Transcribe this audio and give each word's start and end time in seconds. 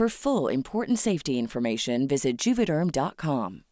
For 0.00 0.08
full 0.08 0.48
important 0.48 0.98
safety 0.98 1.38
information, 1.38 2.08
visit 2.08 2.38
juvederm.com. 2.38 3.64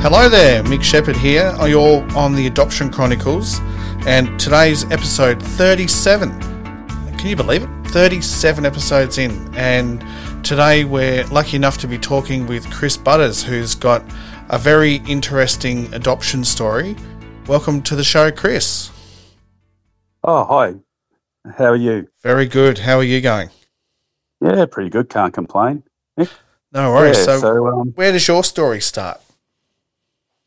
Hello 0.00 0.28
there, 0.28 0.62
Mick 0.62 0.84
Shepherd 0.84 1.16
here. 1.16 1.52
Are 1.58 1.68
You're 1.68 2.08
on 2.16 2.36
the 2.36 2.46
Adoption 2.46 2.92
Chronicles, 2.92 3.58
and 4.06 4.38
today's 4.38 4.84
episode 4.92 5.42
37. 5.42 6.55
Can 7.18 7.28
you 7.28 7.36
believe 7.36 7.62
it? 7.62 7.68
37 7.88 8.66
episodes 8.66 9.18
in, 9.18 9.30
and 9.56 10.04
today 10.44 10.84
we're 10.84 11.24
lucky 11.26 11.56
enough 11.56 11.78
to 11.78 11.88
be 11.88 11.98
talking 11.98 12.46
with 12.46 12.70
Chris 12.70 12.96
Butters, 12.96 13.42
who's 13.42 13.74
got 13.74 14.04
a 14.50 14.58
very 14.58 14.96
interesting 15.08 15.92
adoption 15.94 16.44
story. 16.44 16.94
Welcome 17.46 17.82
to 17.82 17.96
the 17.96 18.04
show, 18.04 18.30
Chris. 18.30 18.90
Oh, 20.24 20.44
hi. 20.44 20.74
How 21.56 21.66
are 21.66 21.76
you? 21.76 22.06
Very 22.22 22.46
good. 22.46 22.78
How 22.78 22.96
are 22.98 23.04
you 23.04 23.20
going? 23.20 23.50
Yeah, 24.40 24.66
pretty 24.66 24.90
good. 24.90 25.08
Can't 25.08 25.32
complain. 25.32 25.82
No 26.18 26.92
worries. 26.92 27.16
Yeah, 27.18 27.24
so, 27.24 27.38
so, 27.40 27.66
um, 27.68 27.88
where 27.94 28.12
does 28.12 28.28
your 28.28 28.44
story 28.44 28.80
start? 28.80 29.20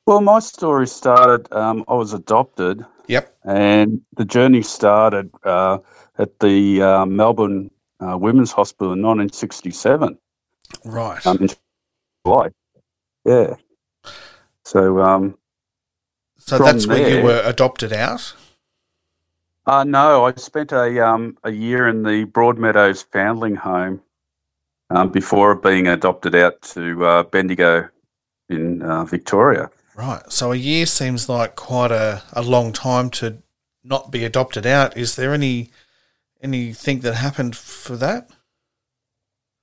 Well, 0.06 0.22
my 0.22 0.40
story 0.40 0.88
started. 0.88 1.52
Um, 1.52 1.84
I 1.88 1.94
was 1.96 2.14
adopted, 2.14 2.86
Yep. 3.08 3.36
and 3.44 4.02
the 4.16 4.26
journey 4.26 4.62
started 4.62 5.32
uh, 5.44 5.80
at 6.20 6.40
the 6.40 6.82
uh, 6.82 7.06
Melbourne 7.06 7.72
uh, 8.00 8.18
Women's 8.18 8.52
Hospital 8.52 8.94
in 8.94 9.02
1967. 9.02 10.18
Right. 10.86 11.26
Um, 11.26 11.38
in 11.38 11.50
July. 12.26 12.50
Yeah. 13.26 13.56
So, 14.64 15.02
um, 15.02 15.38
so 16.38 16.60
that's 16.60 16.86
where 16.86 17.18
you 17.18 17.24
were 17.24 17.42
adopted 17.44 17.94
out? 17.94 18.36
uh, 19.66 19.84
no, 19.84 20.26
I 20.26 20.34
spent 20.34 20.72
a 20.72 21.06
um, 21.06 21.38
a 21.44 21.52
year 21.52 21.88
in 21.88 22.04
the 22.04 22.26
Broadmeadows 22.26 23.06
Foundling 23.12 23.56
Home 23.56 24.02
um, 24.90 25.10
before 25.10 25.56
being 25.56 25.88
adopted 25.88 26.36
out 26.36 26.62
to 26.74 27.06
uh, 27.06 27.24
Bendigo 27.24 27.88
in 28.50 28.82
uh, 28.82 29.06
Victoria. 29.06 29.70
Right. 29.96 30.22
So 30.32 30.52
a 30.52 30.56
year 30.56 30.86
seems 30.86 31.30
like 31.30 31.56
quite 31.56 31.92
a, 31.92 32.24
a 32.34 32.42
long 32.42 32.74
time 32.74 33.10
to 33.12 33.38
not 33.84 34.12
be 34.12 34.24
adopted 34.26 34.66
out. 34.66 34.98
Is 34.98 35.16
there 35.16 35.34
any 35.34 35.70
anything 36.42 37.00
that 37.02 37.16
happened 37.16 37.56
for 37.56 37.96
that? 37.98 38.30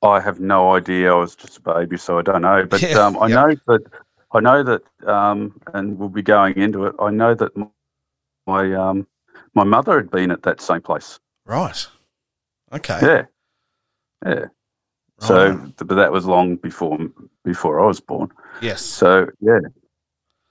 I 0.03 0.20
have 0.20 0.41
no 0.41 0.75
idea. 0.75 1.12
I 1.12 1.16
was 1.19 1.34
just 1.34 1.59
a 1.59 1.60
baby, 1.60 1.97
so 1.97 2.19
I 2.19 2.22
don't 2.22 2.42
know. 2.42 2.66
But 2.66 2.82
Yeah, 2.82 2.98
um, 2.98 3.16
I 3.20 3.28
know 3.28 3.54
that 3.66 3.82
I 4.32 4.41
know 4.41 4.62
that, 4.62 4.82
um, 5.09 5.60
and 5.75 5.98
we'll 5.98 6.09
be 6.09 6.22
going 6.22 6.54
into 6.56 6.84
it. 6.87 6.94
I 6.98 7.10
know 7.10 7.34
that 7.34 7.53
my 8.47 8.75
um, 8.75 9.06
my 9.54 9.64
mother 9.64 9.97
had 9.97 10.10
been 10.10 10.31
at 10.31 10.42
that 10.42 10.60
same 10.60 10.82
place. 10.82 11.19
Right. 11.47 11.87
Okay. 12.72 12.98
Yeah, 13.03 13.22
yeah. 14.26 14.44
So, 15.20 15.53
Right. 15.53 15.76
but 15.78 15.94
that 15.94 16.12
was 16.12 16.26
long 16.26 16.56
before 16.56 16.98
before 17.44 17.81
I 17.81 17.87
was 17.87 18.00
born. 18.00 18.31
Yes. 18.60 18.82
So 18.82 19.28
yeah. 19.41 19.60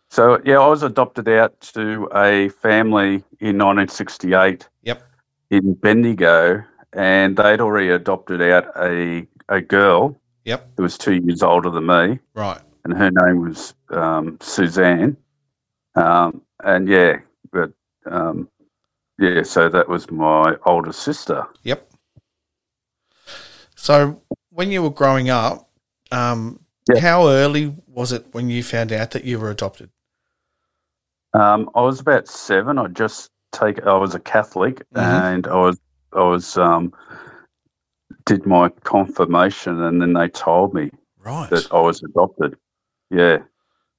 So 0.09 0.41
yeah, 0.45 0.59
I 0.59 0.67
was 0.67 0.81
adopted 0.81 1.27
out 1.29 1.59
to 1.73 2.09
a 2.15 2.49
family 2.49 3.23
in 3.39 3.57
1968 3.57 4.67
Yep. 4.83 5.03
In 5.49 5.73
Bendigo, 5.75 6.63
and 6.93 7.35
they'd 7.37 7.61
already 7.61 7.89
adopted 7.89 8.41
out 8.41 8.65
a 8.77 9.27
a 9.49 9.61
girl 9.61 10.19
Yep. 10.45 10.71
who 10.77 10.83
was 10.83 10.97
two 10.97 11.13
years 11.15 11.41
older 11.43 11.69
than 11.69 11.85
me, 11.87 12.19
Right. 12.33 12.59
and 12.83 12.93
her 12.95 13.09
name 13.11 13.41
was 13.47 13.73
um, 13.89 14.37
Suzanne. 14.41 15.17
Um, 15.95 16.41
and 16.63 16.87
yeah, 16.87 17.17
but 17.51 17.71
um, 18.05 18.49
yeah, 19.17 19.43
so 19.43 19.69
that 19.69 19.87
was 19.87 20.09
my 20.11 20.55
older 20.65 20.91
sister. 20.93 21.45
Yep. 21.63 21.89
So 23.75 24.21
when 24.49 24.71
you 24.71 24.81
were 24.83 24.89
growing 24.89 25.29
up, 25.29 25.69
um, 26.11 26.59
Yeah. 26.89 26.99
how 26.99 27.27
early 27.27 27.75
was 27.87 28.11
it 28.11 28.27
when 28.33 28.49
you 28.49 28.63
found 28.63 28.91
out 28.91 29.11
that 29.11 29.23
you 29.25 29.39
were 29.39 29.49
adopted? 29.51 29.89
Um, 31.33 31.69
I 31.75 31.81
was 31.81 31.99
about 31.99 32.27
seven. 32.27 32.77
I 32.77 32.87
just 32.87 33.31
take. 33.55 33.81
I 33.85 33.95
was 33.97 34.15
a 34.15 34.19
Catholic, 34.19 34.83
Mhm. 34.93 35.01
and 35.01 35.47
I 35.47 35.55
was 35.55 35.79
I 36.13 36.23
was 36.23 36.57
um, 36.57 36.93
did 38.25 38.45
my 38.45 38.69
confirmation, 38.83 39.81
and 39.81 40.01
then 40.01 40.13
they 40.13 40.27
told 40.29 40.73
me 40.73 40.91
Right. 41.19 41.49
that 41.49 41.71
I 41.71 41.79
was 41.81 42.03
adopted. 42.03 42.57
Yeah. 43.09 43.39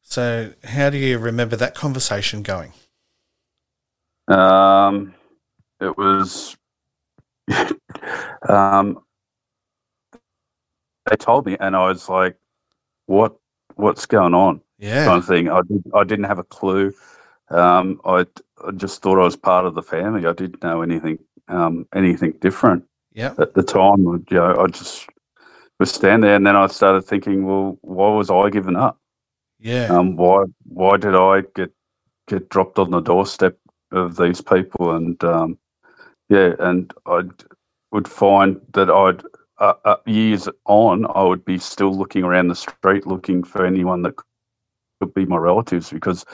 So 0.02 0.52
how 0.64 0.90
do 0.90 0.98
you 0.98 1.18
remember 1.18 1.56
that 1.56 1.74
conversation 1.74 2.42
going? 2.42 2.72
Um, 4.28 5.14
it 5.80 5.96
was. 5.96 6.56
um, 8.48 9.02
they 11.08 11.16
told 11.16 11.46
me, 11.46 11.56
and 11.60 11.76
I 11.76 11.88
was 11.88 12.08
like, 12.08 12.36
"What? 13.06 13.36
What's 13.74 14.06
going 14.06 14.34
on?" 14.34 14.60
Yeah. 14.78 15.04
Kind 15.04 15.18
of 15.18 15.26
thing. 15.26 15.48
I 15.48 15.60
did, 15.62 15.84
I 15.94 16.04
didn't 16.04 16.24
have 16.24 16.38
a 16.38 16.44
clue. 16.44 16.92
Um, 17.50 18.00
I, 18.04 18.26
I 18.66 18.70
just 18.76 19.02
thought 19.02 19.20
I 19.20 19.24
was 19.24 19.36
part 19.36 19.66
of 19.66 19.74
the 19.74 19.82
family. 19.82 20.26
I 20.26 20.32
didn't 20.32 20.62
know 20.62 20.82
anything 20.82 21.18
um, 21.48 21.86
anything 21.94 22.32
different 22.40 22.84
Yeah. 23.12 23.34
at 23.38 23.54
the 23.54 23.62
time. 23.62 24.04
You 24.30 24.36
know, 24.36 24.56
I 24.60 24.66
just 24.66 25.08
was 25.78 25.90
stand 25.92 26.24
there, 26.24 26.34
and 26.36 26.46
then 26.46 26.56
I 26.56 26.66
started 26.66 27.02
thinking, 27.02 27.46
well, 27.46 27.78
why 27.82 28.08
was 28.14 28.30
I 28.30 28.50
given 28.50 28.76
up? 28.76 28.98
Yeah. 29.58 29.88
Um, 29.90 30.16
why 30.16 30.44
why 30.64 30.96
did 30.96 31.14
I 31.14 31.42
get 31.54 31.72
get 32.28 32.48
dropped 32.48 32.78
on 32.78 32.90
the 32.90 33.00
doorstep 33.00 33.56
of 33.92 34.16
these 34.16 34.40
people? 34.40 34.92
And 34.94 35.22
um, 35.24 35.58
yeah, 36.28 36.54
and 36.58 36.92
I 37.06 37.22
would 37.92 38.08
find 38.08 38.60
that 38.74 38.90
I'd 38.90 39.22
uh, 39.58 39.74
uh, 39.84 39.96
years 40.06 40.48
on, 40.66 41.06
I 41.14 41.22
would 41.22 41.44
be 41.44 41.58
still 41.58 41.96
looking 41.96 42.24
around 42.24 42.48
the 42.48 42.56
street 42.56 42.94
looking 42.94 43.30
for 43.44 43.52
anyone 43.54 43.90
that 43.90 44.04
could 44.16 44.34
be 44.46 44.46
my 44.46 45.36
relatives 45.36 45.90
because 45.90 46.24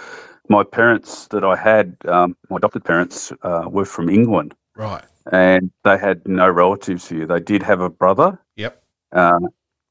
my 0.56 0.64
parents 0.80 1.10
that 1.32 1.44
I 1.44 1.56
had, 1.70 1.86
um, 2.16 2.28
my 2.50 2.56
adopted 2.60 2.84
parents, 2.84 3.18
uh, 3.42 3.64
were 3.76 3.84
from 3.96 4.06
England 4.18 4.50
right. 4.76 5.04
and 5.32 5.70
they 5.84 5.96
had 6.06 6.18
no 6.26 6.48
relatives 6.62 7.08
here. 7.08 7.26
They 7.26 7.40
did 7.52 7.62
have 7.70 7.80
a 7.80 7.90
brother, 8.02 8.28
Yep. 8.56 8.72
uh, 9.20 9.40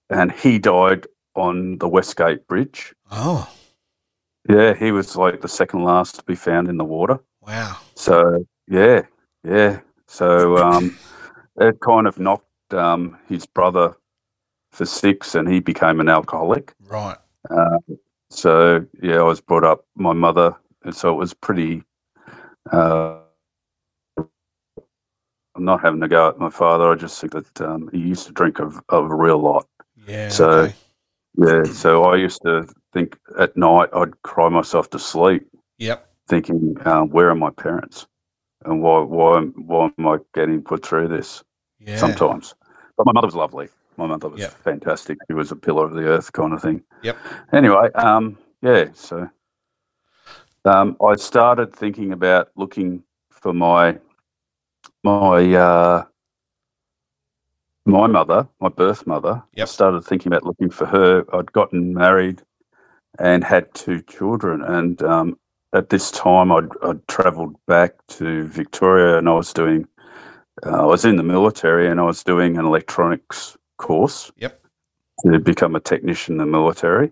and 0.09 0.31
he 0.43 0.59
died 0.59 1.07
on 1.35 1.77
the 1.79 1.87
Westgate 1.95 2.41
Bridge. 2.47 2.93
Oh, 3.11 3.43
Yeah, 4.49 4.73
he 4.83 4.91
was 4.91 5.15
like 5.15 5.41
the 5.41 5.47
second 5.61 5.83
last 5.83 6.15
to 6.15 6.23
be 6.31 6.35
found 6.35 6.67
in 6.71 6.77
the 6.77 6.89
water. 6.97 7.17
wow. 7.49 7.77
So 7.95 8.45
yeah, 8.67 9.01
yeah. 9.55 9.79
So 10.07 10.57
um, 10.57 10.97
it 11.65 11.75
kind 11.79 12.05
of 12.07 12.15
knocked 12.19 12.73
um, 12.73 13.17
his 13.29 13.45
brother 13.57 13.87
for 14.71 14.85
six, 14.85 15.35
and 15.35 15.47
he 15.53 15.59
became 15.59 15.99
an 16.01 16.09
alcoholic. 16.09 16.73
Right. 16.97 17.17
Uh, 17.49 17.77
so 18.31 18.85
yeah, 19.01 19.17
I 19.17 19.23
was 19.23 19.41
brought 19.41 19.63
up. 19.63 19.85
My 19.95 20.13
mother, 20.13 20.55
and 20.83 20.95
so 20.95 21.11
it 21.13 21.17
was 21.17 21.33
pretty. 21.33 21.83
Uh, 22.71 23.17
I'm 24.17 25.65
not 25.65 25.81
having 25.81 25.99
to 26.01 26.07
go 26.07 26.29
at 26.29 26.39
my 26.39 26.49
father. 26.49 26.89
I 26.91 26.95
just 26.95 27.19
think 27.19 27.33
that 27.33 27.61
um, 27.61 27.89
he 27.91 27.99
used 27.99 28.25
to 28.27 28.33
drink 28.33 28.59
of, 28.59 28.81
of 28.89 29.11
a 29.11 29.15
real 29.15 29.37
lot. 29.39 29.67
Yeah. 30.07 30.29
So- 30.29 30.49
okay. 30.51 30.75
Yeah, 31.37 31.63
so 31.63 32.03
I 32.03 32.17
used 32.17 32.41
to 32.41 32.67
think 32.91 33.17
at 33.39 33.55
night 33.55 33.87
I'd 33.93 34.21
cry 34.23 34.49
myself 34.49 34.89
to 34.89 34.99
sleep, 34.99 35.47
Yep. 35.77 36.05
thinking, 36.27 36.75
um, 36.83 37.09
"Where 37.09 37.29
are 37.29 37.35
my 37.35 37.51
parents? 37.51 38.05
And 38.65 38.81
why 38.81 38.99
why 38.99 39.39
why 39.55 39.89
am 39.97 40.07
I 40.09 40.17
getting 40.35 40.61
put 40.61 40.85
through 40.85 41.07
this?" 41.07 41.41
Yeah. 41.79 41.95
Sometimes, 41.95 42.53
but 42.97 43.05
my 43.05 43.13
mother 43.13 43.27
was 43.27 43.35
lovely. 43.35 43.69
My 44.01 44.07
mother 44.07 44.29
was 44.29 44.39
Yep. 44.39 44.51
fantastic. 44.63 45.19
She 45.27 45.33
was 45.33 45.51
a 45.51 45.55
pillar 45.55 45.85
of 45.85 45.93
the 45.93 46.07
earth 46.07 46.33
kind 46.33 46.53
of 46.53 46.61
thing. 46.61 46.83
Yep. 47.03 47.17
Anyway, 47.53 47.91
um, 47.93 48.35
yeah, 48.63 48.85
so 48.93 49.29
um, 50.65 50.97
I 51.05 51.15
started 51.17 51.71
thinking 51.75 52.11
about 52.11 52.49
looking 52.55 53.03
for 53.29 53.53
my 53.53 53.99
my 55.03 55.53
uh, 55.53 56.05
my 57.85 58.07
mother, 58.07 58.47
my 58.59 58.69
birth 58.69 59.05
mother. 59.05 59.43
Yep. 59.53 59.67
I 59.67 59.69
started 59.69 60.03
thinking 60.03 60.31
about 60.31 60.45
looking 60.45 60.71
for 60.71 60.87
her. 60.87 61.23
I'd 61.35 61.51
gotten 61.51 61.93
married 61.93 62.41
and 63.19 63.43
had 63.43 63.71
two 63.75 64.01
children, 64.01 64.63
and 64.63 65.03
um, 65.03 65.37
at 65.73 65.89
this 65.89 66.09
time, 66.09 66.51
I'd, 66.51 66.69
I'd 66.83 67.07
travelled 67.07 67.55
back 67.67 67.93
to 68.17 68.47
Victoria, 68.47 69.19
and 69.19 69.29
I 69.29 69.33
was 69.33 69.53
doing. 69.53 69.87
Uh, 70.65 70.81
I 70.81 70.85
was 70.85 71.05
in 71.05 71.17
the 71.17 71.23
military, 71.23 71.87
and 71.87 71.99
I 71.99 72.03
was 72.03 72.23
doing 72.23 72.57
an 72.57 72.65
electronics 72.65 73.57
course 73.81 74.31
Yep. 74.37 74.61
to 75.25 75.39
become 75.39 75.75
a 75.75 75.79
technician 75.79 76.35
in 76.35 76.37
the 76.39 76.45
military. 76.45 77.11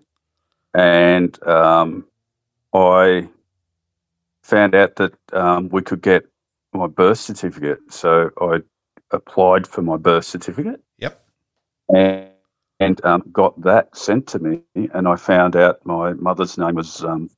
And 0.74 1.30
um, 1.46 2.06
I 2.72 3.28
found 4.42 4.74
out 4.74 4.96
that 4.96 5.14
um, 5.32 5.68
we 5.68 5.82
could 5.82 6.00
get 6.02 6.24
my 6.72 6.86
birth 6.86 7.18
certificate. 7.18 7.80
So 7.90 8.30
I 8.40 8.62
applied 9.10 9.66
for 9.66 9.82
my 9.82 9.96
birth 9.96 10.24
certificate 10.24 10.80
Yep. 10.98 11.20
and, 11.88 12.28
and 12.78 13.04
um, 13.04 13.22
got 13.32 13.60
that 13.62 13.96
sent 13.96 14.26
to 14.28 14.38
me. 14.38 14.60
And 14.94 15.08
I 15.08 15.16
found 15.16 15.56
out 15.56 15.84
my 15.84 16.12
mother's 16.14 16.56
name 16.56 16.76
was 16.76 17.04
um, 17.04 17.28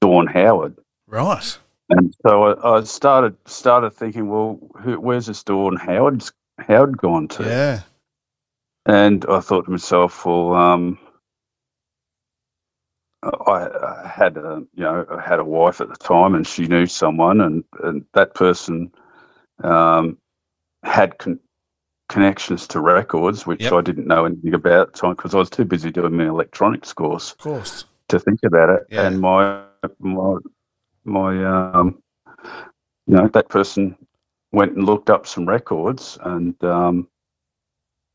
Dawn 0.00 0.26
Howard. 0.28 0.76
Right. 1.06 1.58
And 1.90 2.14
so 2.24 2.44
I, 2.44 2.78
I 2.78 2.84
started 2.84 3.34
started 3.46 3.90
thinking, 3.90 4.28
well, 4.28 4.58
who, 4.82 5.00
where's 5.00 5.26
this 5.26 5.42
Dawn 5.42 5.76
Howard's 5.76 6.32
Howard 6.58 6.98
gone 6.98 7.28
to? 7.28 7.42
Yeah. 7.44 7.80
And 8.88 9.24
I 9.28 9.40
thought 9.40 9.66
to 9.66 9.70
myself, 9.70 10.24
well, 10.24 10.54
um, 10.54 10.98
I, 13.22 13.68
I 13.68 14.08
had 14.08 14.36
a 14.38 14.62
you 14.74 14.82
know 14.82 15.04
I 15.10 15.20
had 15.20 15.38
a 15.40 15.44
wife 15.44 15.80
at 15.80 15.88
the 15.88 15.96
time, 15.96 16.34
and 16.34 16.46
she 16.46 16.66
knew 16.66 16.86
someone, 16.86 17.40
and, 17.42 17.64
and 17.82 18.04
that 18.14 18.34
person 18.34 18.90
um, 19.62 20.16
had 20.84 21.18
con- 21.18 21.40
connections 22.08 22.66
to 22.68 22.80
records, 22.80 23.46
which 23.46 23.62
Yep. 23.64 23.72
I 23.72 23.80
didn't 23.82 24.06
know 24.06 24.24
anything 24.24 24.54
about 24.54 24.88
at 24.88 24.92
the 24.94 24.98
time 24.98 25.14
because 25.16 25.34
I 25.34 25.38
was 25.38 25.50
too 25.50 25.66
busy 25.66 25.90
doing 25.90 26.16
my 26.16 26.26
electronics 26.26 26.92
course 26.94 27.32
Of 27.32 27.38
course. 27.38 27.84
to 28.08 28.18
think 28.18 28.40
about 28.44 28.70
it. 28.70 28.86
Yeah. 28.90 29.06
And 29.06 29.20
my 29.20 29.64
my 29.98 30.36
my 31.04 31.44
um, 31.44 32.02
you 33.06 33.16
know 33.16 33.28
that 33.28 33.50
person 33.50 33.96
went 34.52 34.76
and 34.76 34.86
looked 34.86 35.10
up 35.10 35.26
some 35.26 35.46
records 35.46 36.16
and 36.22 36.54
um, 36.64 37.08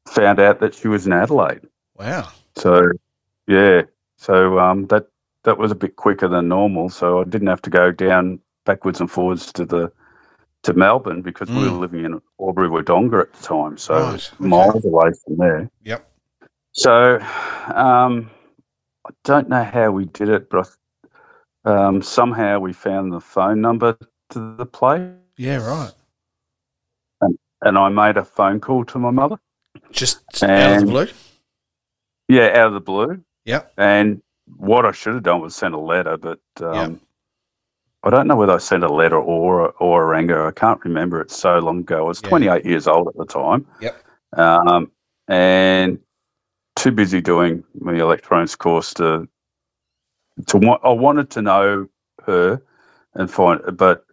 found 0.08 0.40
out 0.40 0.60
that 0.60 0.74
she 0.76 0.88
was 0.88 1.06
in 1.08 1.14
Adelaide. 1.14 1.62
Wow. 1.98 2.30
So 2.56 2.92
yeah, 3.48 3.84
so 4.18 4.60
um, 4.60 4.88
that 4.88 5.08
that 5.44 5.58
was 5.58 5.72
a 5.72 5.76
bit 5.76 5.96
quicker 5.96 6.28
than 6.28 6.48
normal. 6.48 6.90
So 6.90 7.22
I 7.22 7.24
didn't 7.26 7.48
have 7.48 7.62
to 7.64 7.70
go 7.70 7.92
down 7.92 8.40
backwards 8.66 9.00
and 9.02 9.10
forwards 9.12 9.52
to 9.54 9.66
the 9.66 9.92
to 10.64 10.74
Melbourne 10.74 11.22
because 11.22 11.50
we 11.50 11.56
were 11.56 11.68
Mm. 11.70 11.80
living 11.80 12.06
in 12.06 12.22
Albury 12.40 12.70
Wodonga 12.70 13.22
at 13.24 13.34
the 13.34 13.44
time, 13.44 13.78
so 13.78 13.96
Right, 13.96 14.32
okay. 14.34 14.48
miles 14.48 14.86
away 14.86 15.12
from 15.26 15.36
there. 15.38 15.70
Yep. 15.84 16.10
So 16.72 17.20
um, 17.76 18.30
I 19.06 19.10
don't 19.26 19.50
know 19.50 19.64
how 19.64 19.92
we 19.92 20.06
did 20.06 20.30
it, 20.30 20.50
but 20.50 20.70
um, 21.66 22.02
somehow 22.02 22.60
we 22.60 22.72
found 22.72 23.12
the 23.12 23.20
phone 23.20 23.60
number 23.60 23.98
to 24.30 24.56
the 24.56 24.66
place, 24.66 25.12
Yeah. 25.38 25.58
Right. 25.58 25.92
and 27.62 27.78
I 27.78 27.90
made 27.90 28.16
a 28.18 28.24
phone 28.24 28.62
call 28.62 28.86
to 28.86 29.00
my 29.00 29.12
mother. 29.12 29.38
Just 29.94 30.44
out 30.44 30.74
of 30.76 30.80
the 30.82 30.86
blue. 30.88 31.08
Yeah, 32.28 32.48
out 32.60 32.68
of 32.68 32.74
the 32.74 32.80
blue. 32.82 33.24
Yep. 33.46 33.74
And 33.78 34.22
what 34.58 34.86
I 34.86 34.92
should 34.92 35.14
have 35.14 35.24
done 35.24 35.42
was 35.42 35.56
send 35.56 35.74
a 35.74 35.80
letter, 35.80 36.18
but 36.18 36.40
um, 36.62 36.74
Yep. 36.92 37.00
I 38.06 38.10
don't 38.10 38.28
know 38.28 38.36
whether 38.36 38.54
I 38.54 38.58
sent 38.58 38.84
a 38.84 38.92
letter 38.94 39.18
or 39.18 39.72
or 39.80 40.08
rang 40.08 40.30
her. 40.30 40.48
I 40.48 40.52
can't 40.52 40.84
remember. 40.84 41.22
It's 41.22 41.38
so 41.38 41.60
long 41.60 41.80
ago. 41.80 42.00
I 42.06 42.08
was 42.08 42.22
Yeah. 42.24 42.30
28 42.30 42.66
years 42.66 42.88
old 42.88 43.08
at 43.08 43.16
the 43.16 43.26
time. 43.26 43.66
Yep. 43.82 44.04
Um, 44.38 44.92
and 45.28 46.00
too 46.76 46.92
busy 46.92 47.22
doing 47.22 47.64
my 47.80 47.94
electronics 47.94 48.56
course 48.56 48.94
to 48.96 49.28
to 50.48 50.58
want. 50.58 50.82
I 50.84 50.90
wanted 50.90 51.30
to 51.32 51.42
know 51.42 51.88
her 52.26 52.62
and 53.14 53.30
find, 53.32 53.62
but 53.78 54.06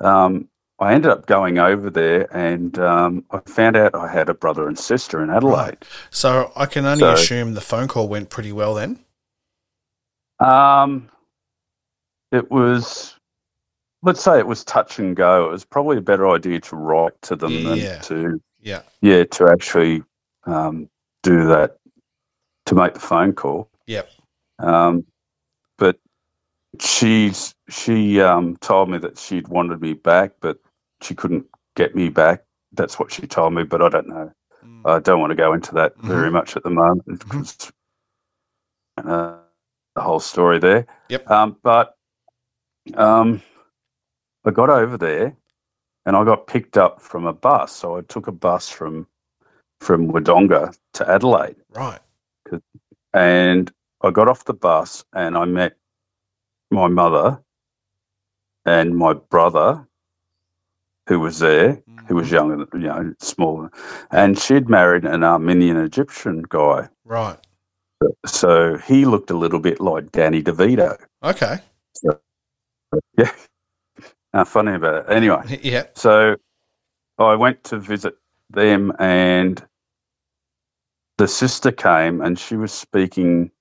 um, 0.00 0.48
I 0.80 0.92
ended 0.92 1.10
up 1.10 1.26
going 1.26 1.58
over 1.58 1.88
there 1.88 2.34
and 2.36 2.76
um, 2.80 3.24
I 3.30 3.38
found 3.46 3.76
out 3.76 3.94
I 3.94 4.08
had 4.08 4.28
a 4.28 4.34
brother 4.34 4.66
and 4.66 4.78
sister 4.78 5.22
in 5.22 5.30
Adelaide. 5.30 5.78
So 6.10 6.50
I 6.56 6.66
can 6.66 6.84
only 6.84 7.00
So- 7.00 7.12
assume 7.12 7.54
the 7.54 7.60
phone 7.60 7.86
call 7.88 8.08
went 8.08 8.28
pretty 8.30 8.52
well 8.52 8.74
then. 8.74 8.98
Um, 10.40 11.08
it 12.32 12.50
was, 12.50 13.14
let's 14.02 14.22
say 14.22 14.38
it 14.38 14.46
was 14.46 14.64
touch 14.64 14.98
and 14.98 15.14
go. 15.14 15.46
It 15.48 15.52
was 15.52 15.64
probably 15.64 15.96
a 15.98 16.02
better 16.02 16.28
idea 16.28 16.60
to 16.60 16.76
write 16.76 17.20
to 17.22 17.36
them 17.36 17.52
Yeah. 17.52 17.74
than 17.74 18.00
to, 18.02 18.42
Yeah. 18.60 18.82
yeah, 19.00 19.24
to 19.24 19.48
actually 19.48 20.02
um, 20.46 20.90
do 21.22 21.46
that, 21.46 21.78
to 22.66 22.74
make 22.74 22.94
the 22.94 23.00
phone 23.00 23.32
call. 23.32 23.70
Yep. 23.86 24.10
Um, 24.58 25.06
but 25.78 25.98
she's 26.80 27.54
she 27.68 28.20
um, 28.20 28.56
told 28.58 28.90
me 28.90 28.98
that 28.98 29.18
she'd 29.18 29.48
wanted 29.48 29.80
me 29.80 29.94
back, 29.94 30.32
but 30.40 30.58
she 31.02 31.14
couldn't 31.14 31.46
get 31.76 31.94
me 31.94 32.08
back. 32.08 32.44
That's 32.72 32.98
what 32.98 33.12
she 33.12 33.26
told 33.26 33.54
me, 33.54 33.64
but 33.64 33.82
I 33.82 33.88
don't 33.88 34.08
know. 34.08 34.32
Mm. 34.64 34.82
I 34.84 34.98
don't 35.00 35.20
want 35.20 35.30
to 35.30 35.36
go 35.36 35.52
into 35.52 35.74
that 35.74 35.96
very 35.98 36.30
much 36.30 36.56
at 36.56 36.62
the 36.62 36.70
moment 36.70 37.04
because 37.20 37.72
uh, 38.98 39.36
the 39.94 40.00
whole 40.00 40.20
story 40.20 40.58
there. 40.58 40.86
Yep. 41.08 41.30
Um, 41.30 41.56
but 41.62 41.96
um, 42.94 43.42
I 44.44 44.50
got 44.50 44.70
over 44.70 44.96
there 44.96 45.36
and 46.06 46.16
I 46.16 46.24
got 46.24 46.46
picked 46.46 46.76
up 46.76 47.00
from 47.00 47.26
a 47.26 47.32
bus. 47.32 47.72
So 47.72 47.96
I 47.96 48.02
took 48.02 48.26
a 48.26 48.32
bus 48.32 48.68
from 48.68 49.06
from 49.80 50.10
Wodonga 50.10 50.76
to 50.94 51.10
Adelaide, 51.10 51.56
Right. 51.70 52.00
and 53.12 53.70
I 54.02 54.10
got 54.10 54.28
off 54.28 54.44
the 54.44 54.54
bus 54.54 55.04
and 55.12 55.36
I 55.36 55.44
met 55.44 55.76
my 56.70 56.88
mother 56.88 57.40
and 58.64 58.96
my 58.96 59.12
brother, 59.14 59.86
who 61.06 61.20
was 61.20 61.38
there, 61.38 61.82
who 62.08 62.14
was 62.14 62.30
younger, 62.30 62.66
you 62.72 62.78
know, 62.80 63.14
smaller, 63.20 63.70
and 64.10 64.38
she'd 64.38 64.68
married 64.68 65.04
an 65.04 65.22
Armenian 65.22 65.76
Egyptian 65.76 66.42
guy. 66.48 66.88
Right. 67.04 67.38
So 68.26 68.76
he 68.78 69.04
looked 69.04 69.30
a 69.30 69.36
little 69.36 69.60
bit 69.60 69.80
like 69.80 70.12
Danny 70.12 70.42
DeVito. 70.42 70.96
Okay. 71.22 71.58
Yeah. 73.18 73.30
Uh, 74.34 74.44
funny 74.44 74.74
about 74.74 75.08
it. 75.08 75.12
Anyway, 75.14 75.60
Yeah. 75.62 75.84
so 75.94 76.34
I 77.18 77.36
went 77.36 77.62
to 77.64 77.78
visit 77.78 78.16
them, 78.50 78.92
and 78.98 79.64
the 81.18 81.28
sister 81.28 81.70
came, 81.70 82.20
and 82.20 82.36
she 82.36 82.56
was 82.56 82.72
speaking. 82.72 83.52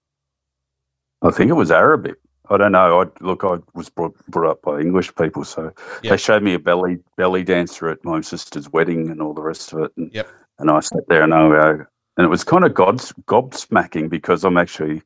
I 1.22 1.30
think 1.30 1.52
it 1.52 1.54
was 1.54 1.70
Arabic. 1.70 2.16
I 2.54 2.58
don't 2.58 2.72
know. 2.72 3.02
I 3.02 3.06
look. 3.22 3.44
I 3.44 3.58
was 3.74 3.90
brought, 3.90 4.16
brought 4.28 4.52
up 4.52 4.62
by 4.62 4.80
English 4.80 5.16
people, 5.16 5.44
so 5.44 5.64
Yep. 6.04 6.12
they 6.12 6.18
showed 6.18 6.44
me 6.44 6.54
a 6.54 6.60
belly 6.60 7.00
belly 7.18 7.44
dancer 7.44 7.90
at 7.90 8.04
my 8.04 8.22
sister's 8.22 8.72
wedding 8.72 9.10
and 9.10 9.22
all 9.22 9.34
the 9.34 9.42
rest 9.42 9.74
of 9.74 9.80
it. 9.80 9.92
And, 9.98 10.14
Yep. 10.14 10.28
and 10.60 10.70
I 10.70 10.80
sat 10.80 11.08
there 11.08 11.24
and 11.24 11.34
I 11.34 11.48
go, 11.50 11.86
and 12.18 12.26
it 12.26 12.30
was 12.30 12.44
kind 12.44 12.64
of 12.64 12.74
god's 12.74 13.12
gobsmacking 13.26 14.10
because 14.10 14.44
I'm 14.44 14.58
actually, 14.58 15.02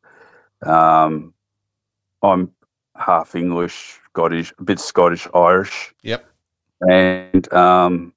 um, 0.65 1.33
I'm 2.21 2.51
half 2.95 3.35
English, 3.35 3.99
Scottish, 4.09 4.53
a 4.59 4.63
bit 4.63 4.79
Scottish, 4.79 5.27
Irish, 5.33 5.93
Yep. 6.03 6.25
and 6.89 7.53
um, 7.53 8.13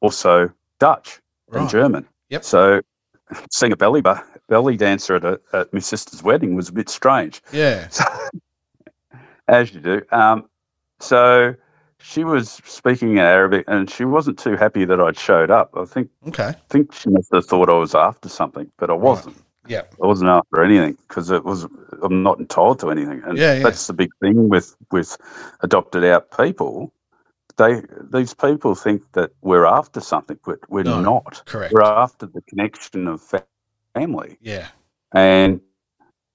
also 0.00 0.50
Dutch 0.78 1.20
and 1.52 1.68
German. 1.68 2.06
Yep. 2.30 2.44
So 2.44 2.80
seeing 3.50 3.72
a 3.72 3.76
belly 3.76 4.00
bar, 4.00 4.24
belly 4.48 4.76
dancer 4.76 5.16
at, 5.16 5.24
a, 5.24 5.40
at 5.52 5.72
my 5.72 5.80
sister's 5.80 6.22
wedding 6.22 6.54
was 6.54 6.68
a 6.68 6.72
bit 6.72 6.88
strange, 6.88 7.42
Yeah. 7.52 7.88
as 9.48 9.72
you 9.74 9.80
do. 9.80 10.02
Um, 10.12 10.48
so 11.00 11.54
she 11.98 12.24
was 12.24 12.50
speaking 12.64 13.12
in 13.12 13.18
Arabic, 13.18 13.64
and 13.68 13.90
she 13.90 14.04
wasn't 14.04 14.38
too 14.38 14.56
happy 14.56 14.84
that 14.84 15.00
I'd 15.00 15.18
showed 15.18 15.50
up. 15.50 15.70
I 15.76 15.84
think 15.84 16.10
Okay. 16.28 16.48
I 16.48 16.54
think 16.70 16.92
she 16.92 17.10
must 17.10 17.32
have 17.32 17.46
thought 17.46 17.68
I 17.68 17.74
was 17.74 17.94
after 17.94 18.28
something, 18.28 18.70
but 18.78 18.90
I 18.90 18.94
wasn't. 18.94 19.36
Yeah. 19.68 19.82
I 20.02 20.06
wasn't 20.06 20.30
after 20.30 20.62
anything 20.62 20.96
because 21.08 21.30
it 21.30 21.44
was 21.44 21.66
I'm 22.02 22.22
not 22.22 22.38
entitled 22.38 22.78
to 22.80 22.90
anything, 22.90 23.22
and 23.26 23.36
Yeah, 23.36 23.54
yeah. 23.54 23.62
that's 23.64 23.86
the 23.88 23.92
big 23.94 24.10
thing 24.20 24.48
with 24.48 24.76
with 24.92 25.16
adopted 25.62 26.04
out 26.04 26.30
people. 26.36 26.92
They 27.56 27.82
these 28.12 28.32
people 28.34 28.74
think 28.74 29.02
that 29.14 29.30
we're 29.42 29.66
after 29.66 30.00
something, 30.00 30.38
but 30.44 30.58
we're 30.68 30.84
No, 30.84 31.00
not. 31.00 31.42
Correct. 31.46 31.72
We're 31.74 31.82
after 31.82 32.26
the 32.26 32.42
connection 32.42 33.08
of 33.08 33.22
family, 34.00 34.36
Yeah. 34.40 34.68
and 35.12 35.60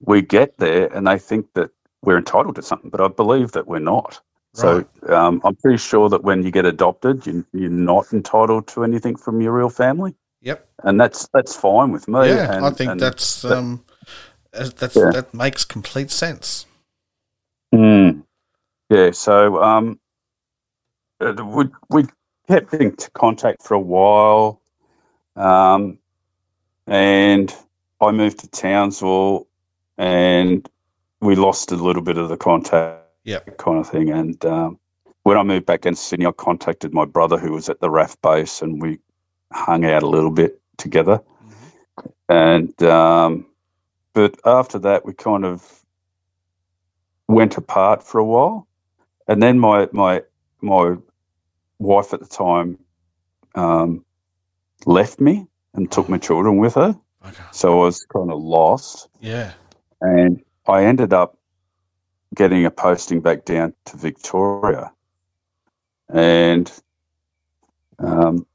we 0.00 0.22
get 0.22 0.58
there, 0.58 0.86
and 0.94 1.06
they 1.06 1.18
think 1.18 1.46
that 1.54 1.70
we're 2.02 2.18
entitled 2.18 2.56
to 2.56 2.62
something, 2.62 2.90
but 2.90 3.00
I 3.00 3.08
believe 3.08 3.52
that 3.52 3.66
we're 3.66 3.78
not. 3.78 4.20
So 4.54 4.84
um, 5.08 5.40
I'm 5.44 5.56
pretty 5.56 5.78
sure 5.78 6.10
that 6.10 6.24
when 6.24 6.42
you 6.42 6.50
get 6.50 6.66
adopted, 6.66 7.26
you, 7.26 7.46
you're 7.54 7.70
not 7.70 8.12
entitled 8.12 8.66
to 8.68 8.84
anything 8.84 9.16
from 9.16 9.40
your 9.40 9.52
real 9.52 9.70
family, 9.70 10.14
Yep. 10.42 10.68
and 10.84 11.00
that's 11.00 11.26
that's 11.32 11.56
fine 11.56 11.90
with 11.90 12.06
me. 12.06 12.28
yeah. 12.28 12.52
and, 12.56 12.66
I 12.66 12.70
think 12.70 13.00
that's 13.00 13.42
that- 13.42 13.56
um, 13.56 13.82
that's 14.52 14.94
Yeah. 14.96 15.10
that 15.12 15.32
makes 15.32 15.64
complete 15.64 16.10
sense. 16.10 16.66
Mm. 17.74 18.24
Yeah, 18.90 19.12
so 19.12 19.62
um, 19.62 19.98
uh, 21.20 21.32
we 21.56 21.64
we 21.88 22.04
kept 22.46 22.74
in 22.74 22.94
contact 23.14 23.62
for 23.62 23.72
a 23.74 23.80
while, 23.80 24.60
um, 25.36 25.98
and 26.86 27.54
I 28.00 28.10
moved 28.10 28.40
to 28.40 28.48
Townsville, 28.48 29.46
and 29.98 30.68
we 31.20 31.36
lost 31.36 31.70
a 31.72 31.76
little 31.76 32.02
bit 32.02 32.18
of 32.18 32.28
the 32.28 32.36
contact, 32.36 33.00
Yep. 33.24 33.56
kind 33.58 33.78
of 33.78 33.88
thing. 33.88 34.10
And 34.10 34.44
um, 34.44 34.78
when 35.22 35.36
I 35.36 35.44
moved 35.44 35.66
back 35.66 35.82
to 35.82 35.94
Sydney, 35.94 36.26
I 36.26 36.32
contacted 36.32 36.92
my 36.92 37.04
brother 37.04 37.38
who 37.38 37.52
was 37.52 37.68
at 37.68 37.80
the 37.80 37.88
RAAF 37.88 38.20
base, 38.22 38.62
and 38.62 38.82
we 38.82 38.98
hung 39.52 39.84
out 39.84 40.02
a 40.02 40.08
little 40.08 40.30
bit 40.32 40.60
together. 40.76 41.20
And 42.28 42.82
um, 42.82 43.46
but 44.14 44.38
after 44.44 44.78
that, 44.80 45.04
we 45.06 45.12
kind 45.12 45.44
of 45.44 45.84
went 47.28 47.56
apart 47.56 48.02
for 48.02 48.18
a 48.18 48.24
while, 48.24 48.66
and 49.28 49.42
then 49.42 49.58
my 49.58 49.88
my 49.92 50.22
my 50.60 50.96
wife 51.78 52.12
at 52.12 52.20
the 52.20 52.26
time 52.26 52.78
um, 53.54 54.04
left 54.86 55.20
me 55.20 55.46
and 55.74 55.90
took 55.90 56.08
my 56.08 56.18
children 56.18 56.58
with 56.58 56.74
her, 56.74 56.94
Okay. 57.26 57.42
so 57.52 57.80
I 57.80 57.84
was 57.86 58.04
kind 58.12 58.30
of 58.30 58.40
lost, 58.40 59.08
Yeah. 59.20 59.52
and 60.00 60.42
I 60.66 60.84
ended 60.84 61.12
up 61.12 61.36
getting 62.34 62.64
a 62.64 62.70
posting 62.70 63.20
back 63.20 63.44
down 63.44 63.74
to 63.86 63.96
Victoria, 63.96 64.92
and 66.08 66.70
um, 67.98 68.46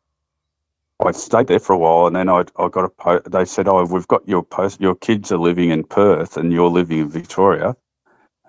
I 1.03 1.11
stayed 1.11 1.47
there 1.47 1.59
for 1.59 1.73
a 1.73 1.77
while, 1.77 2.07
and 2.07 2.15
then 2.15 2.29
I 2.29 2.43
I 2.57 2.67
got 2.69 2.85
a 2.85 2.89
po- 2.89 3.21
they 3.29 3.45
said, 3.45 3.67
"Oh, 3.67 3.85
we've 3.85 4.07
got 4.07 4.27
your 4.27 4.43
post. 4.43 4.81
Your 4.81 4.95
kids 4.95 5.31
are 5.31 5.37
living 5.37 5.69
in 5.69 5.83
Perth, 5.83 6.37
and 6.37 6.51
you're 6.51 6.69
living 6.69 6.99
in 6.99 7.09
Victoria. 7.09 7.75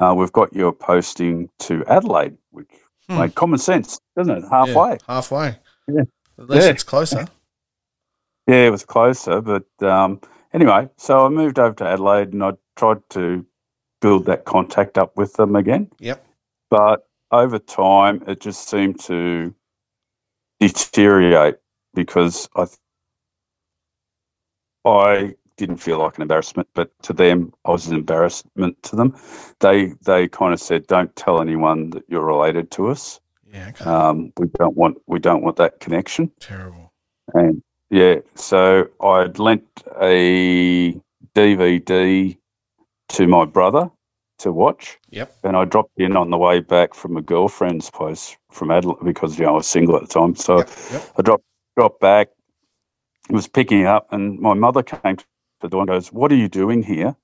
Uh, 0.01 0.15
we've 0.17 0.33
got 0.33 0.53
your 0.55 0.73
posting 0.73 1.49
to 1.61 1.85
Adelaide, 1.87 2.37
which 2.51 2.71
Hmm. 3.09 3.19
made 3.19 3.35
common 3.35 3.59
sense, 3.59 4.01
doesn't 4.17 4.37
it? 4.39 4.43
Yeah. 4.45 4.51
Halfway. 4.67 4.99
Halfway. 5.07 5.57
Yeah. 5.89 6.03
At 6.39 6.49
least 6.51 6.67
Yeah. 6.67 6.71
it's 6.73 6.83
closer. 6.85 7.27
Yeah, 8.49 8.67
it 8.67 8.71
was 8.71 8.85
closer, 8.85 9.41
but 9.43 9.67
um, 9.83 10.21
anyway, 10.55 10.89
so 10.97 11.25
I 11.27 11.29
moved 11.29 11.59
over 11.59 11.75
to 11.77 11.87
Adelaide, 11.87 12.33
and 12.33 12.43
I 12.43 12.53
tried 12.77 13.09
to 13.11 13.45
build 14.01 14.25
that 14.27 14.45
contact 14.47 14.97
up 14.99 15.17
with 15.17 15.35
them 15.35 15.55
again. 15.57 15.91
Yep. 16.01 16.25
but 16.71 17.07
over 17.31 17.59
time 17.59 18.23
it 18.27 18.41
just 18.41 18.69
seemed 18.71 18.99
to 19.01 19.55
deteriorate 20.61 21.57
because 21.95 22.49
I 22.57 22.67
I 24.85 25.35
didn't 25.57 25.79
feel 25.79 25.99
like 25.99 26.17
an 26.17 26.23
embarrassment, 26.23 26.69
but 26.75 26.91
to 27.03 27.13
them 27.13 27.53
I 27.65 27.71
was 27.73 27.89
an 27.89 27.97
embarrassment 27.97 28.83
to 28.85 28.97
them. 28.97 29.15
They 29.61 29.93
they 30.07 30.29
kind 30.29 30.55
of 30.55 30.61
said, 30.61 30.87
"Don't 30.87 31.15
tell 31.17 31.41
anyone 31.41 31.91
that 31.91 32.05
you're 32.09 32.25
related 32.25 32.71
to 32.73 32.89
us. 32.89 33.21
Yeah. 33.53 33.69
Okay. 33.71 33.85
Um, 33.85 34.33
we 34.39 34.47
don't 34.59 34.77
want 34.77 34.99
we 35.07 35.19
don't 35.19 35.43
want 35.43 35.57
that 35.57 35.81
connection." 35.81 36.31
Terrible. 36.41 36.93
And 37.35 37.63
yeah, 37.91 38.17
so 38.35 38.89
I'd 39.03 39.39
lent 39.39 39.65
a 40.01 40.99
DVD 41.35 42.37
to 43.11 43.27
my 43.27 43.45
brother 43.45 43.91
to 44.39 44.53
watch 44.53 44.99
Yep. 45.11 45.35
and 45.45 45.57
I 45.57 45.65
dropped 45.65 45.99
in 45.99 46.17
on 46.17 46.31
the 46.31 46.39
way 46.39 46.61
back 46.61 46.95
from 46.95 47.17
a 47.17 47.23
girlfriend's 47.23 47.91
place 47.91 48.37
from 48.53 48.71
Adelaide 48.71 49.05
because 49.05 49.39
you 49.39 49.45
know 49.45 49.53
I 49.53 49.55
was 49.57 49.67
single 49.67 49.97
at 49.97 50.03
the 50.03 50.09
time. 50.09 50.37
So 50.37 50.59
Yep. 50.59 50.69
Yep. 50.93 51.03
I 51.19 51.23
dropped 51.23 51.45
dropped 51.77 52.01
back, 52.01 52.29
was 53.31 53.47
picking 53.49 53.87
up, 53.87 54.13
and 54.13 54.39
my 54.41 54.55
mother 54.55 54.83
came 54.83 55.17
to 55.17 55.25
the 55.61 55.69
door 55.69 55.83
and 55.83 55.89
goes, 55.89 56.13
"What 56.13 56.31
are 56.33 56.37
you 56.37 56.49
doing 56.49 56.83
here?" 56.83 57.15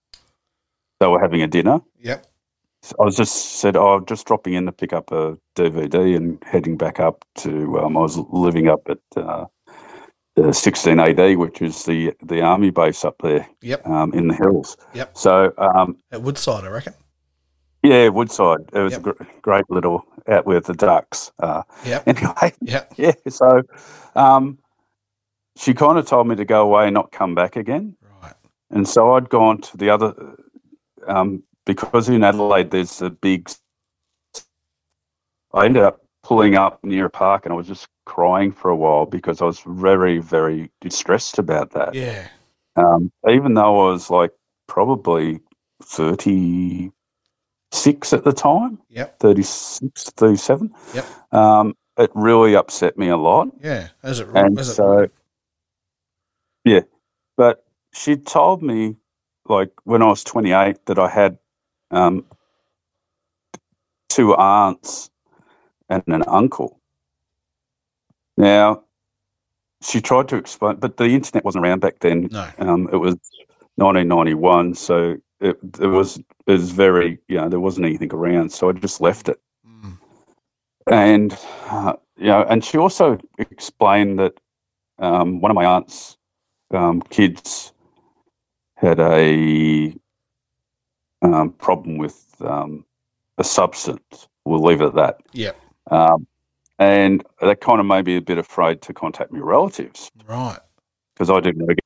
They 1.01 1.07
were 1.07 1.21
having 1.21 1.43
a 1.43 1.47
dinner. 1.47 1.81
Yep. 2.01 2.27
So 2.83 2.97
I 3.01 3.05
was 3.05 3.17
just 3.17 3.35
said, 3.61 3.77
"Oh, 3.77 3.95
I'm 3.95 4.07
just 4.07 4.27
dropping 4.27 4.55
in 4.55 4.67
to 4.67 4.73
pick 4.73 4.93
up 4.93 5.11
a 5.13 5.39
DVD 5.57 6.17
and 6.17 6.43
heading 6.45 6.77
back 6.77 7.01
up 7.01 7.25
to." 7.37 7.79
Um, 7.81 7.97
I 7.97 8.01
was 8.01 8.17
living 8.19 8.69
up 8.69 8.89
at 8.89 8.99
uh, 9.17 9.47
the 10.37 10.53
16 10.53 10.99
AD, 10.99 11.37
which 11.39 11.63
is 11.63 11.85
the 11.85 12.13
the 12.23 12.41
army 12.41 12.71
base 12.71 13.05
up 13.05 13.17
there 13.23 13.49
Yep. 13.63 13.87
um, 13.87 14.13
in 14.15 14.29
the 14.29 14.35
hills. 14.35 14.77
Yep. 14.95 15.17
So 15.17 15.53
um, 15.59 15.97
At 16.11 16.23
Woodside, 16.23 16.65
I 16.65 16.69
reckon. 16.69 16.95
yeah, 17.83 18.09
Woodside. 18.09 18.61
It 18.73 18.79
was 18.81 18.93
Yep. 18.95 19.01
a 19.01 19.03
gr- 19.05 19.25
great 19.43 19.71
little 19.71 20.05
out 20.29 20.47
with 20.47 20.65
the 20.67 20.75
ducks. 20.75 21.31
Uh, 21.39 21.63
Yep. 21.85 22.03
anyway, 22.09 22.53
Yep. 22.63 22.95
yeah. 22.97 23.13
So 23.29 23.63
um, 24.17 24.59
she 25.57 25.73
kind 25.73 25.99
of 25.99 26.07
told 26.07 26.27
me 26.27 26.35
to 26.37 26.45
go 26.45 26.63
away 26.63 26.87
and 26.87 26.95
not 26.95 27.13
come 27.13 27.35
back 27.35 27.55
again. 27.57 27.97
Right. 28.23 28.35
And 28.71 28.89
so 28.89 29.13
I'd 29.15 29.29
gone 29.29 29.61
to 29.61 29.77
the 29.77 29.91
other, 29.91 30.37
um, 31.07 31.45
because 31.65 32.09
in 32.09 32.25
Adelaide 32.25 32.71
there's 32.73 33.01
a 33.03 33.11
big. 33.11 33.51
I 35.53 35.67
ended 35.67 35.85
up 35.85 36.04
pulling 36.25 36.57
up 36.57 36.83
near 36.83 37.07
a 37.07 37.11
park 37.11 37.45
and 37.45 37.53
I 37.53 37.57
was 37.57 37.69
just 37.69 37.87
crying 38.07 38.51
for 38.51 38.71
a 38.71 38.77
while 38.77 39.07
because 39.07 39.41
I 39.43 39.45
was 39.45 39.61
very, 39.67 40.19
very 40.19 40.71
distressed 40.81 41.39
about 41.39 41.71
that. 41.73 41.95
Yeah. 41.95 42.27
Um, 42.77 43.13
even 43.29 43.55
though 43.55 43.89
I 43.89 43.93
was 43.93 44.11
like 44.11 44.33
probably 44.67 45.41
36 45.83 48.13
at 48.13 48.25
the 48.25 48.33
time, 48.33 48.79
Yep. 48.89 49.21
36, 49.21 50.11
37, 50.11 50.75
Yep. 50.95 51.07
um, 51.33 51.77
it 51.99 52.11
really 52.15 52.57
upset 52.57 52.99
me 52.99 53.09
a 53.09 53.17
lot. 53.17 53.49
Yeah. 53.63 53.89
As 54.03 54.21
it 54.21 54.29
And 54.35 54.59
as 54.59 54.71
it 54.71 54.75
so, 54.75 55.09
yeah, 56.65 56.81
but 57.37 57.65
she 57.93 58.17
told 58.17 58.63
me, 58.63 58.97
like 59.47 59.71
when 59.85 60.03
I 60.03 60.07
was 60.07 60.25
28, 60.25 60.87
that 60.87 60.99
I 60.99 61.09
had 61.09 61.39
um, 61.91 62.25
two 64.09 64.35
aunts 64.35 65.11
and 66.07 66.15
an 66.15 66.25
uncle. 66.27 66.81
Now, 68.37 68.83
she 69.83 70.01
tried 70.01 70.29
to 70.29 70.37
explain, 70.37 70.77
but 70.77 70.97
the 70.97 71.05
internet 71.05 71.45
wasn't 71.45 71.65
around 71.65 71.81
back 71.81 72.01
then. 72.01 72.29
no. 72.31 72.49
Um, 72.59 72.89
it 72.93 72.97
was 72.97 73.17
1991, 73.77 74.75
so 74.75 75.17
it, 75.41 75.59
it 75.81 75.87
was 75.87 76.19
it 76.19 76.53
was 76.53 76.71
very 76.71 77.19
you 77.29 77.37
know 77.37 77.49
there 77.49 77.61
wasn't 77.61 77.87
anything 77.87 78.13
around, 78.13 78.51
so 78.51 78.69
I 78.69 78.73
just 78.73 79.01
left 79.01 79.29
it. 79.29 79.41
Mm. 79.67 79.99
And 80.87 81.39
uh, 81.67 81.95
you 82.17 82.27
know, 82.27 82.45
and 82.49 82.65
she 82.65 82.79
also 82.79 83.19
explained 83.39 84.19
that 84.19 84.35
um, 84.99 85.41
one 85.41 85.51
of 85.51 85.55
my 85.55 85.65
aunt's 85.65 86.17
um, 86.73 87.03
kids 87.03 87.73
had 88.77 89.01
a 89.01 89.95
um, 91.23 91.51
problem 91.53 91.99
with 91.99 92.25
um, 92.41 92.85
a 93.39 93.45
substance. 93.45 94.29
We'll 94.45 94.63
leave 94.63 94.81
it 94.81 94.87
at 94.87 94.95
that. 94.95 95.21
Yep. 95.33 95.57
Um, 95.91 96.27
and 96.79 97.25
that 97.41 97.61
kind 97.61 97.81
of 97.81 97.87
made 97.87 98.07
me 98.07 98.17
a 98.17 98.21
bit 98.21 98.39
afraid 98.39 98.83
to 98.83 98.93
contact 98.93 99.31
my 99.33 99.39
relatives 99.39 100.11
Right. 100.27 100.59
because 101.15 101.31
I 101.31 101.41
didn't 101.41 101.63
really 101.63 101.77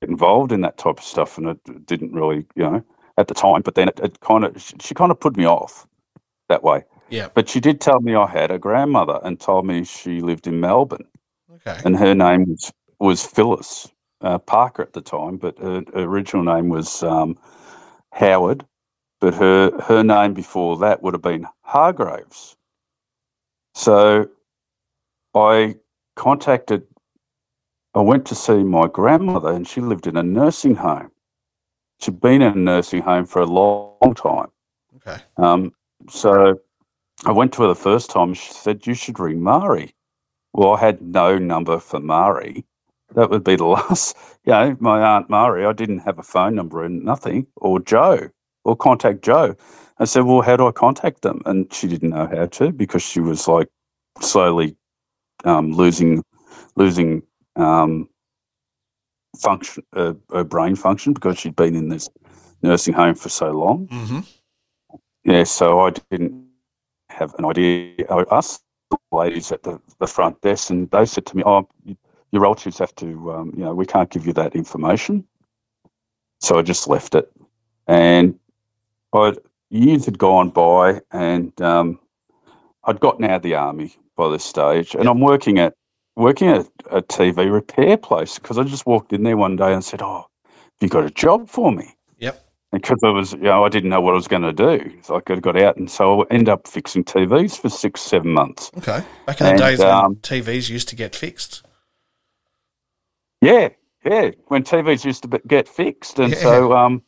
get 0.00 0.10
involved 0.10 0.52
in 0.52 0.60
that 0.60 0.78
type 0.78 0.98
of 0.98 1.04
stuff, 1.04 1.38
and 1.38 1.48
it 1.48 1.86
didn't 1.86 2.12
really, 2.12 2.46
you 2.54 2.62
know, 2.62 2.84
at 3.16 3.26
the 3.28 3.34
time. 3.34 3.62
But 3.62 3.74
then 3.74 3.88
it, 3.88 3.98
it 4.00 4.20
kind 4.20 4.44
of, 4.44 4.60
she, 4.60 4.74
she 4.80 4.94
kind 4.94 5.10
of 5.10 5.18
put 5.18 5.36
me 5.36 5.44
off 5.44 5.86
that 6.48 6.62
way. 6.62 6.84
Yeah. 7.10 7.28
But 7.34 7.48
she 7.48 7.58
did 7.58 7.80
tell 7.80 8.00
me 8.00 8.14
I 8.14 8.26
had 8.26 8.50
a 8.50 8.58
grandmother, 8.58 9.18
and 9.24 9.40
told 9.40 9.66
me 9.66 9.82
she 9.84 10.20
lived 10.20 10.46
in 10.46 10.60
Melbourne, 10.60 11.06
Okay. 11.54 11.80
and 11.84 11.96
her 11.96 12.14
name 12.14 12.44
was 12.48 12.72
was 13.00 13.24
Phyllis 13.24 13.88
uh, 14.22 14.38
Parker 14.38 14.82
at 14.82 14.92
the 14.92 15.00
time, 15.00 15.36
but 15.36 15.58
her, 15.58 15.82
her 15.94 16.02
original 16.02 16.42
name 16.44 16.68
was 16.68 17.02
um, 17.02 17.36
Howard. 18.12 18.64
But 19.20 19.34
her 19.34 19.72
her 19.80 20.04
name 20.04 20.34
before 20.34 20.76
that 20.78 21.02
would 21.02 21.14
have 21.14 21.22
been 21.22 21.46
Hargraves. 21.62 22.56
So 23.78 24.28
I 25.36 25.76
contacted. 26.16 26.82
I 27.94 28.00
went 28.00 28.26
to 28.26 28.34
see 28.34 28.64
my 28.64 28.88
grandmother, 28.88 29.52
and 29.52 29.68
she 29.68 29.80
lived 29.80 30.08
in 30.08 30.16
a 30.16 30.22
nursing 30.22 30.74
home. 30.74 31.12
She'd 32.00 32.20
been 32.20 32.42
in 32.42 32.54
a 32.54 32.56
nursing 32.56 33.02
home 33.02 33.24
for 33.24 33.40
a 33.40 33.46
long 33.46 34.14
time. 34.16 34.48
Okay. 34.96 35.22
Um, 35.36 35.72
so 36.08 36.58
I 37.24 37.30
went 37.30 37.52
to 37.52 37.62
her 37.62 37.68
the 37.68 37.76
first 37.76 38.10
time. 38.10 38.34
She 38.34 38.52
said, 38.52 38.84
You 38.84 38.94
should 38.94 39.20
ring 39.20 39.40
Mari. 39.40 39.94
Well, 40.52 40.74
I 40.74 40.80
had 40.80 41.00
no 41.00 41.38
number 41.38 41.78
for 41.78 42.00
Mari. 42.00 42.64
That 43.14 43.30
would 43.30 43.44
be 43.44 43.54
the 43.54 43.64
last, 43.76 44.16
you 44.44 44.54
know, 44.54 44.76
my 44.80 45.00
Aunt 45.00 45.30
Mari. 45.30 45.64
I 45.64 45.72
didn't 45.72 46.00
have 46.00 46.18
a 46.18 46.24
phone 46.24 46.56
number 46.56 46.82
and 46.82 47.04
nothing, 47.04 47.46
or 47.54 47.78
Joe, 47.78 48.28
or 48.64 48.74
contact 48.74 49.22
Joe. 49.22 49.54
I 49.98 50.04
said, 50.04 50.24
Well, 50.24 50.42
how 50.42 50.56
do 50.56 50.66
I 50.66 50.72
contact 50.72 51.22
them? 51.22 51.42
And 51.46 51.72
she 51.72 51.88
didn't 51.88 52.10
know 52.10 52.26
how 52.26 52.46
to 52.46 52.72
because 52.72 53.02
she 53.02 53.20
was 53.20 53.48
like 53.48 53.68
slowly 54.20 54.76
um, 55.44 55.72
losing, 55.72 56.24
losing 56.76 57.22
um, 57.56 58.08
function, 59.38 59.84
uh, 59.94 60.14
her 60.32 60.44
brain 60.44 60.76
function 60.76 61.12
because 61.12 61.38
she'd 61.38 61.56
been 61.56 61.74
in 61.74 61.88
this 61.88 62.08
nursing 62.62 62.94
home 62.94 63.14
for 63.14 63.28
so 63.28 63.50
long. 63.50 63.86
Mm-hmm. 63.88 64.20
Yeah, 65.24 65.44
so 65.44 65.80
I 65.80 65.90
didn't 66.10 66.46
have 67.10 67.34
an 67.38 67.44
idea. 67.44 67.94
I 68.10 68.24
asked 68.30 68.62
the 68.90 68.98
ladies 69.12 69.52
at 69.52 69.62
the, 69.62 69.80
the 69.98 70.06
front 70.06 70.40
desk, 70.40 70.70
and 70.70 70.90
they 70.90 71.04
said 71.04 71.26
to 71.26 71.36
me, 71.36 71.42
"Oh, 71.44 71.68
your 72.30 72.42
relatives 72.42 72.78
have 72.78 72.94
to, 72.96 73.32
um, 73.32 73.52
you 73.56 73.64
know, 73.64 73.74
we 73.74 73.84
can't 73.84 74.10
give 74.10 74.26
you 74.26 74.32
that 74.34 74.54
information." 74.54 75.26
So 76.40 76.58
I 76.58 76.62
just 76.62 76.88
left 76.88 77.14
it, 77.14 77.30
and 77.86 78.38
I 79.12 79.34
years 79.70 80.04
had 80.04 80.18
gone 80.18 80.50
by, 80.50 81.00
and 81.12 81.58
um, 81.60 81.98
I'd 82.84 83.00
gotten 83.00 83.24
out 83.24 83.36
of 83.36 83.42
the 83.42 83.54
army 83.54 83.94
by 84.16 84.28
this 84.30 84.44
stage, 84.44 84.94
and 84.94 85.08
I'm 85.08 85.20
working 85.20 85.58
at 85.58 85.74
working 86.16 86.48
at 86.48 86.66
a 86.90 87.00
TV 87.02 87.50
repair 87.52 87.96
place 87.96 88.38
because 88.38 88.58
I 88.58 88.64
just 88.64 88.86
walked 88.86 89.12
in 89.12 89.22
there 89.22 89.36
one 89.36 89.56
day 89.56 89.72
and 89.72 89.84
said, 89.84 90.02
"Oh, 90.02 90.26
have 90.44 90.62
you 90.80 90.88
got 90.88 91.04
a 91.04 91.10
job 91.10 91.48
for 91.48 91.70
me?" 91.72 91.94
Yep. 92.18 92.44
because 92.72 92.98
I 93.04 93.10
was, 93.10 93.32
you 93.32 93.38
know, 93.42 93.64
I 93.64 93.68
didn't 93.68 93.90
know 93.90 94.00
what 94.00 94.12
I 94.12 94.16
was 94.16 94.28
going 94.28 94.42
to 94.42 94.52
do. 94.52 94.92
So 95.02 95.16
I 95.16 95.20
got 95.20 95.40
got 95.42 95.60
out, 95.60 95.76
and 95.76 95.90
so 95.90 96.22
I 96.22 96.26
ended 96.30 96.48
up 96.48 96.66
fixing 96.66 97.04
TVs 97.04 97.58
for 97.60 97.68
six, 97.68 98.00
seven 98.00 98.32
months. 98.32 98.70
Okay. 98.78 99.02
Back 99.26 99.40
in 99.40 99.46
the 99.46 99.50
And, 99.52 99.60
days 99.60 99.78
when 99.78 99.88
um, 99.88 100.16
TVs 100.16 100.68
used 100.68 100.88
to 100.88 100.96
get 100.96 101.14
fixed. 101.14 101.62
Yeah, 103.40 103.68
yeah. 104.04 104.30
When 104.48 104.64
TVs 104.64 105.04
used 105.04 105.22
to 105.22 105.40
get 105.46 105.68
fixed, 105.68 106.18
and 106.18 106.32
Yeah. 106.32 106.42
so, 106.42 106.72
um, 106.72 107.02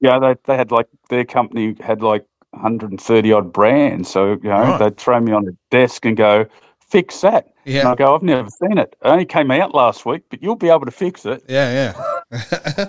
yeah, 0.00 0.18
they 0.18 0.34
they 0.44 0.56
had 0.56 0.70
like 0.70 0.88
their 1.08 1.24
company 1.24 1.76
had 1.80 2.02
like 2.02 2.24
130 2.50 3.32
odd 3.32 3.52
brands. 3.52 4.08
So 4.10 4.32
you 4.42 4.48
know, 4.48 4.60
Right. 4.60 4.78
they'd 4.78 4.96
throw 4.96 5.20
me 5.20 5.32
on 5.32 5.44
the 5.44 5.56
desk 5.70 6.04
and 6.04 6.16
go, 6.16 6.46
"Fix 6.80 7.20
that." 7.22 7.46
And 7.66 7.74
Yeah. 7.74 7.90
I 7.92 7.94
go, 7.94 8.14
"I've 8.14 8.22
never 8.22 8.48
seen 8.50 8.78
it. 8.78 8.96
It 9.02 9.08
only 9.08 9.24
came 9.24 9.50
out 9.50 9.74
last 9.74 10.04
week, 10.06 10.22
but 10.30 10.42
you'll 10.42 10.56
be 10.56 10.68
able 10.70 10.84
to 10.86 10.90
fix 10.92 11.24
it." 11.26 11.42
Yeah, 11.48 11.92
yeah. 12.30 12.86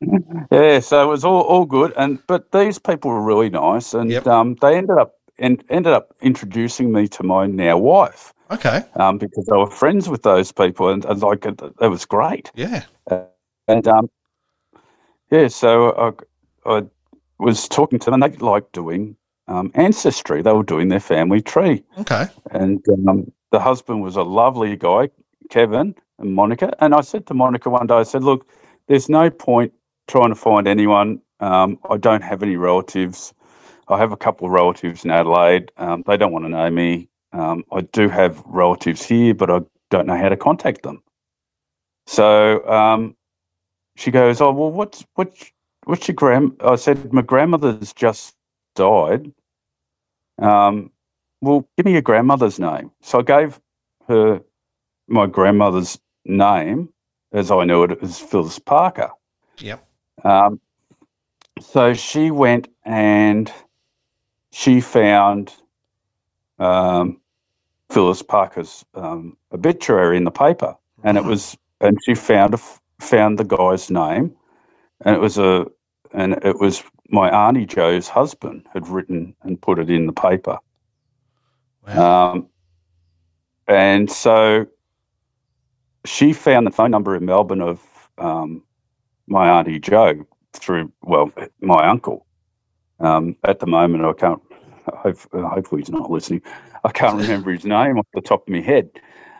Yeah, 0.50 0.80
so 0.80 1.02
it 1.04 1.06
was 1.08 1.24
all, 1.24 1.40
all 1.42 1.64
good, 1.64 1.92
and 1.96 2.18
but 2.26 2.52
these 2.52 2.78
people 2.78 3.10
were 3.10 3.22
really 3.22 3.48
nice, 3.50 3.94
and 3.94 4.10
Yep. 4.10 4.26
um, 4.26 4.54
they 4.60 4.76
ended 4.76 4.98
up 4.98 5.14
and 5.38 5.62
ended 5.70 5.92
up 5.92 6.14
introducing 6.20 6.92
me 6.92 7.08
to 7.08 7.22
my 7.22 7.46
now 7.46 7.76
wife 7.78 8.32
okay. 8.50 8.82
um, 8.96 9.18
because 9.18 9.46
they 9.46 9.56
were 9.56 9.70
friends 9.70 10.08
with 10.08 10.22
those 10.22 10.52
people, 10.52 10.88
and, 10.90 11.04
and 11.06 11.22
like 11.22 11.46
it, 11.46 11.60
it 11.80 11.88
was 11.88 12.04
great. 12.04 12.50
Yeah. 12.54 12.84
And 13.68 13.88
um, 13.88 14.08
yeah, 15.30 15.48
so 15.48 15.92
I, 16.66 16.78
I 16.78 16.82
was 17.38 17.68
talking 17.68 17.98
to 17.98 18.10
them, 18.10 18.22
and 18.22 18.32
they 18.32 18.38
liked 18.38 18.72
doing 18.72 19.16
um, 19.48 19.70
ancestry. 19.74 20.42
They 20.42 20.52
were 20.52 20.62
doing 20.62 20.88
their 20.88 21.00
family 21.00 21.40
tree, 21.40 21.82
Okay. 21.98 22.26
and 22.50 22.84
um, 23.08 23.30
the 23.50 23.60
husband 23.60 24.02
was 24.02 24.16
a 24.16 24.22
lovely 24.22 24.76
guy, 24.76 25.10
Kevin 25.50 25.94
and 26.18 26.34
Monica. 26.34 26.72
And 26.82 26.94
I 26.94 27.00
said 27.00 27.26
to 27.26 27.34
Monica 27.34 27.70
one 27.70 27.86
day, 27.86 27.94
I 27.94 28.02
said, 28.02 28.24
"Look, 28.24 28.48
there's 28.88 29.08
no 29.08 29.30
point 29.30 29.72
trying 30.08 30.28
to 30.28 30.34
find 30.34 30.66
anyone. 30.68 31.20
Um, 31.40 31.78
I 31.90 31.96
don't 31.96 32.22
have 32.22 32.42
any 32.42 32.56
relatives. 32.56 33.34
I 33.88 33.98
have 33.98 34.12
a 34.12 34.16
couple 34.16 34.46
of 34.46 34.52
relatives 34.52 35.04
in 35.04 35.10
Adelaide. 35.10 35.70
Um, 35.76 36.02
they 36.06 36.16
don't 36.16 36.32
want 36.32 36.44
to 36.44 36.48
know 36.48 36.70
me. 36.70 37.08
Um, 37.32 37.64
I 37.70 37.82
do 37.82 38.08
have 38.08 38.42
relatives 38.46 39.04
here, 39.04 39.34
but 39.34 39.50
I 39.50 39.60
don't 39.90 40.06
know 40.06 40.16
how 40.16 40.28
to 40.28 40.36
contact 40.36 40.82
them." 40.82 41.02
So 42.06 42.66
um, 42.68 43.16
she 43.96 44.10
goes, 44.10 44.40
"Oh 44.40 44.52
well, 44.52 44.70
what's 44.70 45.04
what's 45.14 45.50
what's 45.84 46.06
your 46.06 46.14
grand?" 46.14 46.52
I 46.60 46.76
said, 46.76 47.12
"My 47.12 47.22
grandmother's 47.22 47.92
just 47.92 48.36
died." 48.74 49.32
Um, 50.38 50.90
well, 51.40 51.66
give 51.76 51.86
me 51.86 51.92
your 51.92 52.02
grandmother's 52.02 52.58
name. 52.58 52.90
So 53.00 53.18
I 53.18 53.22
gave 53.22 53.60
her 54.08 54.40
my 55.08 55.26
grandmother's 55.26 55.98
name, 56.24 56.88
as 57.32 57.50
I 57.50 57.64
knew 57.64 57.84
it, 57.84 57.98
as 58.02 58.18
Phyllis 58.18 58.58
Parker. 58.58 59.10
Yep. 59.58 59.86
Um, 60.24 60.60
so 61.60 61.94
she 61.94 62.30
went 62.30 62.68
and 62.84 63.50
she 64.52 64.80
found 64.80 65.54
um, 66.58 67.20
Phyllis 67.90 68.22
Parker's 68.22 68.84
um, 68.94 69.36
obituary 69.52 70.16
in 70.16 70.24
the 70.24 70.30
paper, 70.30 70.76
and 71.02 71.16
it 71.16 71.24
was, 71.24 71.56
and 71.80 71.98
she 72.04 72.14
found 72.14 72.54
a, 72.54 72.58
found 73.00 73.38
the 73.38 73.44
guy's 73.44 73.90
name, 73.90 74.34
and 75.02 75.14
it 75.14 75.20
was 75.20 75.38
a, 75.38 75.66
and 76.12 76.34
it 76.44 76.58
was 76.58 76.82
my 77.08 77.28
auntie 77.30 77.66
Joe's 77.66 78.08
husband 78.08 78.66
had 78.72 78.88
written 78.88 79.34
and 79.42 79.60
put 79.60 79.78
it 79.78 79.90
in 79.90 80.06
the 80.06 80.12
paper. 80.12 80.58
Wow. 81.86 82.32
Um, 82.32 82.48
and 83.68 84.10
so 84.10 84.66
she 86.04 86.32
found 86.32 86.66
the 86.66 86.70
phone 86.70 86.90
number 86.90 87.16
in 87.16 87.24
Melbourne 87.24 87.60
of 87.60 87.80
um, 88.18 88.62
my 89.26 89.48
auntie 89.48 89.78
Joe 89.78 90.26
through, 90.52 90.92
well, 91.02 91.30
my 91.60 91.86
uncle. 91.86 92.26
Um, 92.98 93.36
at 93.44 93.58
the 93.58 93.66
moment, 93.66 94.04
I 94.04 94.12
can't, 94.14 94.40
hope, 94.86 95.18
hopefully 95.32 95.82
he's 95.82 95.90
not 95.90 96.10
listening. 96.10 96.42
I 96.84 96.90
can't 96.90 97.16
remember 97.20 97.52
his 97.52 97.64
name 97.64 97.98
off 97.98 98.06
the 98.14 98.20
top 98.20 98.42
of 98.42 98.48
my 98.48 98.60
head. 98.60 98.88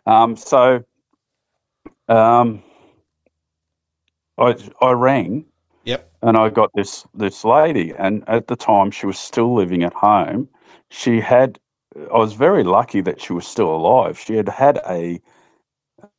Um, 0.06 0.36
so 0.36 0.84
um, 2.08 2.62
I, 4.38 4.56
I 4.80 4.92
rang 4.92 5.44
Yep. 5.84 6.10
and 6.22 6.36
I 6.36 6.48
got 6.48 6.70
this 6.74 7.06
this 7.14 7.44
lady, 7.44 7.92
and 7.96 8.24
at 8.28 8.48
the 8.48 8.56
time 8.56 8.90
she 8.90 9.06
was 9.06 9.18
still 9.18 9.54
living 9.54 9.82
at 9.84 9.92
home. 9.94 10.48
She 10.90 11.20
had, 11.20 11.58
I 12.12 12.18
was 12.18 12.32
very 12.34 12.64
lucky 12.64 13.00
that 13.02 13.20
she 13.20 13.32
was 13.32 13.46
still 13.46 13.74
alive. 13.74 14.18
She 14.18 14.34
had 14.34 14.48
had 14.48 14.78
a, 14.88 15.20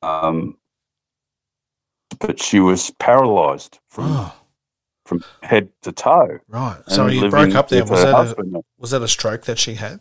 um, 0.02 0.58
but 2.20 2.42
she 2.42 2.60
was 2.60 2.92
paralysed 3.00 3.80
from 3.90 4.06
Oh, 4.08 4.34
from 5.06 5.24
head 5.44 5.70
to 5.84 5.92
toe. 5.92 6.40
right. 6.48 6.82
So 6.88 7.08
you 7.08 7.30
broke 7.30 7.56
up 7.56 7.70
there. 7.70 7.86
Was 7.86 8.04
that 8.04 8.14
a, 8.14 8.62
was 8.78 8.92
that 8.92 9.02
a 9.02 9.08
stroke 9.08 9.44
that 9.44 9.60
she 9.60 9.76
had? 9.76 10.00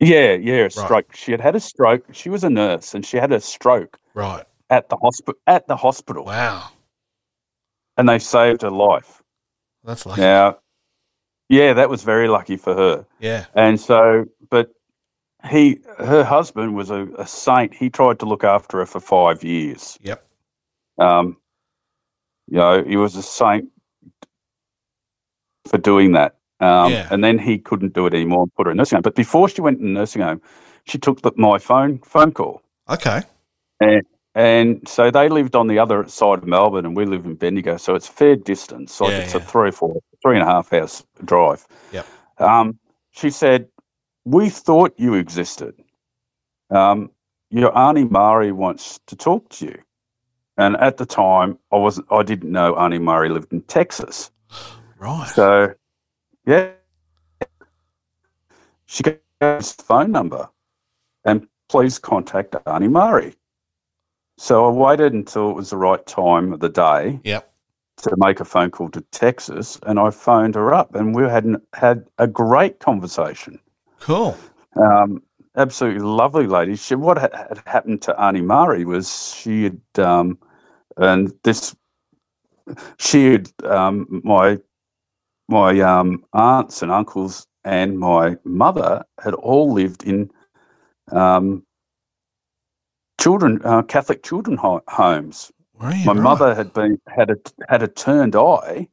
Yeah, 0.00 0.32
yeah, 0.32 0.64
a 0.64 0.70
stroke. 0.70 1.14
She 1.14 1.30
had 1.30 1.40
had 1.40 1.54
a 1.54 1.60
stroke. 1.60 2.04
She 2.12 2.30
was 2.30 2.42
a 2.42 2.50
nurse, 2.50 2.94
and 2.94 3.06
she 3.06 3.16
had 3.16 3.32
a 3.32 3.40
stroke 3.40 3.96
Right. 4.14 4.44
At 4.70 4.88
the 4.88 4.96
hospital. 4.96 5.38
At 5.46 5.66
the 5.68 5.76
hospital, 5.76 6.24
Wow. 6.24 6.68
and 7.96 8.08
they 8.08 8.18
saved 8.18 8.62
her 8.62 8.70
life. 8.70 9.22
That's 9.84 10.04
lucky. 10.06 10.20
Now, 10.20 10.58
yeah, 11.48 11.72
that 11.74 11.88
was 11.88 12.02
very 12.02 12.28
lucky 12.28 12.56
for 12.56 12.74
her. 12.74 13.06
Yeah. 13.20 13.46
And 13.54 13.80
so, 13.80 14.26
but 14.50 14.70
he, 15.48 15.78
her 15.98 16.24
husband 16.24 16.74
was 16.74 16.90
a, 16.90 17.06
a 17.18 17.26
saint. 17.26 17.72
He 17.74 17.88
tried 17.88 18.18
to 18.20 18.26
look 18.26 18.44
after 18.44 18.78
her 18.78 18.86
for 18.86 19.00
five 19.00 19.42
years. 19.44 19.98
Yep. 20.02 20.24
Um, 20.98 21.36
you 22.48 22.58
know, 22.58 22.82
he 22.84 22.96
was 22.96 23.14
a 23.16 23.22
saint 23.22 23.70
for 25.66 25.78
doing 25.78 26.12
that. 26.12 26.36
Um, 26.60 26.92
Yeah. 26.92 27.08
And 27.10 27.22
then 27.22 27.38
he 27.38 27.58
couldn't 27.58 27.94
do 27.94 28.06
it 28.06 28.14
anymore 28.14 28.42
and 28.42 28.54
put 28.54 28.66
her 28.66 28.72
in 28.72 28.76
nursing 28.76 28.96
home. 28.96 29.02
But 29.02 29.14
before 29.14 29.48
she 29.48 29.60
went 29.60 29.78
in 29.80 29.86
the 29.94 30.00
nursing 30.00 30.22
home, 30.22 30.40
she 30.84 30.98
took 30.98 31.22
the, 31.22 31.32
my 31.36 31.58
phone 31.58 31.98
phone 32.00 32.32
call. 32.32 32.62
Okay. 32.88 33.22
And 33.80 34.02
so 34.86 35.10
they 35.10 35.28
lived 35.28 35.56
on 35.56 35.66
the 35.66 35.78
other 35.78 36.06
side 36.08 36.38
of 36.38 36.46
Melbourne, 36.46 36.86
and 36.86 36.96
we 36.96 37.06
live 37.06 37.24
in 37.24 37.34
Bendigo, 37.34 37.76
so 37.76 37.94
it's 37.94 38.08
a 38.08 38.12
fair 38.12 38.36
distance. 38.36 39.00
Like 39.00 39.10
Yeah, 39.10 39.18
it's 39.18 39.34
yeah. 39.34 39.40
a 39.40 39.44
three 39.44 39.70
or 39.70 39.72
four, 39.72 40.00
three 40.22 40.34
and 40.34 40.42
a 40.42 40.46
half 40.46 40.72
hours 40.72 41.04
drive. 41.24 41.66
Yep. 41.92 42.06
Um, 42.38 42.78
she 43.10 43.30
said, 43.30 43.68
"We 44.24 44.48
thought 44.48 44.94
you 44.96 45.14
existed. 45.14 45.74
Um, 46.70 47.10
your 47.50 47.76
auntie 47.76 48.04
Mari 48.04 48.52
wants 48.52 49.00
to 49.06 49.16
talk 49.16 49.48
to 49.50 49.66
you." 49.66 49.82
And 50.58 50.76
at 50.76 50.96
the 50.96 51.06
time, 51.06 51.58
I 51.72 51.76
wasn't. 51.76 52.06
I 52.10 52.22
didn't 52.22 52.50
know 52.50 52.74
Auntie 52.76 52.98
Murray 52.98 53.28
lived 53.28 53.52
in 53.52 53.62
Texas. 53.62 54.30
Right. 55.00 55.28
So, 55.28 55.74
yeah, 56.44 56.72
she 58.86 59.04
gave 59.04 59.20
us 59.40 59.74
the 59.74 59.84
phone 59.84 60.10
number, 60.10 60.48
and 61.24 61.46
please 61.68 62.00
contact 62.00 62.56
Auntie 62.66 62.88
Murray. 62.88 63.36
So 64.38 64.66
I 64.66 64.70
waited 64.70 65.12
until 65.12 65.50
it 65.50 65.56
was 65.56 65.70
the 65.70 65.76
right 65.76 66.04
time 66.06 66.52
of 66.52 66.60
the 66.60 66.68
day 66.68 67.18
Yep. 67.24 67.50
to 67.98 68.14
make 68.18 68.38
a 68.38 68.44
phone 68.44 68.70
call 68.70 68.88
to 68.90 69.00
Texas, 69.10 69.78
and 69.82 69.98
I 69.98 70.10
phoned 70.10 70.54
her 70.54 70.72
up, 70.72 70.94
and 70.94 71.14
we 71.14 71.24
had 71.24 71.56
had 71.74 72.06
a 72.18 72.28
great 72.28 72.78
conversation. 72.78 73.58
Cool. 73.98 74.36
Um, 74.76 75.22
absolutely 75.56 76.02
lovely 76.02 76.46
lady. 76.46 76.76
She, 76.76 76.94
what 76.94 77.18
had, 77.18 77.34
happened 77.66 78.00
to 78.02 78.20
Auntie 78.20 78.40
Mari 78.40 78.84
was 78.84 79.34
she 79.34 79.64
had, 79.64 79.80
um, 79.98 80.38
and 80.96 81.32
this, 81.42 81.74
she 82.98 83.32
had 83.32 83.50
um, 83.64 84.20
my 84.22 84.58
my 85.48 85.80
um, 85.80 86.24
aunts 86.32 86.82
and 86.82 86.92
uncles 86.92 87.46
and 87.64 87.98
my 87.98 88.36
mother 88.44 89.04
had 89.20 89.34
all 89.34 89.72
lived 89.72 90.04
in 90.04 90.30
um, 91.10 91.64
children 93.18 93.60
uh, 93.64 93.82
Catholic 93.82 94.22
children 94.22 94.56
ho- 94.56 94.82
homes. 94.88 95.52
Right, 95.78 96.04
my 96.04 96.12
right. 96.12 96.22
mother 96.22 96.54
had 96.54 96.72
been 96.72 97.00
had 97.08 97.30
a 97.30 97.36
had 97.68 97.82
a 97.82 97.88
turned 97.88 98.34
eye, 98.34 98.88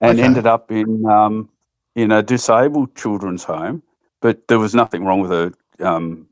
and 0.00 0.18
Okay. 0.18 0.22
ended 0.26 0.46
up 0.46 0.70
in 0.70 1.04
um, 1.06 1.48
in 1.96 2.12
a 2.12 2.22
disabled 2.22 2.94
children's 2.94 3.42
home. 3.44 3.82
But 4.20 4.46
there 4.48 4.58
was 4.58 4.74
nothing 4.74 5.04
wrong 5.04 5.20
with 5.20 5.30
her 5.30 5.52
um, 5.80 6.26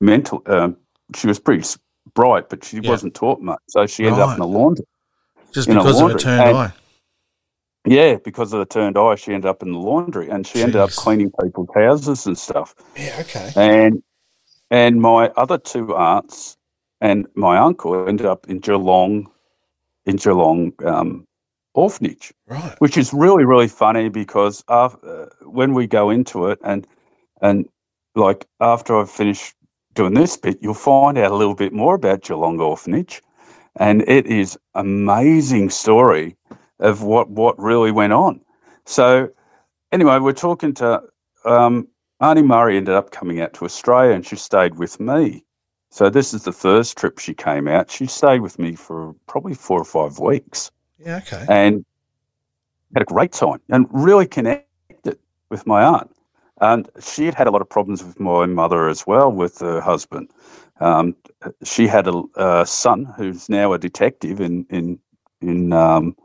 mental. 0.00 0.42
Um, 0.46 0.76
she 1.14 1.26
was 1.26 1.38
pretty 1.38 1.66
bright, 2.14 2.48
but 2.48 2.64
she 2.64 2.78
Yeah. 2.80 2.90
wasn't 2.90 3.14
taught 3.14 3.40
much, 3.40 3.60
so 3.68 3.86
she 3.86 4.04
ended 4.06 4.20
up 4.20 4.36
in 4.36 4.42
a 4.42 4.46
laundry. 4.46 4.84
Just 5.52 5.68
because 5.68 6.00
of 6.00 6.10
a 6.10 6.18
turned 6.18 6.42
And- 6.42 6.56
eye. 6.56 6.72
Yeah, 7.86 8.16
because 8.24 8.52
of 8.54 8.60
the 8.60 8.64
turned 8.66 8.96
eye, 8.96 9.14
she 9.14 9.34
ended 9.34 9.46
up 9.48 9.62
in 9.62 9.70
the 9.72 9.78
laundry, 9.78 10.30
and 10.30 10.46
she 10.46 10.62
ended 10.62 10.76
up 10.76 10.90
cleaning 10.90 11.30
people's 11.42 11.68
houses 11.74 12.26
and 12.26 12.36
stuff. 12.36 12.74
Yeah. 12.96 13.16
Okay. 13.20 13.52
And 13.56 14.02
and 14.74 15.00
my 15.00 15.28
other 15.36 15.56
two 15.56 15.94
aunts 15.94 16.56
and 17.00 17.28
my 17.36 17.56
uncle 17.56 18.08
ended 18.08 18.26
up 18.26 18.48
in 18.48 18.58
Geelong, 18.58 19.30
in 20.04 20.16
Geelong 20.16 20.72
um, 20.84 21.26
orphanage. 21.74 22.34
Right. 22.48 22.74
which 22.78 22.96
is 22.96 23.12
really 23.12 23.44
really 23.44 23.68
funny 23.68 24.08
because 24.08 24.64
after, 24.68 25.06
uh, 25.06 25.26
when 25.48 25.74
we 25.74 25.86
go 25.86 26.10
into 26.10 26.46
it 26.48 26.58
and 26.64 26.86
and 27.40 27.68
like 28.16 28.46
after 28.60 28.98
I've 28.98 29.10
finished 29.10 29.54
doing 29.94 30.14
this 30.14 30.36
bit, 30.36 30.58
you'll 30.60 30.74
find 30.74 31.18
out 31.18 31.30
a 31.30 31.36
little 31.36 31.54
bit 31.54 31.72
more 31.72 31.94
about 31.94 32.22
Geelong 32.22 32.60
Orphanage, 32.60 33.22
and 33.76 34.02
it 34.08 34.26
is 34.26 34.58
amazing 34.74 35.70
story 35.70 36.36
of 36.80 37.02
what 37.04 37.30
what 37.30 37.56
really 37.60 37.92
went 37.92 38.12
on. 38.12 38.40
So 38.86 39.30
anyway, 39.92 40.18
we're 40.18 40.32
talking 40.32 40.74
to 40.74 41.00
um, 41.44 41.86
Auntie 42.20 42.42
Murray 42.42 42.76
ended 42.76 42.94
up 42.94 43.10
coming 43.10 43.40
out 43.40 43.52
to 43.54 43.64
Australia, 43.64 44.14
and 44.14 44.24
she 44.24 44.36
stayed 44.36 44.76
with 44.78 45.00
me. 45.00 45.44
So 45.90 46.10
this 46.10 46.34
is 46.34 46.42
the 46.44 46.52
first 46.52 46.96
trip 46.96 47.18
she 47.18 47.34
came 47.34 47.68
out. 47.68 47.90
She 47.90 48.06
stayed 48.06 48.40
with 48.40 48.58
me 48.58 48.74
for 48.74 49.14
probably 49.26 49.54
four 49.54 49.80
or 49.80 49.84
five 49.84 50.18
weeks 50.18 50.70
Yeah. 50.98 51.18
Okay. 51.18 51.44
and 51.48 51.84
had 52.94 53.02
a 53.02 53.06
great 53.06 53.32
time 53.32 53.60
and 53.68 53.86
really 53.90 54.26
connected 54.26 55.18
with 55.50 55.66
my 55.66 55.84
aunt. 55.84 56.10
And 56.60 56.88
she 57.00 57.26
had 57.26 57.34
had 57.34 57.46
a 57.46 57.50
lot 57.50 57.62
of 57.62 57.68
problems 57.68 58.02
with 58.04 58.18
my 58.18 58.46
mother 58.46 58.88
as 58.88 59.06
well, 59.06 59.30
with 59.30 59.58
her 59.58 59.80
husband. 59.80 60.30
Um, 60.80 61.14
she 61.62 61.86
had 61.86 62.08
a, 62.08 62.22
a 62.36 62.66
son 62.66 63.04
who's 63.16 63.48
now 63.48 63.72
a 63.72 63.78
detective 63.78 64.40
in 64.40 64.66
in 64.70 64.98
in 65.40 65.72
um, 65.72 66.16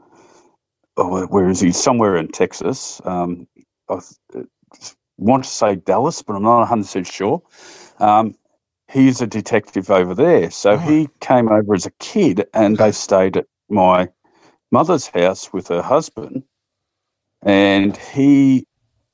oh, 0.97 1.25
where 1.27 1.49
is 1.49 1.59
he? 1.59 1.71
Somewhere 1.71 2.15
in 2.17 2.27
Texas. 2.29 3.01
Um, 3.05 3.47
want 5.19 5.43
to 5.43 5.49
say 5.49 5.75
Dallas, 5.75 6.21
but 6.21 6.35
I'm 6.35 6.43
not 6.43 6.59
100 6.59 6.83
percent 6.83 7.07
sure. 7.07 7.41
Um, 7.99 8.35
he's 8.89 9.21
a 9.21 9.27
detective 9.27 9.89
over 9.89 10.15
there, 10.15 10.49
so 10.51 10.77
he 10.77 11.09
came 11.19 11.49
over 11.49 11.73
as 11.73 11.85
a 11.85 11.91
kid, 11.99 12.47
and 12.53 12.77
they 12.77 12.91
stayed 13.05 13.37
at 13.37 13.45
my 13.69 14.09
mother's 14.71 15.07
house 15.07 15.51
with 15.53 15.67
her 15.67 15.81
husband, 15.81 16.43
and 17.43 17.95
he 17.97 18.65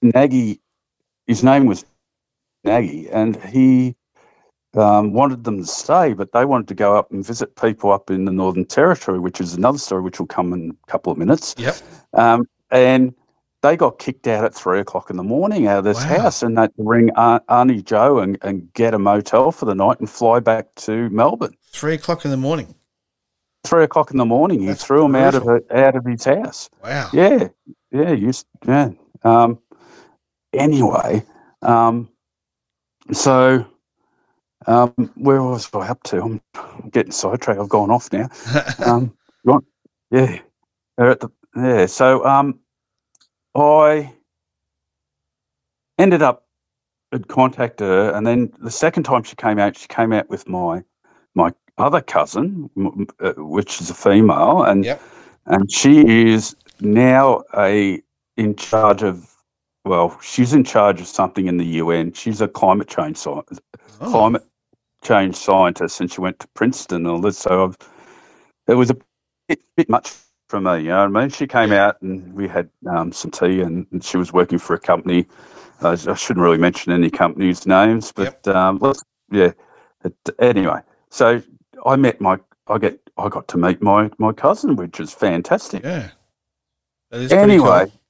Nagy, 0.02 0.62
his 1.28 1.44
name 1.44 1.65
was 1.65 1.86
Nagy, 2.63 3.10
and 3.10 3.36
he 3.44 3.96
um, 4.76 5.13
wanted 5.13 5.44
them 5.44 5.60
to 5.60 5.65
stay, 5.65 6.13
but 6.13 6.32
they 6.32 6.46
wanted 6.46 6.68
to 6.68 6.76
go 6.76 6.96
up 6.96 7.12
and 7.12 7.26
visit 7.26 7.56
people 7.56 7.91
up 7.91 8.10
in 8.10 8.26
the 8.26 8.32
Northern 8.32 8.65
Territory, 8.65 9.20
which 9.20 9.39
is 9.39 9.54
another 9.54 9.78
story 9.78 10.02
which 10.02 10.20
will 10.20 10.28
come 10.28 10.54
in 10.54 10.72
a 10.72 10.91
couple 10.91 11.12
of 11.12 11.18
minutes. 11.18 11.56
Yep. 11.58 11.76
Um, 12.13 12.48
and 12.72 13.13
they 13.65 13.75
got 13.75 13.97
kicked 13.97 14.28
out 14.28 14.45
at 14.45 14.54
three 14.54 14.80
o'clock 14.80 15.10
in 15.10 15.17
the 15.17 15.23
morning 15.23 15.67
out 15.67 15.80
of 15.80 15.84
this 15.84 16.04
Wow. 16.06 16.21
house, 16.21 16.43
and 16.43 16.56
they 16.56 16.62
had 16.62 16.75
to 16.75 16.84
ring 16.84 17.10
Aunt, 17.15 17.43
Auntie 17.49 17.82
Joe 17.82 18.19
and, 18.19 18.38
and 18.43 18.71
get 18.73 18.93
a 18.93 18.99
motel 18.99 19.51
for 19.51 19.65
the 19.65 19.73
night 19.73 19.99
and 19.99 20.10
fly 20.10 20.39
back 20.39 20.67
to 20.75 21.10
Melbourne. 21.10 21.56
Three 21.73 21.95
o'clock 21.95 22.25
in 22.25 22.32
the 22.32 22.38
morning. 22.38 22.75
Three 23.65 23.84
o'clock 23.84 24.12
in 24.12 24.17
the 24.17 24.25
morning, 24.25 24.60
he 24.62 24.67
That's 24.67 24.84
threw 24.86 25.06
him 25.06 25.15
out 25.15 25.34
of 25.34 25.47
out 25.71 25.95
of 25.95 26.06
his 26.06 26.23
house. 26.23 26.69
Wow. 26.84 27.10
Yeah, 27.12 27.47
yeah, 27.91 28.12
you, 28.12 28.32
yeah. 28.67 28.91
Um, 29.23 29.58
anyway, 30.54 31.25
um, 31.63 32.08
so 33.12 33.65
um, 34.67 34.93
where 35.15 35.41
was 35.41 35.67
I 35.73 35.88
up 35.88 36.04
to? 36.04 36.21
I'm 36.21 36.41
getting 36.91 37.12
sidetracked. 37.12 37.60
I've 37.60 37.69
gone 37.69 37.89
off 37.89 38.13
now. 38.13 38.30
Um, 38.86 39.17
yeah, 40.12 40.39
they're 40.97 41.10
at 41.10 41.19
the 41.19 41.30
yeah. 41.56 41.88
So 41.88 42.23
um, 42.25 42.60
I 43.56 44.13
ended 45.98 46.22
up 46.22 46.46
had 47.12 47.28
contacted 47.28 47.88
her, 47.88 48.12
and 48.12 48.28
then 48.28 48.52
the 48.60 48.72
second 48.72 49.04
time 49.04 49.24
she 49.24 49.36
came 49.36 49.58
out, 49.60 49.78
she 49.78 49.88
came 49.88 50.12
out 50.12 50.30
with 50.30 50.48
my 50.48 50.84
my 51.34 51.52
other 51.78 52.02
cousin, 52.02 52.70
uh, 53.20 53.34
which 53.38 53.82
is 53.82 53.89
a 53.89 53.94
female, 53.94 54.63
and 54.63 54.86
Yep. 54.86 55.02
and 55.46 55.72
she 55.72 56.30
is 56.30 56.56
now 56.82 57.44
a 57.58 58.02
in 58.38 58.56
charge 58.56 59.04
of 59.04 59.32
well, 59.86 60.20
she's 60.20 60.54
in 60.54 60.63
charge 60.63 61.00
of 61.00 61.08
something 61.08 61.46
in 61.46 61.58
the 61.58 61.65
UN. 61.65 62.12
She's 62.13 62.41
a 62.41 62.48
climate 62.48 62.88
change 62.88 63.18
scientist, 63.18 63.62
Oh, 64.02 64.12
climate 64.12 64.44
change 65.04 65.36
scientist, 65.36 66.02
and 66.02 66.12
she 66.12 66.22
went 66.22 66.39
to 66.39 66.48
Princeton 66.56 67.06
and 67.06 67.08
all 67.08 67.22
this. 67.22 67.38
So 67.38 67.65
I've, 67.65 67.78
it 68.68 68.74
was 68.74 68.89
a 68.89 68.98
bit, 69.48 69.62
bit 69.78 69.88
much 69.88 70.12
for 70.47 70.60
me. 70.62 70.77
You 70.84 70.89
know 70.89 71.08
what 71.08 71.17
I 71.17 71.21
mean? 71.21 71.29
She 71.29 71.47
came 71.47 71.71
out 71.71 72.01
and 72.01 72.34
we 72.34 72.47
had 72.47 72.69
um, 72.89 73.12
some 73.12 73.31
tea, 73.31 73.62
and, 73.62 73.86
and 73.91 74.03
she 74.03 74.17
was 74.17 74.31
working 74.34 74.58
for 74.60 74.73
a 74.75 74.79
company. 74.79 75.25
Uh, 75.81 75.97
I 76.08 76.13
shouldn't 76.15 76.43
really 76.43 76.58
mention 76.58 76.91
any 76.93 77.10
companies' 77.10 77.65
names, 77.67 78.12
but 78.12 78.47
um, 78.47 78.77
let's 78.81 79.03
yeah. 79.31 79.51
It, 80.03 80.15
anyway, 80.39 80.79
so 81.10 81.41
I 81.86 81.95
met 81.95 82.21
my 82.21 82.39
I 82.67 82.77
get 82.77 82.99
I 83.17 83.29
got 83.29 83.47
to 83.49 83.58
meet 83.58 83.81
my 83.81 84.10
my 84.17 84.31
cousin, 84.31 84.75
which 84.75 84.99
is 84.99 85.13
fantastic. 85.13 85.84
yeah. 85.84 86.12
Is 87.12 87.31
Anyway, 87.31 87.86
cool. 87.86 88.01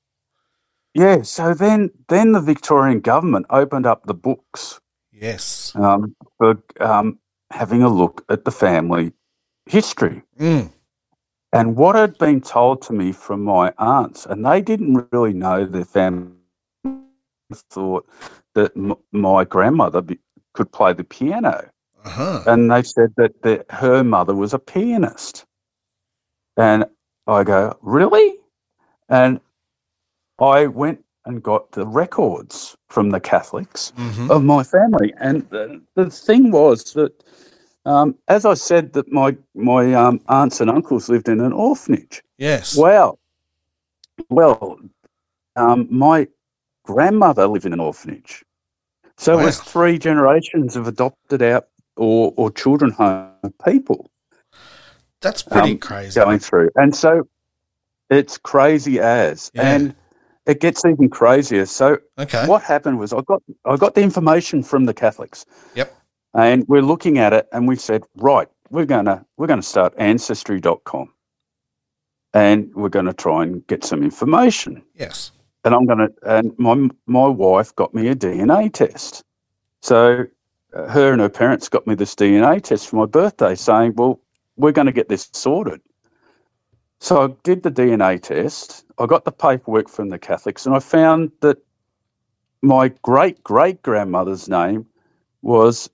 yeah. 0.93 1.21
So 1.21 1.53
then 1.53 1.91
then 2.09 2.33
the 2.33 2.41
Victorian 2.41 2.99
government 2.99 3.45
opened 3.49 3.85
up 3.85 4.05
the 4.05 4.13
books 4.13 4.79
Yes. 5.11 5.73
um, 5.75 6.15
for 6.37 6.61
um, 6.79 7.17
having 7.51 7.81
a 7.83 7.89
look 7.89 8.23
at 8.29 8.45
the 8.45 8.51
family 8.51 9.13
history. 9.65 10.21
Mm. 10.39 10.71
And 11.55 11.77
what 11.77 11.95
had 11.95 12.17
been 12.17 12.41
told 12.41 12.81
to 12.83 12.93
me 12.93 13.13
from 13.13 13.43
my 13.43 13.73
aunts, 13.79 14.25
and 14.25 14.45
they 14.45 14.61
didn't 14.61 15.07
really 15.11 15.33
know 15.33 15.65
their 15.65 15.85
family, 15.85 16.33
thought 16.53 18.05
that 18.55 18.71
m- 18.75 18.95
my 19.11 19.43
grandmother 19.45 20.01
be- 20.01 20.19
could 20.53 20.71
play 20.71 20.93
the 20.93 21.03
piano. 21.03 21.69
Uh 22.03 22.09
huh. 22.09 22.43
And 22.47 22.69
they 22.71 22.83
said 22.83 23.13
that 23.17 23.41
the, 23.41 23.65
her 23.69 24.03
mother 24.03 24.35
was 24.35 24.53
a 24.53 24.59
pianist. 24.59 25.45
And 26.57 26.85
I 27.27 27.43
go, 27.43 27.77
really? 27.81 28.35
And 29.09 29.39
I 30.39 30.67
went 30.67 31.03
and 31.25 31.41
got 31.41 31.71
the 31.71 31.85
records 31.87 32.75
from 32.89 33.09
the 33.11 33.19
Catholics 33.19 33.93
hmm 33.95 34.27
of 34.29 34.43
my 34.43 34.63
family. 34.63 35.13
And 35.19 35.49
the, 35.49 35.81
the 35.95 36.09
thing 36.09 36.51
was 36.51 36.93
that, 36.93 37.23
um, 37.85 38.15
as 38.27 38.45
I 38.45 38.53
said, 38.55 38.93
that 38.93 39.11
my 39.11 39.35
my 39.53 39.93
um, 39.93 40.19
aunts 40.27 40.61
and 40.61 40.69
uncles 40.69 41.09
lived 41.09 41.29
in 41.29 41.39
an 41.39 41.53
orphanage. 41.53 42.21
Yes. 42.37 42.75
Well, 42.77 43.19
well, 44.29 44.79
um, 45.55 45.87
my 45.89 46.27
grandmother 46.83 47.47
lived 47.47 47.65
in 47.65 47.73
an 47.73 47.79
orphanage, 47.79 48.43
so 49.17 49.37
it 49.39 49.43
was 49.43 49.59
three 49.61 49.97
generations 49.97 50.75
of 50.75 50.87
adopted 50.87 51.41
out 51.41 51.67
or 51.97 52.33
or 52.37 52.51
children 52.51 52.91
home 52.91 53.31
people 53.65 54.09
That's 55.21 55.43
pretty 55.43 55.71
um, 55.71 55.77
crazy. 55.77 56.19
going 56.19 56.39
through, 56.39 56.69
and 56.75 56.95
so 56.95 57.27
it's 58.09 58.37
crazy 58.37 58.99
as 58.99 59.51
Yeah. 59.53 59.75
and 59.75 59.95
it 60.45 60.59
gets 60.59 60.85
even 60.85 61.09
crazier. 61.09 61.65
So 61.65 61.97
Okay. 62.19 62.45
what 62.47 62.61
happened 62.61 62.99
was 62.99 63.13
I 63.13 63.21
got 63.21 63.41
I 63.65 63.77
got 63.77 63.95
the 63.95 64.01
information 64.01 64.61
from 64.63 64.85
the 64.85 64.93
Catholics. 64.93 65.45
Yep. 65.75 65.95
And 66.35 66.67
we're 66.67 66.81
looking 66.81 67.17
at 67.17 67.33
it 67.33 67.47
and 67.53 67.67
we 67.67 67.77
said, 67.77 68.03
right, 68.17 68.47
we're 68.69 68.85
gonna 68.85 69.25
we're 69.37 69.47
gonna 69.47 69.61
start 69.61 69.93
ancestry.com. 69.97 71.11
And 72.33 72.75
we're 72.75 72.89
gonna 72.89 73.13
try 73.13 73.43
and 73.43 73.65
get 73.67 73.85
some 73.85 74.03
information. 74.03 74.83
Yes. 74.95 75.31
And 75.63 75.73
I'm 75.73 75.85
gonna 75.85 76.09
and 76.23 76.53
my 76.59 76.89
my 77.07 77.27
wife 77.27 77.73
got 77.75 77.93
me 77.93 78.09
a 78.09 78.15
DNA 78.15 78.71
test. 78.71 79.23
So 79.81 80.25
uh, 80.73 80.87
her 80.89 81.13
and 81.13 81.21
her 81.21 81.29
parents 81.29 81.69
got 81.69 81.87
me 81.87 81.95
this 81.95 82.13
DNA 82.15 82.61
test 82.61 82.89
for 82.89 82.97
my 82.97 83.05
birthday 83.05 83.55
saying, 83.55 83.93
well, 83.95 84.19
we're 84.57 84.73
going 84.73 84.87
to 84.87 84.91
get 84.91 85.09
this 85.09 85.29
sorted. 85.31 85.81
So 86.99 87.23
I 87.23 87.27
did 87.43 87.63
the 87.63 87.71
DNA 87.71 88.21
test. 88.21 88.85
I 88.97 89.05
got 89.05 89.25
the 89.25 89.31
paperwork 89.31 89.89
from 89.89 90.09
the 90.09 90.17
Catholics, 90.17 90.65
and 90.65 90.75
I 90.75 90.79
found 90.79 91.31
that 91.41 91.57
my 92.61 92.89
great 93.03 93.43
great 93.43 93.81
grandmother's 93.83 94.49
name 94.49 94.85
was 95.41 95.89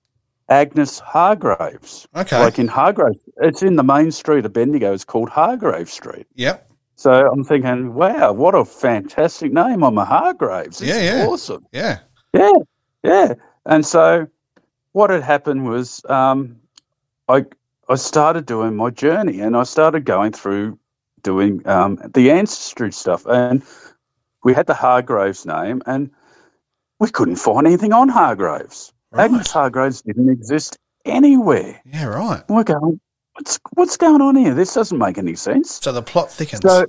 Agnes 0.52 1.00
Hargraves. 1.00 2.08
Okay. 2.16 2.38
Like 2.38 2.60
in 2.60 2.68
Hargraves, 2.68 3.24
it's 3.38 3.64
in 3.64 3.78
the 3.78 3.84
main 3.84 4.12
street 4.12 4.46
of 4.46 4.54
Bendigo. 4.54 4.94
It's 4.94 5.06
called 5.06 5.30
Hargrave 5.30 5.90
Street. 5.90 6.28
Yep. 6.36 6.70
So 6.96 7.32
I'm 7.32 7.44
thinking, 7.44 7.94
wow, 7.94 8.34
what 8.34 8.54
a 8.54 8.66
fantastic 8.66 9.52
name! 9.52 9.84
I'm 9.84 9.98
a 9.98 10.06
Hargraves. 10.06 10.82
Yeah, 10.82 11.02
yeah. 11.02 11.26
awesome. 11.26 11.66
Yeah. 11.72 12.00
Yeah, 12.34 12.54
yeah. 13.04 13.34
And 13.66 13.86
so 13.86 14.28
what 14.92 15.10
had 15.10 15.24
happened 15.24 15.68
was 15.68 16.04
um, 16.10 16.58
I 17.28 17.46
I 17.90 17.96
started 17.96 18.46
doing 18.46 18.76
my 18.76 18.90
journey, 18.90 19.40
and 19.40 19.56
I 19.56 19.64
started 19.64 20.06
going 20.06 20.34
through 20.34 20.78
doing 21.24 21.66
um, 21.68 21.98
the 22.14 22.30
ancestry 22.30 22.92
stuff, 22.92 23.26
and 23.26 23.64
we 24.44 24.54
had 24.54 24.68
the 24.68 24.74
Hargraves 24.74 25.46
name, 25.46 25.82
and 25.86 26.12
we 27.00 27.10
couldn't 27.10 27.38
find 27.38 27.66
anything 27.66 27.94
on 27.94 28.10
Hargraves. 28.10 28.94
Right. 29.12 29.26
Agnes 29.26 29.52
Hargraves 29.52 30.02
didn't 30.02 30.30
exist 30.30 30.78
anywhere. 31.06 31.82
Yeah. 31.86 32.06
Right. 32.06 32.44
We're 32.50 32.64
going, 32.64 33.00
what's 33.34 33.60
what's 33.74 33.98
going 33.98 34.22
on 34.22 34.36
here? 34.36 34.54
This 34.54 34.74
doesn't 34.74 34.98
make 34.98 35.18
any 35.18 35.36
sense. 35.36 35.80
So 35.84 35.92
the 35.92 36.02
plot 36.02 36.32
thickens. 36.32 36.62
So, 36.62 36.86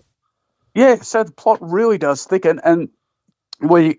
yeah, 0.75 0.97
so 1.03 1.25
the 1.25 1.33
plot 1.33 1.59
really 1.61 1.99
does 1.99 2.25
thicken, 2.25 2.61
and 2.65 2.89
we, 3.61 3.99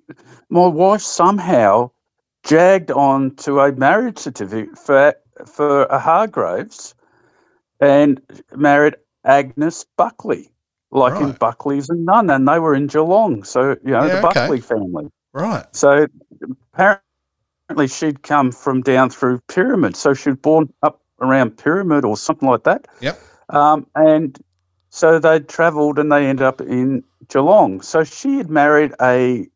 my 0.49 0.67
wife 0.67 1.01
somehow 1.01 1.91
jagged 2.43 2.91
on 2.91 3.36
to 3.38 3.59
a 3.59 3.71
marriage 3.73 4.17
certificate 4.17 4.77
for 4.77 5.13
for 5.45 5.83
a 5.86 5.99
Hargraves, 5.99 6.95
and 7.79 8.21
married 8.55 8.95
Agnes 9.25 9.86
Buckley, 9.97 10.51
like 10.91 11.19
in 11.21 11.31
Buckley's 11.33 11.89
and 11.89 12.05
Nunn, 12.05 12.29
and 12.29 12.47
they 12.47 12.59
were 12.59 12.73
in 12.75 12.88
Geelong, 12.88 13.43
so 13.43 13.71
you 13.83 13.91
know 13.91 14.05
Yeah, 14.05 14.21
the 14.21 14.27
okay. 14.27 14.39
Buckley 14.39 14.62
family. 14.62 15.09
right. 15.33 15.65
So 15.75 16.07
apparently 16.73 17.03
she'd 17.88 18.23
come 18.23 18.51
from 18.51 18.81
down 18.81 19.09
through 19.09 19.39
Pyramid, 19.47 19.95
so 19.95 20.13
she'd 20.13 20.41
born 20.41 20.71
up 20.83 21.01
around 21.19 21.57
Pyramid 21.57 22.05
or 22.05 22.17
something 22.17 22.47
like 22.47 22.63
that. 22.63 22.88
Yep. 23.01 23.19
Um, 23.49 23.88
and 23.95 24.39
so 24.89 25.19
they 25.19 25.39
travelled 25.39 25.99
and 25.99 26.12
they 26.12 26.27
ended 26.27 26.45
up 26.45 26.62
in 26.62 27.03
Geelong. 27.27 27.81
So 27.81 28.03
she 28.03 28.38
had 28.38 28.49
married 28.49 28.93
a 29.01 29.47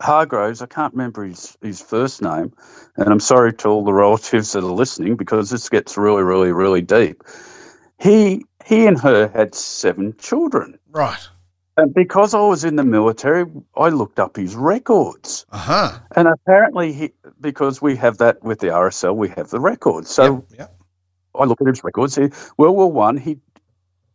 Hargroves. 0.00 0.60
I 0.60 0.66
can't 0.66 0.92
remember 0.92 1.24
his, 1.24 1.56
his 1.62 1.80
first 1.80 2.22
name. 2.22 2.52
And 2.96 3.08
I'm 3.08 3.20
sorry 3.20 3.52
to 3.54 3.68
all 3.68 3.84
the 3.84 3.92
relatives 3.92 4.52
that 4.52 4.64
are 4.64 4.72
listening 4.72 5.16
because 5.16 5.50
this 5.50 5.68
gets 5.68 5.96
really, 5.96 6.22
really, 6.22 6.52
really 6.52 6.82
deep. 6.82 7.22
He 7.98 8.44
he 8.64 8.86
and 8.86 8.98
her 9.00 9.28
had 9.28 9.54
seven 9.54 10.14
children. 10.18 10.78
Right. 10.90 11.28
And 11.76 11.92
because 11.92 12.32
I 12.32 12.40
was 12.40 12.64
in 12.64 12.76
the 12.76 12.84
military, 12.84 13.44
I 13.76 13.90
looked 13.90 14.18
up 14.18 14.36
his 14.36 14.56
records. 14.56 15.44
Uh 15.50 15.58
huh. 15.58 15.98
And 16.16 16.26
apparently, 16.28 16.92
he, 16.92 17.12
because 17.40 17.82
we 17.82 17.94
have 17.96 18.18
that 18.18 18.42
with 18.42 18.60
the 18.60 18.68
RSL, 18.68 19.14
we 19.14 19.28
have 19.30 19.50
the 19.50 19.60
records. 19.60 20.10
So 20.10 20.46
yep. 20.50 20.58
Yep. 20.58 20.80
I 21.34 21.44
look 21.44 21.60
at 21.60 21.66
his 21.66 21.84
records. 21.84 22.16
He, 22.16 22.30
World 22.56 22.76
War 22.76 22.90
One, 22.90 23.18
he 23.18 23.38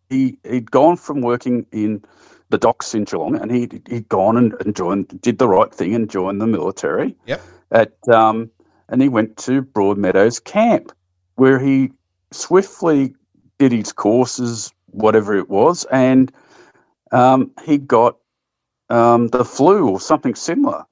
he 0.09 0.37
he'd 0.43 0.71
gone 0.71 0.97
from 0.97 1.21
working 1.21 1.65
in 1.71 2.03
the 2.49 2.57
docks 2.57 2.95
in 2.95 3.03
Geelong, 3.03 3.35
and 3.35 3.51
he 3.51 3.69
he'd 3.87 4.09
gone 4.09 4.37
and, 4.37 4.55
and 4.59 4.75
joined, 4.75 5.21
did 5.21 5.37
the 5.37 5.47
right 5.47 5.73
thing, 5.73 5.93
and 5.93 6.09
joined 6.09 6.41
the 6.41 6.47
military. 6.47 7.15
Yep. 7.27 7.41
At 7.71 7.93
um, 8.09 8.49
and 8.89 9.01
he 9.01 9.07
went 9.07 9.37
to 9.37 9.61
Broadmeadows 9.61 10.43
Camp, 10.43 10.91
where 11.35 11.59
he 11.59 11.91
swiftly 12.31 13.13
did 13.59 13.71
his 13.71 13.93
courses, 13.93 14.73
whatever 14.87 15.37
it 15.37 15.49
was, 15.49 15.85
and 15.91 16.31
um, 17.11 17.51
he 17.63 17.77
got 17.77 18.17
um, 18.89 19.27
the 19.29 19.45
flu 19.45 19.87
or 19.89 19.99
something 19.99 20.35
similar, 20.35 20.83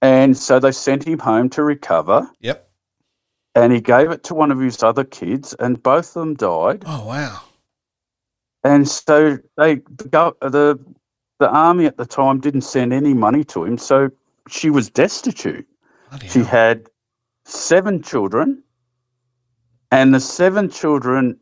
and 0.00 0.36
so 0.36 0.58
they 0.58 0.72
sent 0.72 1.04
him 1.04 1.18
home 1.18 1.48
to 1.50 1.62
recover 1.62 2.28
Yep. 2.40 2.68
and 3.54 3.72
he 3.72 3.80
gave 3.80 4.10
it 4.10 4.22
to 4.24 4.34
one 4.34 4.50
of 4.50 4.58
his 4.60 4.82
other 4.82 5.04
kids, 5.04 5.54
and 5.54 5.82
both 5.82 6.08
of 6.16 6.20
them 6.20 6.34
died. 6.34 6.84
Oh 6.86 7.06
wow. 7.06 7.40
And 8.64 8.88
so 8.88 9.38
they 9.56 9.76
the 9.96 10.34
the 10.40 10.78
the 11.40 11.48
army 11.50 11.86
at 11.86 11.96
the 11.96 12.06
time 12.06 12.38
didn't 12.40 12.60
send 12.62 12.92
any 12.92 13.14
money 13.14 13.42
to 13.44 13.64
him, 13.64 13.76
so 13.78 14.10
she 14.48 14.70
was 14.70 14.88
destitute. 14.90 15.66
Bloody 16.10 16.28
She 16.28 16.38
hell. 16.40 16.48
had 16.48 16.86
seven 17.44 18.02
children, 18.02 18.62
and 19.90 20.14
the 20.14 20.20
seven 20.20 20.68
children 20.70 21.38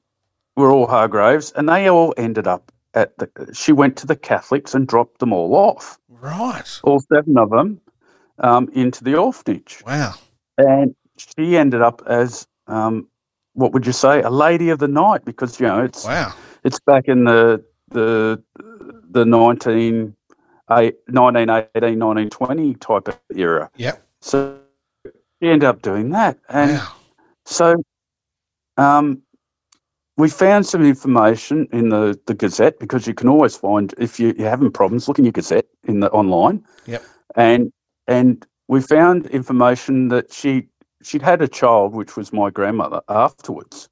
were 0.57 0.71
all 0.71 0.87
Hargraves, 0.87 1.53
and 1.53 1.69
they 1.69 1.91
all 1.91 2.15
ended 2.17 2.47
up 2.47 2.73
at 2.95 3.17
the. 3.19 3.29
She 3.53 3.73
went 3.73 3.97
to 3.99 4.07
the 4.07 4.17
Catholics 4.17 4.75
and 4.75 4.87
dropped 4.87 5.19
them 5.21 5.33
all 5.33 5.55
off, 5.55 5.99
Right. 6.09 6.81
all 6.83 7.01
seven 7.13 7.39
of 7.39 7.51
them, 7.51 7.81
um, 8.39 8.69
into 8.73 9.05
the 9.05 9.17
orphanage. 9.17 9.83
Wow. 9.87 10.15
and 10.59 10.95
she 11.17 11.57
ended 11.57 11.81
up 11.83 12.03
as 12.07 12.47
um, 12.67 13.07
what 13.55 13.73
would 13.73 13.87
you 13.87 13.93
say 13.93 14.23
a 14.23 14.31
lady 14.31 14.71
of 14.71 14.79
the 14.79 14.89
night 14.89 15.25
because 15.25 15.59
you 15.61 15.67
know 15.67 15.83
it's 15.85 16.05
Wow. 16.05 16.33
it's 16.65 16.81
back 16.81 17.05
in 17.09 17.25
the 17.25 17.63
the 17.91 18.43
the 19.11 19.25
19, 19.25 20.15
eight- 20.73 20.97
1918 21.09 21.99
1920 21.99 22.75
type 22.75 23.09
of 23.09 23.19
era 23.35 23.71
Yep. 23.77 24.03
so 24.21 24.59
she 25.05 25.49
ended 25.49 25.65
up 25.65 25.83
doing 25.83 26.11
that 26.11 26.39
and 26.49 26.73
wow. 26.73 26.93
so 27.45 27.75
um, 28.77 29.23
we 30.21 30.29
found 30.29 30.67
some 30.67 30.85
information 30.85 31.67
in 31.73 31.89
the, 31.89 32.19
the 32.27 32.35
Gazette 32.35 32.79
because 32.79 33.07
you 33.07 33.15
can 33.15 33.29
always 33.29 33.57
find 33.57 33.95
if 33.99 34.21
you, 34.21 34.35
you're 34.37 34.51
having 34.51 34.71
problems, 34.71 35.09
look 35.09 35.19
in 35.19 35.25
your 35.25 35.33
Gazette 35.33 35.67
in 35.85 36.01
the 36.01 36.11
online. 36.11 36.65
Yep. 36.87 37.05
And 37.37 37.73
and 38.07 38.47
we 38.69 38.81
found 38.83 39.27
information 39.27 40.09
that 40.09 40.33
she 40.33 40.67
she'd 41.03 41.23
had 41.23 41.41
a 41.43 41.49
child, 41.49 41.95
which 41.95 42.17
was 42.17 42.33
my 42.33 42.51
grandmother, 42.51 43.01
afterwards, 43.09 43.89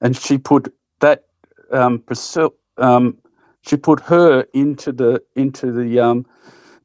and 0.00 0.16
she 0.16 0.38
put 0.38 0.72
that 1.00 1.24
um, 1.72 1.98
Priscilla, 2.00 2.50
um 2.78 3.18
she 3.62 3.76
put 3.76 4.00
her 4.00 4.46
into 4.54 4.92
the 4.92 5.22
into 5.34 5.72
the 5.72 5.98
um 5.98 6.26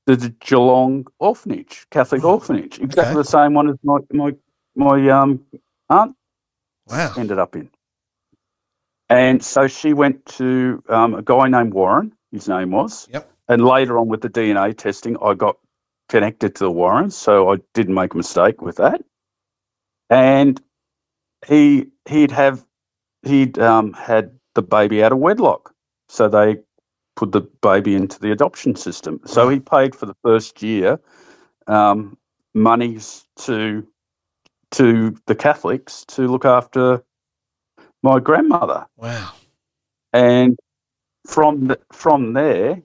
the, 0.08 0.16
the 0.16 0.30
Geelong 0.40 1.06
orphanage, 1.20 1.86
Catholic 1.92 2.24
orphanage, 2.24 2.80
exactly 2.80 3.14
Okay. 3.14 3.22
the 3.22 3.24
same 3.26 3.54
one 3.54 3.70
as 3.70 3.76
my 3.84 4.00
my 4.12 4.34
my 4.76 5.10
um 5.10 5.46
aunt 5.90 6.16
Wow. 6.88 7.14
ended 7.16 7.38
up 7.38 7.56
in. 7.56 7.70
And 9.12 9.44
so 9.44 9.68
she 9.68 9.92
went 9.92 10.26
to 10.38 10.82
um, 10.88 11.16
a 11.16 11.22
guy 11.22 11.50
named 11.50 11.74
Warren, 11.74 12.14
his 12.32 12.48
name 12.48 12.72
was. 12.72 13.10
Yep. 13.12 13.30
And 13.50 13.66
later 13.66 13.98
on 13.98 14.08
with 14.08 14.22
the 14.22 14.30
DNA 14.30 14.76
testing, 14.78 15.18
I 15.22 15.34
got 15.34 15.58
connected 16.08 16.56
to 16.56 16.64
the 16.64 16.72
Warrens, 16.72 17.16
so 17.16 17.52
I 17.52 17.58
didn't 17.74 17.94
make 17.94 18.14
a 18.14 18.18
mistake 18.18 18.62
with 18.62 18.78
that. 18.78 19.04
And 20.10 20.62
he 21.46 21.88
he'd 22.08 22.32
have 22.32 22.66
he'd 23.24 23.60
um, 23.60 23.92
had 23.92 24.32
the 24.56 24.62
baby 24.62 25.04
out 25.04 25.12
of 25.12 25.18
wedlock, 25.18 25.74
so 26.08 26.30
they 26.30 26.58
put 27.18 27.34
the 27.34 27.42
baby 27.42 27.96
into 27.96 28.18
the 28.18 28.32
adoption 28.32 28.78
system. 28.78 29.20
So 29.26 29.50
he 29.50 29.60
paid 29.60 29.94
for 29.94 30.06
the 30.06 30.16
first 30.24 30.64
year 30.64 31.02
um, 31.68 32.18
monies 32.54 33.26
to 33.40 33.86
to 34.72 35.18
the 35.28 35.36
Catholics 35.36 36.06
to 36.06 36.30
look 36.30 36.46
after 36.46 37.04
my 38.04 38.20
grandmother, 38.20 38.86
Wow. 38.98 39.32
and 40.14 40.58
from 41.28 41.68
the, 41.68 41.80
from 41.92 42.34
there, 42.34 42.82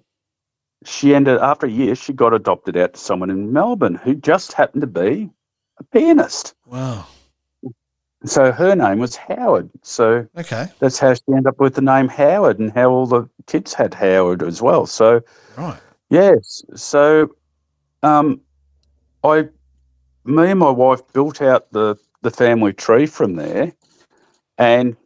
she 0.85 1.15
ended 1.15 1.39
after 1.39 1.67
a 1.67 1.71
year. 1.71 1.95
She 1.95 2.13
got 2.13 2.35
adopted 2.35 2.77
out 2.77 2.95
to 2.95 3.01
someone 3.01 3.31
in 3.31 3.53
Melbourne 3.53 3.95
who 3.97 4.15
just 4.15 4.53
happened 4.53 4.83
to 4.83 4.87
be 4.87 5.31
a 5.79 5.85
pianist. 5.85 6.55
Wow. 6.67 7.07
So 8.25 8.53
her 8.53 8.75
name 8.75 8.99
was 8.99 9.17
Howard. 9.17 9.71
So 9.83 10.27
Okay. 10.37 10.69
that's 10.81 10.99
how 10.99 11.15
she 11.15 11.23
ended 11.29 11.47
up 11.47 11.59
with 11.61 11.75
the 11.75 11.81
name 11.83 12.09
Howard, 12.09 12.59
and 12.59 12.73
how 12.73 12.91
all 12.91 13.07
the 13.07 13.29
kids 13.47 13.73
had 13.75 13.95
Howard 13.95 14.43
as 14.43 14.61
well. 14.63 14.87
So 14.87 15.23
Right. 15.57 15.81
Yes. 16.11 16.63
So, 16.75 17.31
um, 18.03 18.41
I, 19.25 19.49
me 20.25 20.51
and 20.51 20.61
my 20.61 20.71
wife 20.71 21.01
built 21.13 21.41
out 21.43 21.73
the 21.73 21.97
the 22.23 22.31
family 22.31 22.73
tree 22.73 23.07
from 23.07 23.35
there, 23.37 23.73
and 24.59 24.97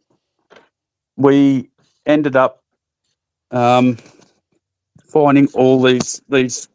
we 1.21 1.69
ended 2.05 2.35
up 2.35 2.63
um, 3.51 3.97
finding 5.05 5.47
all 5.53 5.81
these 5.81 6.21
these 6.29 6.67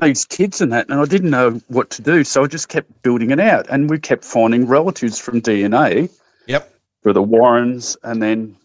these 0.00 0.24
kids 0.24 0.60
and 0.60 0.72
that, 0.72 0.88
and 0.88 1.00
I 1.00 1.04
didn't 1.06 1.30
know 1.30 1.60
what 1.68 1.90
to 1.90 2.02
do, 2.02 2.22
so 2.22 2.44
I 2.44 2.46
just 2.46 2.68
kept 2.68 3.02
building 3.02 3.30
it 3.30 3.40
out, 3.40 3.66
and 3.68 3.90
we 3.90 3.98
kept 3.98 4.24
finding 4.24 4.66
relatives 4.66 5.18
from 5.18 5.40
DNA 5.40 6.08
Yep. 6.46 6.72
for 7.02 7.12
the 7.12 7.22
Warrens, 7.22 7.96
and 8.04 8.22
then 8.22 8.56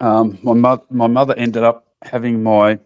um, 0.00 0.38
my 0.42 0.52
mother 0.54 0.82
my 0.90 1.06
mother 1.08 1.34
ended 1.36 1.62
up 1.64 1.86
having 2.02 2.42
my 2.42 2.78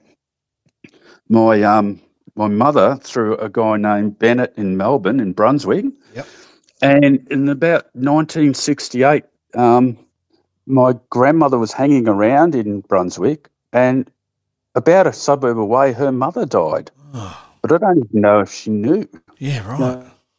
my 1.29 1.63
um 1.63 2.01
my 2.37 2.49
mother 2.49 2.97
through 3.03 3.37
a 3.37 3.49
guy 3.49 3.77
named 3.77 4.19
Bennett 4.19 4.55
in 4.57 4.77
Melbourne 4.77 5.21
in 5.21 5.33
Brunswick, 5.33 5.85
Yep. 6.15 6.27
and 6.83 7.29
in 7.31 7.49
about 7.49 7.85
1968, 7.95 9.25
um, 9.55 9.97
my 10.67 10.95
grandmother 11.11 11.59
was 11.59 11.73
hanging 11.73 12.09
around 12.09 12.55
in 12.55 12.81
Brunswick, 12.83 13.49
and 13.73 14.11
about 14.75 15.07
a 15.07 15.13
suburb 15.13 15.59
away, 15.59 15.93
her 15.93 16.13
mother 16.13 16.47
died. 16.47 16.91
Oh, 17.15 17.47
But 17.63 17.73
I 17.73 17.79
don't 17.79 17.99
even 17.99 18.21
know 18.21 18.41
if 18.41 18.53
she 18.53 18.71
knew. 18.71 19.09
yeah, 19.39 19.67
right. 19.67 19.79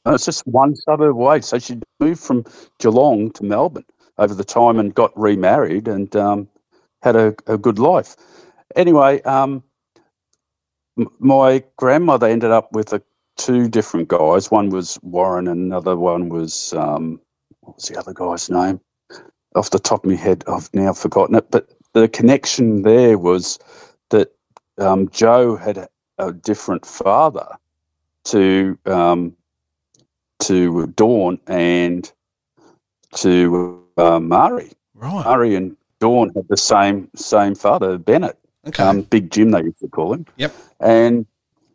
No, 0.06 0.14
it's 0.14 0.26
just 0.26 0.46
one 0.46 0.76
suburb 0.76 1.16
away. 1.16 1.42
So 1.42 1.58
she 1.60 1.80
moved 2.00 2.22
from 2.22 2.46
Geelong 2.80 3.32
to 3.32 3.44
Melbourne 3.44 3.86
over 4.18 4.34
the 4.34 4.44
time 4.44 4.80
and 4.80 4.94
got 4.94 5.18
remarried 5.18 5.88
and 5.88 6.16
um, 6.16 6.48
had 7.02 7.16
a, 7.16 7.36
a 7.48 7.58
good 7.58 7.80
life. 7.80 8.16
Anyway, 8.76 9.22
um, 9.24 9.64
m- 11.00 11.08
my 11.20 11.64
grandmother 11.78 12.28
ended 12.28 12.52
up 12.52 12.72
with 12.74 12.94
a, 12.94 13.02
two 13.38 13.68
different 13.68 14.08
guys. 14.08 14.52
One 14.52 14.70
was 14.70 15.00
Warren, 15.02 15.48
and 15.48 15.60
another 15.62 15.96
one 15.98 16.30
was 16.30 16.74
um, 16.74 17.20
what 17.62 17.76
was 17.78 17.86
the 17.86 17.98
other 18.00 18.14
guy's 18.14 18.50
name? 18.50 18.80
Off 19.56 19.70
the 19.70 19.80
top 19.80 20.04
of 20.04 20.12
my 20.12 20.18
head, 20.18 20.44
I've 20.48 20.70
now 20.74 20.94
forgotten 20.94 21.36
it. 21.36 21.50
But 21.50 21.70
the 21.94 22.08
connection 22.08 22.82
there 22.82 23.18
was 23.18 23.58
that 24.10 24.32
um, 24.78 25.10
Joe 25.10 25.56
had 25.56 25.78
a, 25.78 25.88
different 26.42 26.86
father 26.86 27.48
to 28.24 28.78
um, 28.86 29.36
to 30.40 30.88
Dawn 30.88 31.40
and 31.48 32.12
to 33.16 33.84
uh, 33.98 34.20
Murray. 34.20 34.72
Right. 34.94 35.26
Murray 35.26 35.56
and 35.56 35.76
Dawn 36.00 36.32
had 36.36 36.48
the 36.48 36.58
same 36.58 37.10
same 37.16 37.56
father, 37.56 37.98
Bennett. 37.98 38.38
Okay. 38.68 38.84
Um, 38.84 39.02
Big 39.02 39.30
Jim, 39.30 39.52
they 39.52 39.64
used 39.64 39.80
to 39.80 39.88
call 39.88 40.14
him. 40.14 40.26
Yep. 40.38 40.54
And 40.80 41.26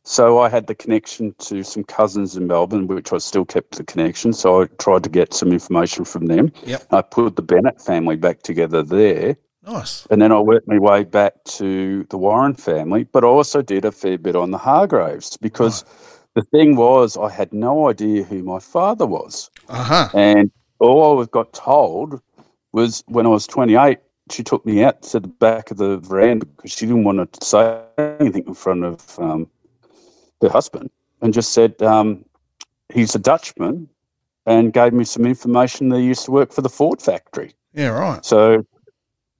so 0.03 0.39
I 0.39 0.49
had 0.49 0.67
the 0.67 0.75
connection 0.75 1.35
to 1.41 1.63
some 1.63 1.85
cousins 1.85 2.37
in 2.37 2.47
Melbourne, 2.47 2.87
which 2.87 3.13
I 3.13 3.19
still 3.19 3.45
kept 3.45 3.77
the 3.77 3.85
connection. 3.85 4.33
So 4.33 4.63
I 4.63 4.67
tried 4.79 5.05
to 5.05 5.11
get 5.11 5.35
some 5.35 5.53
information 5.53 6.05
from 6.05 6.27
them. 6.27 6.53
Yep. 6.65 6.87
I 6.91 7.03
put 7.03 7.37
the 7.37 7.43
Bennett 7.43 7.81
family 7.81 8.17
back 8.17 8.43
together 8.43 8.83
there. 8.83 9.37
nice. 9.67 10.07
And 10.11 10.23
then 10.23 10.33
I 10.33 10.41
worked 10.41 10.67
my 10.67 10.79
way 10.79 11.05
back 11.05 11.45
to 11.45 12.05
the 12.11 12.17
Warren 12.17 12.55
family, 12.55 13.05
but 13.05 13.25
I 13.25 13.27
also 13.27 13.61
did 13.63 13.85
a 13.85 13.93
fair 13.93 14.17
bit 14.17 14.37
on 14.37 14.51
the 14.51 14.59
Hargraves 14.59 15.37
because 15.37 15.85
the 16.35 16.43
thing 16.43 16.77
was 16.77 17.17
I 17.17 17.31
had 17.31 17.53
no 17.53 17.89
idea 17.89 18.25
who 18.25 18.43
my 18.43 18.59
father 18.59 19.07
was. 19.07 19.51
Uh 19.69 19.85
huh. 19.85 20.09
And 20.15 20.51
all 20.79 21.13
I 21.13 21.15
was 21.15 21.29
got 21.29 21.53
told 21.53 22.23
was 22.73 23.05
when 23.09 23.27
I 23.27 23.31
was 23.31 23.47
28, 23.47 23.99
she 24.31 24.43
took 24.43 24.65
me 24.65 24.83
out 24.83 25.03
to 25.03 25.21
the 25.21 25.29
back 25.29 25.71
of 25.71 25.77
the 25.77 25.99
veranda 25.99 26.47
because 26.47 26.73
she 26.73 26.87
didn't 26.87 27.05
want 27.05 27.33
to 27.33 27.45
say 27.45 27.83
anything 28.19 28.45
in 28.47 28.55
front 28.55 28.85
of 28.85 29.19
um, 29.19 29.49
her 30.42 30.48
husband 30.48 30.90
and 31.22 31.33
just 31.33 31.53
said, 31.53 31.81
um, 31.83 32.24
he's 32.92 33.14
a 33.14 33.18
Dutchman 33.18 33.88
and 34.46 34.72
gave 34.72 34.92
me 34.92 35.05
some 35.05 35.26
information 35.26 35.88
that 35.90 35.98
he 35.98 36.07
used 36.07 36.24
to 36.24 36.31
work 36.31 36.53
for 36.53 36.62
the 36.62 36.68
Ford 36.68 37.00
factory. 37.00 37.55
Yeah, 37.74 37.88
right. 37.88 38.24
So, 38.24 38.66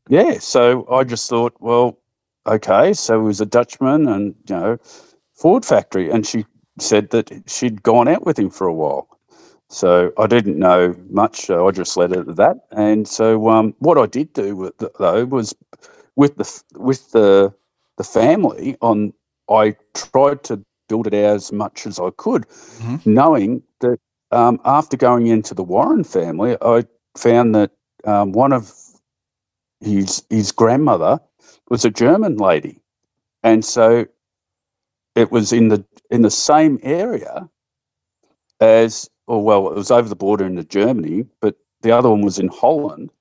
yeah, 0.09 0.39
so 0.39 0.87
I 0.91 1.05
just 1.05 1.29
thought, 1.29 1.55
well, 1.61 1.99
okay, 2.47 2.93
so 2.93 3.21
he 3.21 3.27
was 3.27 3.41
a 3.41 3.47
Dutchman 3.47 4.09
and, 4.09 4.35
you 4.49 4.55
know, 4.55 4.79
Ford 5.35 5.65
factory. 5.65 6.11
And 6.11 6.27
she 6.27 6.45
said 6.79 7.11
that 7.11 7.31
she'd 7.47 7.83
gone 7.83 8.09
out 8.09 8.27
with 8.27 8.39
him 8.39 8.51
for 8.51 8.67
a 8.67 8.75
while. 8.75 9.09
So 9.69 10.13
I 10.19 10.27
didn't 10.27 10.59
know 10.59 10.97
much. 11.11 11.43
So 11.43 11.69
I 11.69 11.71
just 11.71 11.97
let 11.97 12.13
it 12.13 12.29
at 12.29 12.37
that. 12.37 12.57
And 12.73 13.07
so 13.07 13.49
um, 13.49 13.75
what 13.79 13.99
I 13.99 14.07
did 14.07 14.33
do 14.33 14.57
with 14.57 14.77
the, 14.79 14.91
though 14.99 15.25
was 15.25 15.55
with 16.17 16.37
the 16.37 16.63
with 16.75 17.13
the 17.13 17.55
the 17.97 18.05
family 18.05 18.77
on. 18.81 19.13
I 19.49 19.75
tried 19.95 20.45
to 20.45 20.65
build 20.91 21.09
it 21.09 21.15
out 21.15 21.37
as 21.37 21.53
much 21.53 21.87
as 21.89 22.01
I 22.01 22.11
could, 22.19 22.47
Mhm. 22.81 23.07
knowing 23.07 23.65
that 23.81 24.01
um, 24.33 24.61
after 24.67 24.99
going 24.99 25.29
into 25.29 25.55
the 25.55 25.65
Warren 25.65 26.05
family, 26.05 26.57
I 26.63 26.87
found 27.19 27.55
that 27.57 27.73
um, 28.07 28.33
one 28.33 28.53
of 28.55 28.75
his 29.81 30.25
his 30.31 30.53
grandmother 30.53 31.21
was 31.71 31.85
a 31.87 31.91
German 31.91 32.37
lady, 32.39 32.83
and 33.45 33.65
so 33.65 34.07
it 35.17 35.33
was 35.33 35.53
in 35.53 35.69
the 35.69 35.85
in 36.11 36.23
the 36.23 36.31
same 36.33 36.81
area 36.83 37.49
as, 38.61 39.11
or 39.29 39.45
well, 39.45 39.69
it 39.71 39.77
was 39.77 39.93
over 39.93 40.09
the 40.09 40.17
border 40.17 40.47
into 40.47 40.65
Germany, 40.65 41.27
but 41.43 41.57
the 41.83 41.93
other 41.93 42.11
one 42.11 42.23
was 42.23 42.41
in 42.41 42.49
Holland. 42.49 43.13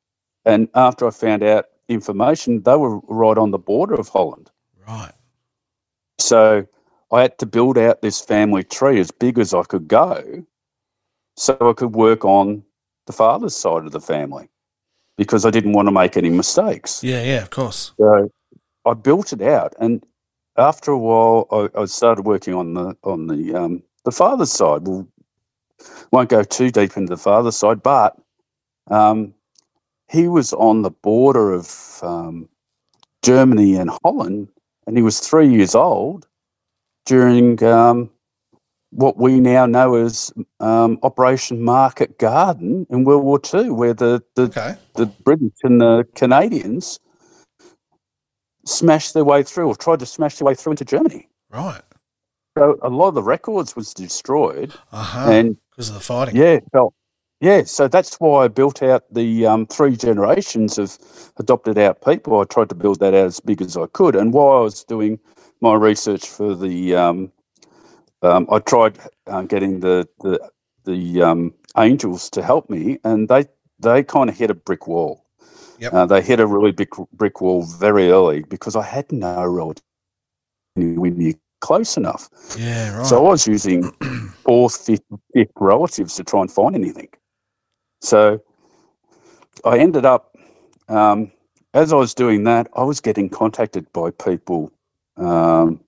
And 0.46 0.70
after 0.76 1.08
I 1.08 1.12
found 1.12 1.44
out 1.44 1.68
information, 1.90 2.64
they 2.64 2.78
were 2.78 3.00
right 3.10 3.38
on 3.38 3.52
the 3.52 3.60
border 3.60 3.96
of 3.96 4.10
Holland. 4.10 4.52
Right. 4.88 5.14
So 6.20 6.68
I 7.12 7.22
had 7.22 7.38
to 7.40 7.46
build 7.46 7.78
out 7.78 8.02
this 8.02 8.22
family 8.22 8.64
tree 8.64 9.00
as 9.00 9.12
big 9.12 9.40
as 9.40 9.54
I 9.54 9.64
could 9.64 9.88
go 9.88 10.46
so 11.36 11.58
I 11.62 11.74
could 11.74 11.96
work 11.96 12.24
on 12.26 12.64
the 13.08 13.14
father's 13.14 13.56
side 13.56 13.86
of 13.86 13.92
the 13.92 14.02
family 14.02 14.50
because 15.18 15.46
I 15.46 15.50
didn't 15.50 15.74
want 15.74 15.88
to 15.88 15.92
make 15.92 16.18
any 16.18 16.30
mistakes. 16.30 17.04
Yeah, 17.04 17.24
yeah, 17.24 17.42
of 17.42 17.50
course. 17.50 17.94
So 17.98 18.32
I 18.86 18.94
built 18.94 19.34
it 19.34 19.42
out, 19.42 19.74
and 19.80 20.06
after 20.58 20.92
a 20.92 20.98
while, 20.98 21.48
I, 21.52 21.82
I 21.82 21.86
started 21.86 22.26
working 22.26 22.54
on 22.54 22.74
the 22.74 22.96
on 23.04 23.28
the 23.28 23.56
um, 23.56 23.84
the 24.06 24.12
father's 24.12 24.52
side. 24.52 24.88
We'll 24.88 25.08
won't 26.12 26.30
go 26.30 26.44
too 26.44 26.70
deep 26.72 26.98
into 26.98 27.10
the 27.10 27.18
father's 27.18 27.56
side, 27.56 27.82
but 27.82 28.18
um, 28.88 29.34
he 30.10 30.28
was 30.28 30.54
on 30.54 30.82
the 30.82 30.92
border 30.92 31.54
of 31.54 32.00
um, 32.02 32.50
Germany 33.24 33.76
and 33.76 33.90
Holland, 34.04 34.50
and 34.88 34.98
he 34.98 35.04
was 35.04 35.20
three 35.20 35.48
years 35.48 35.76
old 35.76 36.28
during 37.06 37.62
um, 37.64 38.10
what 38.92 39.18
we 39.18 39.40
now 39.40 39.66
know 39.66 39.96
as 39.96 40.34
um, 40.60 41.00
Operation 41.04 41.62
Market 41.62 42.18
Garden 42.20 42.86
in 42.90 43.04
World 43.04 43.24
War 43.24 43.40
Two, 43.40 43.74
where 43.74 43.94
the, 43.94 44.24
the 44.36 44.44
Okay. 44.44 44.76
the 44.96 45.06
British 45.06 45.54
and 45.64 45.80
the 45.82 46.08
Canadians 46.16 47.00
smashed 48.66 49.14
their 49.14 49.24
way 49.24 49.44
through 49.44 49.68
or 49.68 49.76
tried 49.76 50.00
to 50.00 50.06
smash 50.06 50.38
their 50.38 50.46
way 50.46 50.56
through 50.56 50.72
into 50.74 50.86
Germany. 50.86 51.28
Right. 51.50 51.82
So 52.58 52.78
a 52.82 52.90
lot 52.90 53.10
of 53.10 53.16
the 53.16 53.24
records 53.24 53.76
was 53.76 53.94
destroyed, 53.94 54.74
Uh 54.92 55.04
huh. 55.04 55.30
and 55.32 55.58
Because 55.72 55.90
of 55.90 55.96
the 55.96 56.02
fighting. 56.02 56.36
yeah, 56.36 56.60
well, 56.74 56.94
yeah. 57.42 57.64
So 57.64 57.88
that's 57.88 58.16
why 58.18 58.46
I 58.46 58.48
built 58.50 58.84
out 58.84 59.04
the 59.14 59.46
um, 59.46 59.66
three 59.68 59.96
generations 59.96 60.78
of 60.78 60.98
adopted 61.38 61.78
out 61.78 62.04
people. 62.04 62.40
I 62.40 62.44
tried 62.44 62.70
to 62.70 62.76
build 62.76 63.00
that 63.00 63.14
out 63.14 63.26
as 63.28 63.40
big 63.40 63.62
as 63.62 63.78
I 63.78 63.86
could, 63.88 64.16
and 64.16 64.34
while 64.34 64.58
I 64.58 64.62
was 64.62 64.84
doing 64.84 65.20
my 65.62 65.74
research 65.74 66.28
for 66.28 66.56
the, 66.56 66.96
um, 66.96 67.32
um, 68.22 68.48
I 68.52 68.60
tried 68.60 68.98
uh, 69.28 69.44
getting 69.44 69.80
the 69.80 70.08
the 70.22 70.52
the 70.86 71.22
um, 71.22 71.54
angels 71.78 72.30
to 72.32 72.42
help 72.42 72.70
me, 72.70 73.00
and 73.04 73.28
they 73.28 73.46
they 73.80 74.04
kind 74.04 74.30
of 74.30 74.38
hit 74.38 74.52
a 74.52 74.56
brick 74.56 74.88
wall. 74.88 75.26
Yep. 75.80 75.94
Uh, 75.94 76.06
they 76.06 76.22
hit 76.22 76.40
a 76.40 76.48
really 76.48 76.72
big 76.72 76.90
brick 77.14 77.40
wall 77.40 77.64
very 77.64 78.10
early 78.10 78.44
because 78.44 78.76
I 78.76 78.84
had 78.84 79.10
no 79.12 79.46
relative 79.46 79.84
anywhere 80.76 81.12
near 81.12 81.34
close 81.62 81.98
enough. 81.98 82.30
Yeah, 82.58 82.98
right. 82.98 83.06
So 83.06 83.26
I 83.26 83.30
was 83.30 83.48
using 83.48 83.92
fourth, 84.44 84.78
fifth, 84.86 85.04
fifth 85.34 85.52
relatives 85.56 86.16
to 86.16 86.24
try 86.24 86.42
and 86.42 86.52
find 86.52 86.76
anything. 86.76 87.10
So 88.02 88.42
I 89.66 89.78
ended 89.80 90.06
up, 90.06 90.36
um, 90.88 91.32
as 91.74 91.94
I 91.94 91.98
was 91.98 92.14
doing 92.14 92.44
that, 92.46 92.68
I 92.76 92.84
was 92.84 93.00
getting 93.00 93.30
contacted 93.30 93.92
by 93.94 94.12
people. 94.12 94.72
Um, 95.20 95.82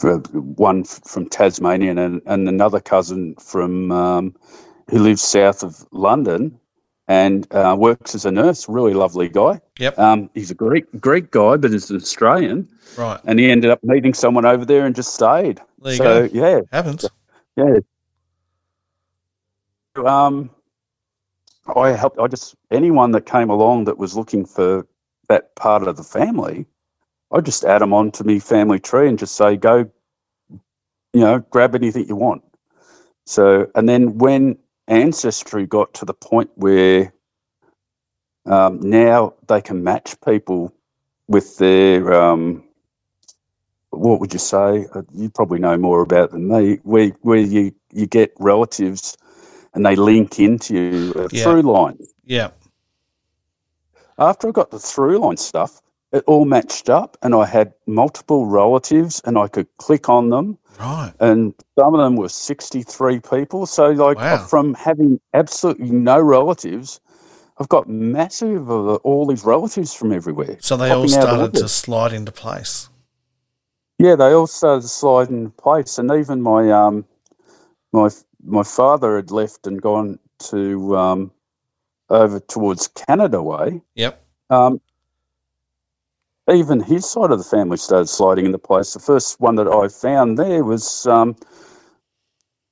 one 0.00 0.84
from 0.84 1.28
Tasmania 1.28 1.90
and, 1.96 2.20
and 2.26 2.48
another 2.48 2.80
cousin 2.80 3.34
from 3.36 3.90
um, 3.92 4.34
who 4.90 4.98
lives 4.98 5.22
south 5.22 5.62
of 5.62 5.86
London 5.92 6.58
and 7.08 7.46
uh, 7.52 7.76
works 7.78 8.14
as 8.14 8.24
a 8.24 8.30
nurse. 8.30 8.68
Really 8.68 8.94
lovely 8.94 9.28
guy. 9.28 9.60
Yep. 9.78 9.98
Um, 9.98 10.30
he's 10.34 10.50
a 10.50 10.54
Greek 10.54 10.84
Greek 11.00 11.30
guy, 11.30 11.56
but 11.56 11.70
he's 11.70 11.90
an 11.90 11.96
Australian 11.96 12.68
right. 12.96 13.20
and 13.24 13.38
he 13.38 13.50
ended 13.50 13.70
up 13.70 13.82
meeting 13.82 14.14
someone 14.14 14.44
over 14.44 14.64
there 14.64 14.86
and 14.86 14.94
just 14.94 15.14
stayed. 15.14 15.60
There 15.82 15.92
you 15.92 15.98
so 15.98 16.28
go. 16.28 16.34
yeah, 16.34 16.60
Happens. 16.72 17.06
yeah. 17.56 17.78
Um, 19.96 20.50
I 21.76 21.90
helped. 21.90 22.18
I 22.18 22.26
just 22.26 22.56
anyone 22.70 23.12
that 23.12 23.26
came 23.26 23.50
along 23.50 23.84
that 23.84 23.98
was 23.98 24.16
looking 24.16 24.44
for 24.44 24.86
that 25.28 25.54
part 25.56 25.86
of 25.86 25.96
the 25.96 26.02
family, 26.02 26.66
I 27.34 27.40
just 27.40 27.64
add 27.64 27.82
them 27.82 27.92
onto 27.92 28.24
me 28.24 28.38
family 28.38 28.78
tree 28.78 29.08
and 29.08 29.18
just 29.18 29.34
say, 29.34 29.56
go, 29.56 29.90
you 31.12 31.20
know, 31.20 31.40
grab 31.50 31.74
anything 31.74 32.06
you 32.08 32.16
want. 32.16 32.42
So, 33.26 33.70
and 33.74 33.88
then 33.88 34.18
when 34.18 34.58
ancestry 34.88 35.66
got 35.66 35.94
to 35.94 36.04
the 36.04 36.14
point 36.14 36.50
where 36.54 37.12
um, 38.46 38.80
now 38.80 39.34
they 39.48 39.60
can 39.60 39.82
match 39.82 40.16
people 40.20 40.72
with 41.28 41.58
their 41.58 42.12
um, 42.12 42.64
what 43.90 44.20
would 44.20 44.32
you 44.32 44.38
say? 44.38 44.86
Uh, 44.94 45.02
You 45.14 45.30
probably 45.30 45.58
know 45.58 45.76
more 45.76 46.02
about 46.02 46.32
than 46.32 46.48
me. 46.48 46.78
Where 46.82 47.08
where 47.22 47.38
you 47.38 47.72
you 47.92 48.06
get 48.06 48.32
relatives, 48.38 49.16
and 49.74 49.84
they 49.86 49.96
link 49.96 50.38
into 50.38 50.74
you 50.74 51.12
a 51.12 51.28
Yeah. 51.30 51.44
through 51.44 51.62
line. 51.62 51.98
Yeah. 52.24 52.50
After 54.18 54.48
I 54.48 54.52
got 54.52 54.70
the 54.70 54.78
through 54.78 55.18
line 55.18 55.36
stuff, 55.36 55.80
it 56.14 56.24
all 56.26 56.44
matched 56.44 56.88
up, 56.88 57.16
and 57.22 57.34
I 57.34 57.44
had 57.44 57.74
multiple 57.86 58.46
relatives, 58.46 59.20
and 59.24 59.36
I 59.36 59.48
could 59.48 59.66
click 59.78 60.08
on 60.08 60.30
them, 60.30 60.56
Right. 60.78 61.12
and 61.20 61.52
some 61.78 61.94
of 61.94 62.00
them 62.00 62.16
were 62.16 62.28
sixty 62.28 62.82
three 62.82 63.20
people. 63.20 63.66
So 63.66 63.90
like 63.90 64.16
Wow. 64.16 64.38
from 64.38 64.74
having 64.74 65.20
absolutely 65.34 65.90
no 65.90 66.20
relatives. 66.20 67.00
I've 67.58 67.68
got 67.68 67.88
massive 67.88 68.68
of 68.68 68.96
all 69.04 69.26
these 69.26 69.44
relatives 69.44 69.94
from 69.94 70.10
everywhere. 70.12 70.56
So 70.60 70.76
they 70.76 70.90
all 70.90 71.02
popping 71.02 71.14
out 71.14 71.28
of 71.28 71.30
the 71.30 71.36
started 71.36 71.54
to 71.54 71.68
slide 71.68 72.12
into 72.12 72.32
place. 72.32 72.88
Yeah, 73.98 74.16
they 74.16 74.32
all 74.32 74.48
started 74.48 74.82
to 74.82 74.88
slide 74.88 75.28
in 75.28 75.52
place, 75.52 75.98
and 75.98 76.10
even 76.10 76.42
my 76.42 76.70
um, 76.72 77.04
my 77.92 78.08
my 78.44 78.64
father 78.64 79.16
had 79.16 79.30
left 79.30 79.68
and 79.68 79.80
gone 79.80 80.18
to 80.50 80.96
um, 80.96 81.30
over 82.10 82.40
towards 82.40 82.88
Canada 82.88 83.40
way. 83.40 83.80
Yep. 83.94 84.20
Um, 84.50 84.80
even 86.52 86.80
his 86.80 87.08
side 87.08 87.30
of 87.30 87.38
the 87.38 87.44
family 87.44 87.76
started 87.76 88.08
sliding 88.08 88.46
into 88.46 88.58
place. 88.58 88.92
The 88.92 89.00
first 89.00 89.40
one 89.40 89.54
that 89.56 89.68
I 89.68 89.88
found 89.88 90.38
there 90.38 90.62
was 90.64 91.06
um, 91.06 91.36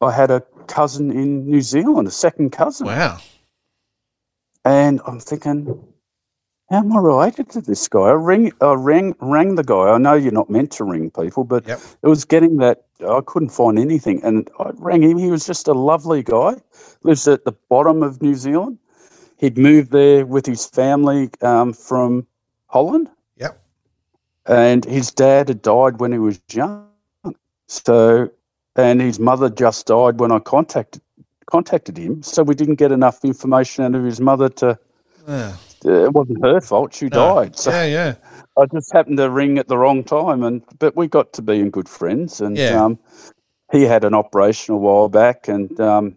I 0.01 0.13
had 0.13 0.31
a 0.31 0.43
cousin 0.67 1.11
in 1.11 1.47
New 1.47 1.61
Zealand, 1.63 2.07
a 2.09 2.11
second 2.11 2.51
cousin, 2.51 2.87
Wow. 2.87 3.19
and 4.65 5.01
I'm 5.07 5.21
thinking, 5.21 5.83
how 6.71 6.79
am 6.79 6.93
I 6.93 6.99
related 6.99 7.51
to 7.51 7.61
this 7.61 7.89
guy? 7.89 8.01
I 8.01 8.13
ring, 8.13 8.53
I 8.61 8.73
rang, 8.75 9.15
rang 9.21 9.55
the 9.57 9.65
guy. 9.65 9.91
I 9.91 9.99
know 9.99 10.15
you're 10.15 10.33
not 10.33 10.51
meant 10.51 10.71
to 10.73 10.85
ring 10.85 11.11
people, 11.11 11.45
but 11.45 11.67
Yep. 11.67 11.81
it 12.03 12.09
was 12.09 12.25
getting 12.25 12.59
that 12.59 12.85
I 13.07 13.21
couldn't 13.25 13.51
find 13.51 13.79
anything, 13.79 14.23
and 14.23 14.51
I 14.59 14.71
rang 14.77 15.03
him. 15.03 15.19
He 15.19 15.31
was 15.31 15.47
just 15.47 15.67
a 15.69 15.73
lovely 15.75 16.23
guy. 16.23 16.57
Lives 17.03 17.27
at 17.27 17.45
the 17.45 17.53
bottom 17.69 18.03
of 18.03 18.23
New 18.23 18.35
Zealand. 18.35 18.79
He'd 19.39 19.59
moved 19.59 19.91
there 19.91 20.25
with 20.25 20.47
his 20.47 20.67
family 20.67 21.31
um, 21.43 21.73
from 21.73 22.27
Holland. 22.69 23.11
And 24.47 24.85
his 24.85 25.11
dad 25.11 25.49
had 25.49 25.63
died 25.63 26.01
when 26.01 26.13
he 26.13 26.19
was 26.19 26.41
young. 26.51 26.89
So, 27.69 28.31
and 28.77 29.01
his 29.01 29.19
mother 29.19 29.49
just 29.49 29.87
died 29.87 30.21
when 30.21 30.33
I 30.33 30.39
contacted 30.39 31.01
contacted 31.51 31.99
him. 31.99 32.23
So 32.23 32.43
we 32.43 32.55
didn't 32.55 32.77
get 32.77 32.93
enough 32.93 33.25
information 33.25 33.85
out 33.85 33.95
of 33.95 34.05
his 34.05 34.21
mother 34.21 34.49
to. 34.49 34.79
Yeah. 35.29 35.57
Uh, 35.85 36.05
it 36.05 36.13
wasn't 36.13 36.45
her 36.45 36.61
fault. 36.61 36.95
She 36.95 37.07
No. 37.07 37.35
died. 37.35 37.59
So 37.59 37.71
Yeah. 37.71 37.85
Yeah. 37.85 38.15
I 38.59 38.67
just 38.67 38.93
happened 38.93 39.17
to 39.19 39.31
ring 39.31 39.59
at 39.59 39.69
the 39.69 39.79
wrong 39.79 40.05
time, 40.05 40.43
and 40.43 40.63
but 40.79 40.97
we 40.97 41.09
got 41.09 41.33
to 41.35 41.43
being 41.43 41.71
good 41.71 41.89
friends. 41.89 42.41
And 42.41 42.57
Yeah. 42.57 42.85
um, 42.85 42.99
he 43.73 43.83
had 43.83 44.05
an 44.05 44.15
operation 44.15 44.75
a 44.75 44.79
while 44.79 45.09
back, 45.09 45.49
and 45.49 45.79
um, 45.81 46.17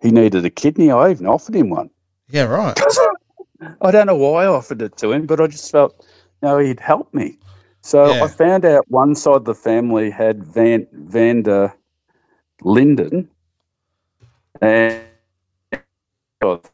he 0.00 0.10
needed 0.10 0.44
a 0.44 0.50
kidney. 0.50 0.90
I 0.90 1.10
even 1.10 1.26
offered 1.26 1.54
him 1.54 1.70
one. 1.70 1.90
Yeah. 2.30 2.44
Right. 2.44 2.78
I 3.82 3.90
don't 3.90 4.06
know 4.06 4.16
why 4.16 4.44
I 4.44 4.46
offered 4.46 4.80
it 4.82 4.96
to 4.98 5.12
him, 5.12 5.26
but 5.26 5.40
I 5.40 5.46
just 5.46 5.70
felt, 5.70 6.04
know, 6.42 6.58
he'd 6.58 6.80
help 6.80 7.12
me. 7.12 7.38
So 7.82 8.14
Yeah. 8.14 8.24
I 8.24 8.28
found 8.28 8.64
out 8.64 8.84
one 8.88 9.14
side 9.14 9.36
of 9.36 9.44
the 9.44 9.54
family 9.54 10.10
had 10.10 10.44
Van 10.44 10.86
Vander 10.92 11.72
Linden, 12.62 13.28
and 14.60 15.02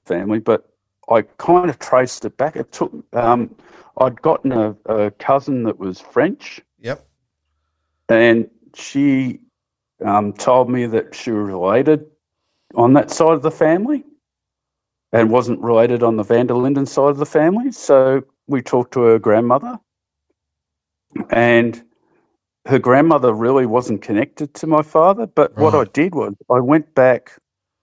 family, 0.05 0.39
but 0.41 0.69
I 1.09 1.23
kind 1.39 1.71
of 1.71 1.79
traced 1.79 2.25
it 2.25 2.37
back. 2.37 2.57
It 2.57 2.73
took. 2.73 2.93
Um, 3.13 3.55
I'd 3.99 4.21
gotten 4.23 4.53
a, 4.53 4.77
a 4.87 5.11
cousin 5.13 5.63
that 5.65 5.79
was 5.79 6.01
French, 6.01 6.61
Yep. 6.81 7.07
and 8.09 8.51
she 8.75 9.41
um, 10.05 10.33
told 10.33 10.69
me 10.69 10.87
that 10.87 11.15
she 11.15 11.31
was 11.31 11.49
related 11.49 12.05
on 12.75 12.93
that 12.95 13.11
side 13.11 13.33
of 13.33 13.43
the 13.43 13.51
family 13.51 14.05
and 15.13 15.31
wasn't 15.31 15.61
related 15.61 16.03
on 16.03 16.17
the 16.17 16.23
Van 16.25 16.47
der 16.47 16.55
Linden 16.55 16.85
side 16.85 17.11
of 17.11 17.17
the 17.19 17.27
family. 17.27 17.73
So 17.73 18.23
we 18.47 18.63
talked 18.63 18.93
to 18.95 19.03
her 19.03 19.19
grandmother, 19.19 19.79
and 21.31 21.83
her 22.67 22.79
grandmother 22.79 23.33
really 23.33 23.67
wasn't 23.67 24.03
connected 24.03 24.55
to 24.55 24.67
my 24.67 24.83
father. 24.83 25.27
But 25.27 25.57
what 25.57 25.75
I 25.75 25.85
did 25.85 26.15
was 26.15 26.35
I 26.51 26.61
went 26.61 26.95
back 26.95 27.37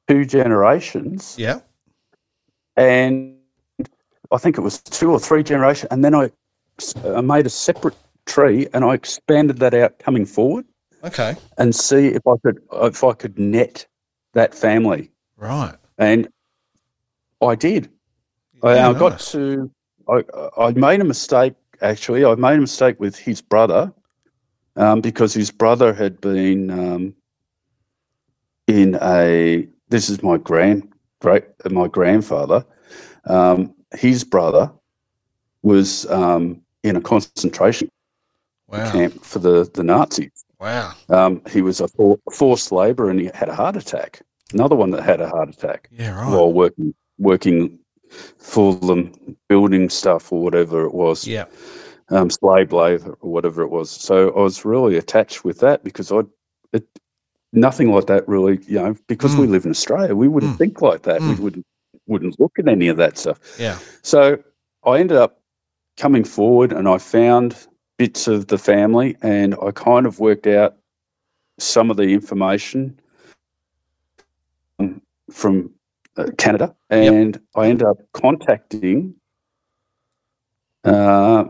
two 0.08 0.26
generations, 0.26 1.38
Yep. 1.38 1.68
and 2.76 3.38
I 4.32 4.38
think 4.38 4.58
it 4.58 4.62
was 4.62 4.82
two 4.82 5.12
or 5.12 5.20
three 5.20 5.44
generations, 5.44 5.88
and 5.92 6.04
then 6.04 6.16
I, 6.16 6.32
I 7.06 7.22
made 7.22 7.46
a 7.46 7.50
separate 7.50 7.96
tree 8.26 8.68
and 8.74 8.84
I 8.86 8.94
expanded 8.94 9.58
that 9.60 9.74
out 9.74 10.00
coming 10.00 10.26
forward 10.26 10.66
Okay. 11.04 11.36
and 11.58 11.76
see 11.76 12.08
if 12.08 12.26
I 12.26 12.36
could 12.44 12.62
if 12.74 13.04
I 13.04 13.14
could 13.14 13.38
net 13.38 13.86
that 14.34 14.56
family, 14.56 15.12
Right. 15.38 15.76
and 15.98 16.28
I 17.42 17.56
did. 17.56 17.90
I 18.64 18.76
Yeah, 18.76 18.90
uh, 18.90 18.94
got 18.94 19.20
to. 19.20 19.70
I 20.10 20.24
I 20.58 20.72
made 20.72 21.02
a 21.02 21.06
mistake. 21.06 21.54
Actually, 21.82 22.24
I 22.26 22.36
made 22.36 22.58
a 22.58 22.62
mistake 22.62 23.00
with 23.00 23.18
his 23.18 23.42
brother, 23.42 23.92
um, 24.76 25.02
because 25.02 25.34
his 25.34 25.52
brother 25.52 25.94
had 25.94 26.20
been 26.22 26.70
um, 26.70 27.16
in 28.68 28.98
a. 29.02 29.68
This 29.90 30.10
is 30.10 30.24
my 30.24 30.38
grand 30.38 30.92
great 31.22 31.46
my 31.72 31.88
grandfather. 31.88 32.66
Um, 33.26 33.74
his 33.96 34.24
brother 34.24 34.72
was 35.62 36.06
um, 36.12 36.62
in 36.84 36.96
a 36.96 37.02
concentration 37.02 37.90
Wow. 38.68 38.92
camp 38.92 39.24
for 39.24 39.40
the 39.40 39.70
the 39.74 39.84
Nazis. 39.84 40.46
Wow. 40.60 40.94
Um, 41.10 41.42
he 41.50 41.62
was 41.62 41.80
a 41.82 41.88
for, 41.88 42.18
forced 42.32 42.72
labourer 42.72 43.10
and 43.10 43.20
he 43.20 43.30
had 43.34 43.50
a 43.50 43.56
heart 43.56 43.76
attack. 43.76 44.22
Another 44.54 44.76
one 44.76 44.90
that 44.92 45.04
had 45.04 45.22
a 45.22 45.30
heart 45.30 45.50
attack 45.50 45.90
Yeah. 45.92 46.16
Right. 46.16 46.32
while 46.32 46.52
working 46.52 46.94
working 47.20 47.80
for 48.38 48.76
them, 48.76 49.12
building 49.50 49.90
stuff 49.90 50.32
or 50.32 50.42
whatever 50.42 50.86
it 50.86 50.94
was, 50.94 51.28
yeah. 51.28 51.46
um, 52.10 52.30
slave 52.30 52.72
labor 52.74 53.18
or 53.22 53.32
whatever 53.32 53.62
it 53.62 53.70
was. 53.70 53.90
So 53.90 54.30
I 54.36 54.40
was 54.40 54.66
really 54.66 54.98
attached 54.98 55.44
with 55.44 55.60
that 55.60 55.84
because 55.84 56.12
I, 56.12 56.22
it, 56.74 56.86
nothing 57.52 57.92
like 57.92 58.08
that 58.08 58.28
really, 58.28 58.60
you 58.68 58.80
know, 58.80 58.96
because 59.08 59.36
we 59.36 59.48
Mm. 59.48 59.52
live 59.52 59.66
in 59.66 59.72
Australia, 59.72 60.16
we 60.16 60.28
wouldn't 60.28 60.56
Mm. 60.56 60.58
think 60.58 60.82
like 60.82 61.04
that. 61.04 61.22
Mm. 61.22 61.38
We 61.38 61.44
wouldn't 61.44 61.66
wouldn't 62.08 62.40
look 62.40 62.60
at 62.60 62.68
any 62.68 62.90
of 62.90 62.98
that 62.98 63.18
stuff. 63.18 63.40
Yeah. 63.58 63.78
So 64.02 64.38
I 64.84 65.00
ended 65.00 65.16
up 65.18 65.40
coming 65.96 66.26
forward 66.26 66.74
and 66.74 66.88
I 66.88 66.98
found 66.98 67.56
bits 67.98 68.28
of 68.28 68.48
the 68.48 68.58
family 68.58 69.16
and 69.22 69.56
I 69.62 69.72
kind 69.72 70.06
of 70.06 70.20
worked 70.20 70.48
out 70.48 70.76
some 71.60 71.90
of 71.90 71.96
the 71.96 72.12
information 72.14 73.00
um, 74.80 75.02
from 75.32 75.70
Canada 76.38 76.76
and 76.90 77.40
I 77.56 77.68
ended 77.68 77.88
up 77.88 77.98
contacting 78.14 79.16
uh, 80.84 81.46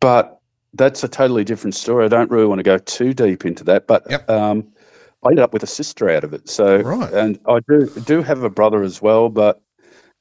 but 0.00 0.40
that's 0.74 1.02
a 1.02 1.08
totally 1.08 1.44
different 1.44 1.74
story. 1.74 2.04
I 2.04 2.08
don't 2.08 2.30
really 2.30 2.46
want 2.46 2.58
to 2.58 2.62
go 2.62 2.78
too 2.78 3.14
deep 3.14 3.44
into 3.44 3.64
that, 3.64 3.86
but 3.86 4.04
Yep. 4.08 4.30
um, 4.30 4.68
I 5.24 5.28
ended 5.30 5.42
up 5.42 5.52
with 5.52 5.62
a 5.62 5.66
sister 5.66 6.08
out 6.08 6.24
of 6.24 6.32
it. 6.32 6.48
So, 6.48 6.80
Right. 6.82 7.12
and 7.12 7.38
I 7.48 7.60
do 7.68 7.86
do 8.04 8.22
have 8.22 8.42
a 8.42 8.50
brother 8.50 8.82
as 8.82 9.02
well, 9.02 9.28
but 9.28 9.60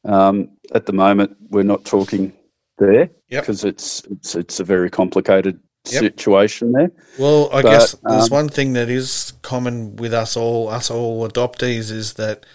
um, 0.06 0.50
at 0.74 0.86
the 0.86 0.94
moment 0.94 1.36
we're 1.50 1.64
not 1.64 1.86
talking 1.86 2.34
there 2.78 3.10
Yep. 3.30 3.44
because 3.44 3.64
it's, 3.64 4.04
it's 4.06 4.36
it's 4.36 4.60
a 4.60 4.64
very 4.64 4.90
complicated 4.90 5.60
Yep. 5.92 6.00
situation 6.02 6.72
there. 6.72 6.92
Well, 7.18 7.50
I 7.52 7.62
But, 7.62 7.72
guess 7.72 7.96
there's 8.04 8.32
um, 8.32 8.38
one 8.38 8.50
thing 8.50 8.74
that 8.74 8.90
is 8.90 9.34
common 9.42 9.96
with 9.96 10.14
us 10.14 10.36
all, 10.38 10.70
us 10.70 10.90
all 10.92 11.28
adoptees, 11.28 11.92
is 11.92 12.14
that 12.14 12.46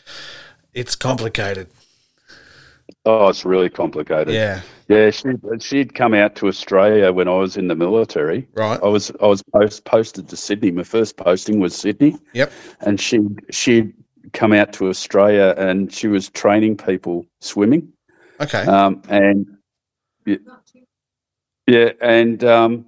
it's 0.74 0.94
complicated. 0.96 1.68
Oh, 3.04 3.28
it's 3.28 3.44
really 3.44 3.70
complicated. 3.70 4.34
Yeah. 4.34 4.60
Yeah, 4.88 5.10
she 5.10 5.30
she'd 5.60 5.94
come 5.94 6.12
out 6.12 6.34
to 6.36 6.48
Australia 6.48 7.12
when 7.12 7.26
I 7.26 7.32
was 7.38 7.56
in 7.56 7.68
the 7.68 7.74
military. 7.74 8.46
Right. 8.54 8.78
I 8.82 8.88
was 8.88 9.10
I 9.22 9.26
was 9.26 9.42
post, 9.42 9.84
posted 9.84 10.28
to 10.28 10.36
Sydney. 10.36 10.70
My 10.70 10.82
first 10.82 11.16
posting 11.16 11.60
was 11.60 11.74
Sydney. 11.74 12.16
Yep. 12.34 12.52
and 12.80 13.00
she 13.00 13.20
she'd 13.50 13.94
come 14.32 14.52
out 14.52 14.72
to 14.74 14.88
Australia 14.88 15.54
and 15.56 15.92
she 15.92 16.08
was 16.08 16.28
training 16.30 16.76
people 16.76 17.26
swimming. 17.40 17.92
Okay. 18.40 18.64
Um, 18.64 19.02
and 19.08 19.46
yeah, 20.26 20.36
yeah, 21.66 21.90
and 22.00 22.44
um, 22.44 22.86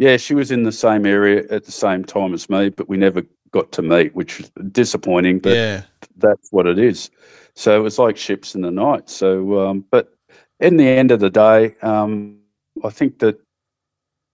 yeah, 0.00 0.16
she 0.16 0.32
was 0.34 0.50
in 0.50 0.62
the 0.62 0.72
same 0.72 1.04
area 1.04 1.44
at 1.50 1.64
the 1.64 1.72
same 1.72 2.06
time 2.06 2.32
as 2.32 2.48
me, 2.48 2.70
but 2.70 2.88
we 2.88 2.96
never 2.96 3.22
got 3.50 3.70
to 3.72 3.82
meet, 3.82 4.14
which 4.14 4.38
was 4.38 4.50
disappointing. 4.72 5.40
But 5.40 5.56
yeah. 5.56 5.82
that's 6.16 6.50
what 6.50 6.66
it 6.66 6.78
is. 6.78 7.10
So 7.54 7.78
it 7.78 7.82
was 7.82 7.98
like 7.98 8.16
ships 8.16 8.54
in 8.54 8.62
the 8.62 8.70
night. 8.70 9.10
So, 9.10 9.60
um, 9.60 9.84
but 9.90 10.14
in 10.58 10.78
the 10.78 10.88
end 10.88 11.10
of 11.10 11.20
the 11.20 11.28
day, 11.28 11.76
um, 11.82 12.38
I 12.82 12.88
think 12.88 13.18
that 13.18 13.38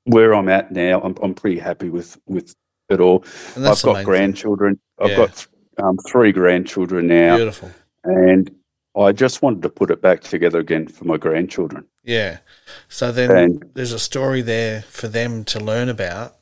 where 0.04 0.36
I'm 0.36 0.48
at 0.48 0.70
now, 0.70 1.00
I'm, 1.00 1.16
I'm 1.20 1.34
pretty 1.34 1.58
happy 1.58 1.90
with 1.90 2.16
with 2.28 2.54
it 2.88 3.00
all. 3.00 3.24
I've 3.56 3.82
got 3.82 3.86
main 3.86 3.94
thing. 3.96 4.04
grandchildren. 4.04 4.78
I've 5.00 5.10
Yeah. 5.10 5.16
got 5.16 5.46
um, 5.82 5.98
three 6.08 6.30
grandchildren 6.30 7.08
now, 7.08 7.38
Beautiful. 7.38 7.72
and 8.04 8.54
I 8.96 9.12
just 9.12 9.42
wanted 9.42 9.62
to 9.62 9.68
put 9.68 9.90
it 9.90 10.00
back 10.00 10.22
together 10.22 10.58
again 10.58 10.88
for 10.88 11.04
my 11.04 11.16
grandchildren. 11.16 11.84
Yeah. 12.04 12.38
So 12.88 13.12
then 13.12 13.30
And- 13.30 13.64
there's 13.74 13.92
a 13.92 13.98
story 13.98 14.40
there 14.42 14.82
for 14.82 15.08
them 15.08 15.44
to 15.44 15.60
learn 15.60 15.88
about 15.88 16.36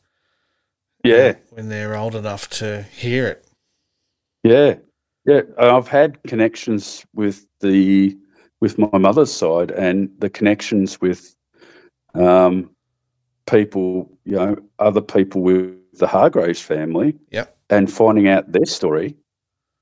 Yeah, 1.02 1.34
when 1.50 1.68
they're 1.68 1.96
old 1.96 2.14
enough 2.14 2.48
to 2.60 2.82
hear 2.84 3.26
it. 3.26 3.44
yeah, 4.42 4.76
yeah. 5.26 5.42
I've 5.58 5.88
had 5.88 6.22
connections 6.24 7.04
with 7.14 7.46
the 7.60 8.16
with 8.60 8.78
my 8.78 8.96
mother's 8.98 9.32
side 9.32 9.70
and 9.72 10.08
the 10.20 10.30
connections 10.30 10.98
with 11.00 11.34
um, 12.14 12.70
people, 13.46 14.10
you 14.24 14.36
know, 14.36 14.56
other 14.78 15.02
people 15.02 15.42
with 15.42 15.74
the 15.98 16.06
Hargraves 16.06 16.60
family. 16.62 17.14
Yep. 17.30 17.50
and 17.70 17.90
finding 17.92 18.28
out 18.28 18.52
their 18.52 18.66
story 18.66 19.16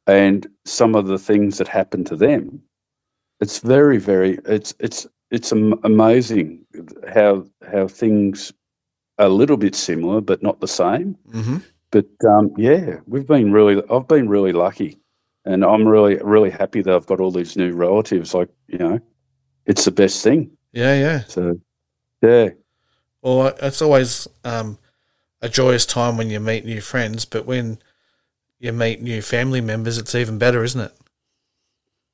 and 0.06 0.46
some 0.64 0.94
of 0.94 1.06
the 1.06 1.18
things 1.18 1.58
that 1.58 1.68
happened 1.68 2.06
to 2.06 2.16
them 2.16 2.60
it's 3.40 3.58
very 3.58 3.98
very 3.98 4.38
it's 4.46 4.74
it's 4.78 5.06
it's 5.30 5.52
amazing 5.52 6.60
how 7.14 7.44
how 7.70 7.86
things 7.88 8.52
are 9.18 9.26
a 9.26 9.28
little 9.28 9.56
bit 9.56 9.74
similar 9.74 10.20
but 10.20 10.42
not 10.42 10.60
the 10.60 10.68
same 10.68 11.16
Mm-hmm. 11.32 11.58
but 11.90 12.06
um, 12.28 12.52
yeah 12.56 12.98
we've 13.06 13.26
been 13.26 13.52
really 13.52 13.82
i've 13.90 14.08
been 14.08 14.28
really 14.28 14.52
lucky 14.52 14.98
and 15.44 15.64
i'm 15.64 15.86
really 15.86 16.16
really 16.22 16.50
happy 16.50 16.82
that 16.82 16.94
i've 16.94 17.06
got 17.06 17.20
all 17.20 17.30
these 17.30 17.56
new 17.56 17.72
relatives 17.72 18.34
like 18.34 18.48
you 18.68 18.78
know 18.78 18.98
it's 19.66 19.84
the 19.84 19.90
best 19.92 20.22
thing 20.24 20.50
Yeah, 20.72 20.94
yeah. 20.98 21.20
so 21.28 21.58
yeah 22.22 22.50
Well, 23.22 23.54
it's 23.62 23.80
always 23.82 24.26
um, 24.44 24.78
a 25.40 25.48
joyous 25.48 25.86
time 25.86 26.16
when 26.16 26.30
you 26.30 26.40
meet 26.40 26.64
new 26.64 26.80
friends, 26.80 27.24
but 27.24 27.46
when 27.46 27.78
you 28.62 28.72
meet 28.72 29.02
new 29.02 29.20
family 29.20 29.60
members, 29.60 29.98
it's 29.98 30.14
even 30.14 30.38
better, 30.38 30.62
isn't 30.62 30.80
it? 30.80 30.92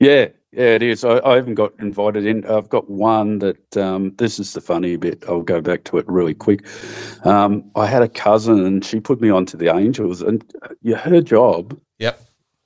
Yeah, 0.01 0.28
yeah, 0.53 0.74
it 0.76 0.82
is. 0.82 1.05
I, 1.05 1.20
I 1.24 1.36
haven't 1.36 1.57
got 1.57 1.74
invited 1.78 2.24
in. 2.24 2.46
I've 2.46 2.70
got 2.70 2.88
one 2.88 3.38
that 3.40 3.76
um, 3.76 4.14
this 4.16 4.38
is 4.38 4.55
the 4.55 4.61
funny 4.62 4.96
bit. 4.96 5.24
I'll 5.28 5.42
go 5.42 5.61
back 5.61 5.84
to 5.84 5.99
it 5.99 6.09
really 6.09 6.32
quick. 6.34 6.66
Um, 7.26 7.70
I 7.76 7.86
had 7.86 8.03
a 8.03 8.09
cousin, 8.09 8.64
and 8.64 8.82
she 8.82 8.99
put 8.99 9.20
me 9.20 9.28
onto 9.28 9.59
the 9.59 9.74
Angels, 9.74 10.22
and 10.22 10.42
uh, 10.62 10.68
yeah, 10.82 10.96
her 10.96 11.20
job 11.20 11.78
Yep. 11.99 12.18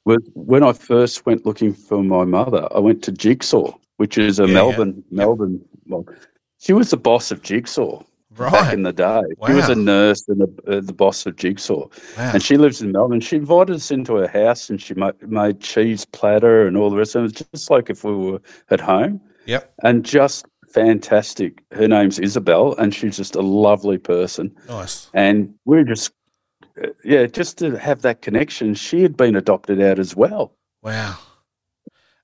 was 0.05 0.23
when 0.35 0.63
I 0.63 0.73
first 0.73 1.27
went 1.27 1.45
looking 1.45 1.73
for 1.75 2.05
my 2.05 2.25
mother. 2.25 2.69
I 2.73 2.79
went 2.79 3.03
to 3.05 3.13
Jigsaw, 3.13 3.73
which 3.97 4.17
is 4.17 4.39
a 4.39 4.47
Yeah, 4.47 4.49
yeah. 4.49 4.55
Melbourne 4.55 5.05
Melbourne. 5.11 5.61
Well, 5.89 6.07
she 6.61 6.73
was 6.73 6.91
the 6.91 6.97
boss 6.99 7.33
of 7.33 7.43
Jigsaw 7.43 8.03
back 8.51 8.73
in 8.73 8.83
the 8.83 8.93
day. 8.93 9.23
She 9.47 9.53
was 9.53 9.69
a 9.69 9.75
nurse 9.75 10.27
and 10.29 10.41
the, 10.41 10.79
uh, 10.79 10.81
the 10.81 10.93
boss 10.93 11.25
of 11.27 11.37
Jigsaw 11.37 11.89
Wow. 12.19 12.31
and 12.35 12.43
she 12.43 12.57
lives 12.57 12.81
in 12.83 12.93
Melbourne. 12.93 13.21
She 13.21 13.37
invited 13.37 13.77
us 13.77 13.91
into 13.91 14.15
her 14.17 14.29
house, 14.29 14.69
and 14.71 14.81
she 14.81 14.95
ma- 14.95 15.13
made 15.27 15.61
cheese 15.61 16.05
platter 16.05 16.67
and 16.67 16.77
all 16.77 16.91
the 16.91 16.97
rest. 16.97 17.15
And 17.15 17.23
it 17.25 17.39
was 17.39 17.47
just 17.53 17.71
like 17.71 17.91
if 17.91 18.05
we 18.05 18.15
were 18.15 18.41
at 18.71 18.81
home, 18.81 19.21
Yep. 19.47 19.73
and 19.83 20.05
just 20.05 20.47
fantastic. 20.69 21.63
Her 21.73 21.87
name's 21.89 22.19
Isabel, 22.19 22.75
and 22.77 22.95
she's 22.95 23.17
just 23.17 23.37
a 23.37 23.43
lovely 23.43 23.99
person. 23.99 24.55
Nice. 24.69 25.11
And 25.15 25.55
we're 25.65 25.85
just, 25.85 26.13
uh, 26.83 26.89
yeah, 27.05 27.27
just 27.27 27.59
to 27.59 27.77
have 27.77 28.03
that 28.03 28.23
connection. 28.23 28.75
She 28.75 29.03
had 29.03 29.17
been 29.17 29.37
adopted 29.37 29.81
out 29.83 29.99
as 29.99 30.17
well. 30.17 30.57
Wow. 30.83 31.19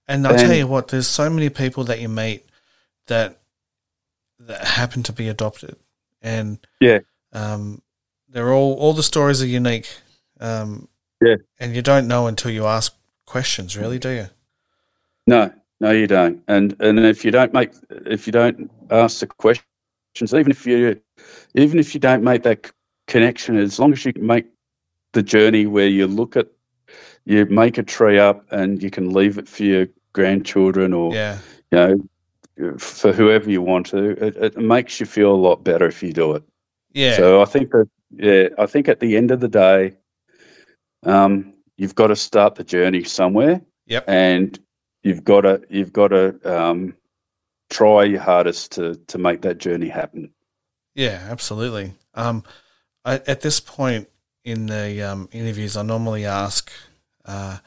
And 0.06 0.26
I'll 0.26 0.38
tell 0.38 0.54
you 0.54 0.66
what, 0.66 0.88
there's 0.88 1.06
so 1.06 1.28
many 1.28 1.50
people 1.50 1.84
that 1.84 2.00
you 2.00 2.08
meet 2.08 2.46
that 3.08 3.40
that 4.40 4.64
happen 4.64 5.02
to 5.02 5.12
be 5.12 5.28
adopted, 5.28 5.76
and 6.22 6.58
Yeah. 6.80 7.00
um, 7.32 7.82
they're 8.28 8.52
all 8.52 8.74
all 8.74 8.92
the 8.92 9.02
stories 9.02 9.42
are 9.42 9.46
unique. 9.46 9.88
Um, 10.40 10.88
Yeah. 11.20 11.36
and 11.58 11.74
you 11.74 11.82
don't 11.82 12.06
know 12.06 12.26
until 12.26 12.50
you 12.50 12.66
ask 12.66 12.94
questions, 13.26 13.76
really, 13.76 13.98
do 13.98 14.10
you? 14.10 14.26
No, 15.26 15.52
no, 15.80 15.90
you 15.90 16.06
don't. 16.06 16.42
And 16.48 16.76
and 16.80 16.98
if 17.00 17.24
you 17.24 17.30
don't 17.30 17.52
make, 17.52 17.70
if 18.06 18.26
you 18.26 18.32
don't 18.32 18.70
ask 18.90 19.20
the 19.20 19.26
questions, 19.26 19.64
even 20.34 20.50
if 20.50 20.66
you, 20.66 21.00
even 21.54 21.78
if 21.78 21.94
you 21.94 22.00
don't 22.00 22.22
make 22.22 22.42
that 22.44 22.70
connection, 23.06 23.56
as 23.56 23.78
long 23.78 23.92
as 23.92 24.04
you 24.04 24.12
can 24.12 24.26
make 24.26 24.46
the 25.12 25.22
journey 25.22 25.66
where 25.66 25.88
you 25.88 26.06
look 26.06 26.36
at, 26.36 26.46
you 27.24 27.44
make 27.46 27.78
a 27.78 27.82
tree 27.82 28.18
up 28.18 28.44
and 28.52 28.82
you 28.82 28.90
can 28.90 29.12
leave 29.12 29.38
it 29.38 29.48
for 29.48 29.64
your 29.64 29.86
grandchildren 30.12 30.92
or 30.92 31.14
Yeah. 31.14 31.38
you 31.70 31.78
know, 31.78 32.08
for 32.78 33.12
whoever 33.12 33.50
you 33.50 33.62
want 33.62 33.86
to. 33.86 34.10
It, 34.24 34.36
it 34.36 34.56
makes 34.56 35.00
you 35.00 35.06
feel 35.06 35.32
a 35.32 35.36
lot 35.36 35.64
better 35.64 35.86
if 35.86 36.02
you 36.02 36.12
do 36.12 36.34
it. 36.34 36.42
Yeah. 36.92 37.16
So 37.16 37.42
I 37.42 37.44
think 37.44 37.70
that 37.70 37.88
yeah, 38.10 38.48
I 38.58 38.66
think 38.66 38.88
at 38.88 39.00
the 39.00 39.16
end 39.16 39.30
of 39.30 39.40
the 39.40 39.48
day, 39.48 39.96
um, 41.04 41.54
you've 41.76 41.94
got 41.94 42.08
to 42.08 42.16
start 42.16 42.54
the 42.54 42.64
journey 42.64 43.04
somewhere 43.04 43.60
yep. 43.86 44.04
and 44.08 44.58
you've 45.02 45.24
got 45.24 45.42
to 45.42 45.62
you've 45.68 45.92
got 45.92 46.08
to 46.08 46.38
um, 46.44 46.94
try 47.70 48.04
your 48.04 48.20
hardest 48.20 48.72
to 48.72 48.94
to 49.06 49.18
make 49.18 49.42
that 49.42 49.58
journey 49.58 49.88
happen. 49.88 50.30
Yeah, 50.94 51.26
absolutely. 51.30 51.94
Um, 52.14 52.42
I, 53.04 53.14
at 53.14 53.42
this 53.42 53.60
point 53.60 54.08
in 54.44 54.66
the 54.66 55.02
um, 55.02 55.28
interviews, 55.32 55.76
I 55.76 55.82
normally 55.82 56.24
ask 56.24 56.72
uh, 57.24 57.58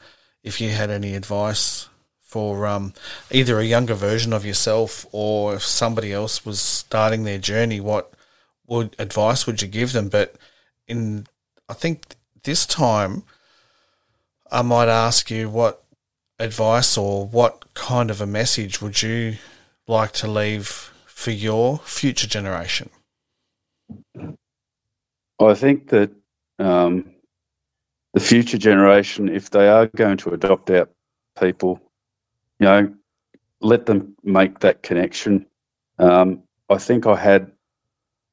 if 0.42 0.60
you 0.60 0.70
had 0.70 0.90
any 0.90 1.14
advice 1.14 1.88
for 2.32 2.66
um, 2.66 2.94
either 3.30 3.60
a 3.60 3.64
younger 3.64 3.92
version 3.92 4.32
of 4.32 4.46
yourself 4.46 5.04
or 5.12 5.56
if 5.56 5.62
somebody 5.62 6.14
else 6.14 6.46
was 6.46 6.58
starting 6.58 7.24
their 7.24 7.38
journey. 7.38 7.78
What 7.78 8.14
would 8.66 8.96
advice 8.98 9.46
would 9.46 9.60
you 9.60 9.68
give 9.68 9.92
them? 9.92 10.08
But 10.08 10.36
in, 10.88 11.26
I 11.68 11.74
think 11.74 12.16
this 12.42 12.64
time, 12.64 13.24
I 14.50 14.62
might 14.62 14.88
ask 14.88 15.30
you 15.30 15.50
what 15.50 15.84
advice 16.38 16.96
or 16.96 17.26
what 17.26 17.74
kind 17.74 18.10
of 18.10 18.22
a 18.22 18.26
message 18.26 18.80
would 18.80 19.02
you 19.02 19.36
like 19.86 20.12
to 20.12 20.26
leave 20.26 20.90
for 21.04 21.32
your 21.32 21.80
future 21.84 22.26
generation? 22.26 22.88
I 25.38 25.54
think 25.54 25.88
that 25.88 26.10
um, 26.58 27.12
the 28.14 28.20
future 28.20 28.58
generation, 28.58 29.28
if 29.28 29.50
they 29.50 29.68
are 29.68 29.86
going 29.86 30.16
to 30.18 30.30
adopt 30.30 30.70
out 30.70 30.90
people, 31.38 31.80
you 32.62 32.68
know, 32.68 32.94
let 33.60 33.86
them 33.86 34.14
make 34.22 34.60
that 34.60 34.82
connection. 34.82 35.46
Um, 35.98 36.42
I 36.70 36.78
think 36.78 37.06
I 37.06 37.16
had 37.16 37.50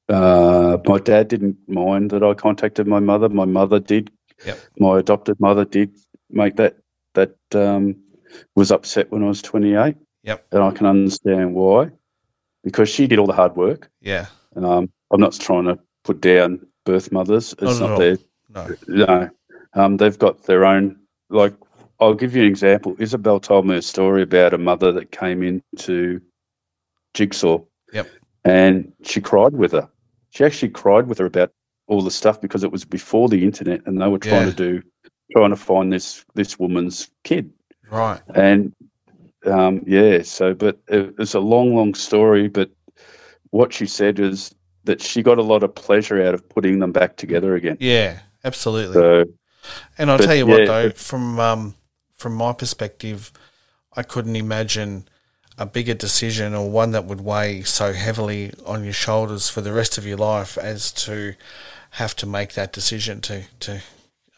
uh, 0.07 0.77
my 0.85 0.99
dad 0.99 1.27
didn't 1.27 1.57
mind 1.67 2.11
that 2.11 2.23
I 2.23 2.33
contacted 2.33 2.87
my 2.87 2.99
mother. 2.99 3.29
My 3.29 3.45
mother 3.45 3.79
did. 3.79 4.11
Yep. 4.45 4.59
My 4.79 4.99
adopted 4.99 5.39
mother 5.39 5.65
did 5.65 5.91
make 6.29 6.55
that 6.57 6.77
that 7.15 7.35
um, 7.53 7.95
was 8.55 8.71
upset 8.71 9.11
when 9.11 9.23
I 9.23 9.27
was 9.27 9.41
twenty 9.41 9.73
eight. 9.75 9.95
Yep. 10.23 10.45
and 10.51 10.61
I 10.63 10.71
can 10.71 10.85
understand 10.85 11.55
why, 11.55 11.89
because 12.63 12.89
she 12.89 13.07
did 13.07 13.19
all 13.19 13.25
the 13.25 13.33
hard 13.33 13.55
work. 13.55 13.89
Yeah. 14.01 14.27
Um, 14.55 14.91
I'm 15.11 15.19
not 15.21 15.33
trying 15.33 15.63
to 15.65 15.79
put 16.03 16.21
down 16.21 16.67
birth 16.85 17.11
mothers. 17.11 17.53
It's 17.53 17.79
Not 17.79 17.81
at 17.81 17.89
not 17.89 17.99
their 17.99 18.17
No. 18.49 18.75
no. 18.87 19.29
Um, 19.73 19.97
they've 19.97 20.19
got 20.19 20.43
their 20.43 20.65
own. 20.65 20.99
Like, 21.29 21.53
I'll 21.99 22.13
give 22.13 22.35
you 22.35 22.41
an 22.43 22.47
example. 22.47 22.95
Isabel 22.99 23.39
told 23.39 23.65
me 23.65 23.75
a 23.77 23.81
story 23.81 24.21
about 24.23 24.53
a 24.53 24.57
mother 24.57 24.91
that 24.93 25.11
came 25.11 25.43
into 25.43 26.21
Jigsaw. 27.13 27.59
Yep. 27.93 28.07
And 28.45 28.93
she 29.03 29.19
cried 29.19 29.53
with 29.53 29.73
her. 29.73 29.89
She 30.29 30.45
actually 30.45 30.69
cried 30.69 31.07
with 31.07 31.17
her 31.17 31.25
about 31.25 31.51
all 31.87 32.01
the 32.01 32.11
stuff 32.11 32.39
because 32.39 32.63
it 32.63 32.71
was 32.71 32.85
before 32.85 33.27
the 33.27 33.43
internet, 33.43 33.81
and 33.85 34.01
they 34.01 34.07
were 34.07 34.19
trying 34.19 34.45
Yeah. 34.47 34.51
to 34.51 34.55
do, 34.55 34.83
trying 35.35 35.49
to 35.49 35.55
find 35.55 35.91
this 35.91 36.23
this 36.35 36.57
woman's 36.59 37.09
kid. 37.23 37.51
Right. 37.89 38.21
And 38.35 38.73
um, 39.45 39.83
yeah, 39.85 40.21
so 40.21 40.53
but 40.53 40.79
it, 40.87 41.13
it's 41.19 41.33
a 41.33 41.39
long, 41.39 41.75
long 41.75 41.95
story. 41.95 42.47
But 42.47 42.69
what 43.49 43.73
she 43.73 43.87
said 43.87 44.19
is 44.19 44.53
that 44.85 45.01
she 45.01 45.21
got 45.21 45.37
a 45.39 45.43
lot 45.43 45.63
of 45.63 45.73
pleasure 45.75 46.23
out 46.23 46.33
of 46.33 46.47
putting 46.47 46.79
them 46.79 46.91
back 46.91 47.17
together 47.17 47.55
again. 47.55 47.77
Yeah. 47.79 48.19
Absolutely. 48.45 48.93
So 48.93 49.25
and 49.97 50.09
I'll 50.09 50.17
but 50.17 50.25
tell 50.25 50.35
you 50.35 50.45
what, 50.45 50.61
yeah, 50.61 50.65
though, 50.65 50.89
from 50.91 51.39
um, 51.39 51.75
from 52.19 52.35
my 52.35 52.51
perspective, 52.53 53.31
I 53.95 54.03
couldn't 54.03 54.35
imagine 54.35 55.07
a 55.57 55.65
bigger 55.65 55.93
decision 55.93 56.53
or 56.53 56.69
one 56.69 56.91
that 56.91 57.05
would 57.05 57.21
weigh 57.21 57.63
so 57.63 57.93
heavily 57.93 58.51
on 58.65 58.83
your 58.83 58.93
shoulders 58.93 59.49
for 59.49 59.61
the 59.61 59.73
rest 59.73 59.97
of 59.97 60.05
your 60.05 60.17
life 60.17 60.57
as 60.57 60.91
to 60.91 61.35
have 61.91 62.15
to 62.17 62.25
make 62.25 62.53
that 62.53 62.71
decision 62.73 63.19
to 63.21 63.43
to 63.61 63.81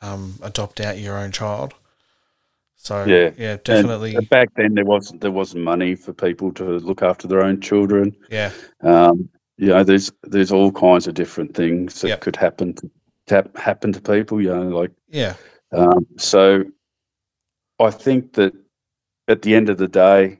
um, 0.01 0.35
adopt 0.41 0.79
out 0.79 0.97
your 0.97 1.17
own 1.17 1.31
child. 1.31 1.73
So 2.77 3.05
Yeah. 3.05 3.31
yeah, 3.37 3.57
definitely, 3.63 4.15
and 4.15 4.29
back 4.29 4.49
then 4.55 4.73
there 4.73 4.85
wasn't 4.85 5.21
there 5.21 5.31
wasn't 5.31 5.63
money 5.63 5.95
for 5.95 6.13
people 6.13 6.51
to 6.53 6.63
look 6.79 7.01
after 7.01 7.27
their 7.27 7.43
own 7.43 7.61
children. 7.61 8.15
yeah, 8.29 8.51
Um, 8.81 9.29
you 9.57 9.67
know, 9.67 9.83
there's 9.83 10.11
there's 10.23 10.51
all 10.51 10.71
kinds 10.71 11.07
of 11.07 11.13
different 11.13 11.55
things 11.55 12.01
that 12.01 12.09
Yep. 12.09 12.21
could 12.21 12.35
happen 12.35 12.73
to, 12.75 12.89
to 13.27 13.49
happen 13.55 13.91
to 13.93 14.01
people. 14.01 14.41
You 14.41 14.53
know, 14.55 14.69
like 14.79 14.91
yeah, 15.09 15.35
um, 15.71 16.05
so. 16.17 16.63
I 17.81 17.91
think 17.91 18.33
that 18.33 18.53
at 19.27 19.41
the 19.41 19.55
end 19.55 19.69
of 19.69 19.77
the 19.77 19.87
day, 19.87 20.39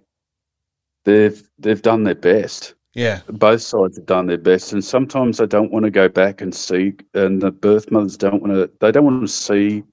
they've 1.05 1.41
they've 1.59 1.81
done 1.81 2.03
their 2.03 2.15
best. 2.15 2.75
yeah, 2.93 3.21
both 3.27 3.61
sides 3.61 3.97
have 3.97 4.05
done 4.05 4.27
their 4.27 4.37
best, 4.37 4.73
and 4.73 4.83
sometimes 4.83 5.37
they 5.37 5.47
don't 5.47 5.71
want 5.71 5.85
to 5.85 5.91
go 5.91 6.07
back 6.09 6.41
and 6.41 6.53
see, 6.53 6.93
and 7.13 7.41
the 7.41 7.51
birth 7.51 7.89
mothers 7.91 8.17
don't 8.17 8.41
want 8.41 8.53
to. 8.53 8.69
They 8.79 8.91
don't 8.91 9.05
want 9.05 9.21
to 9.21 9.27
see 9.27 9.83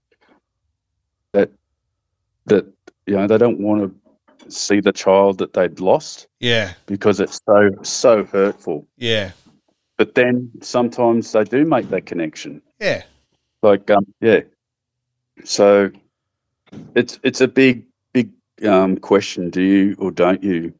that 1.33 1.51
that 2.47 2.67
you 3.07 3.15
know 3.17 3.27
they 3.27 3.39
don't 3.39 3.61
want 3.61 3.83
to 3.83 4.51
see 4.51 4.81
the 4.81 4.93
child 4.93 5.39
that 5.39 5.53
they'd 5.53 5.79
lost 5.81 6.27
Yeah. 6.41 6.73
because 6.87 7.21
it's 7.21 7.41
so 7.47 7.71
so 7.83 8.25
hurtful. 8.25 8.87
Yeah. 8.97 9.33
But 9.99 10.15
then 10.15 10.51
sometimes 10.63 11.33
they 11.33 11.45
do 11.45 11.65
make 11.65 11.89
that 11.91 12.07
connection. 12.07 12.63
Yeah. 12.81 13.03
Like 13.63 13.91
um, 13.91 14.07
yeah. 14.21 14.41
So 15.45 15.91
it's 16.95 17.19
it's 17.23 17.41
a 17.41 17.49
big 17.49 17.85
big 18.13 18.31
um, 18.67 18.97
question. 18.97 19.51
Do 19.51 19.63
you 19.63 19.97
or 19.99 20.11
don't 20.11 20.43
you 20.43 20.73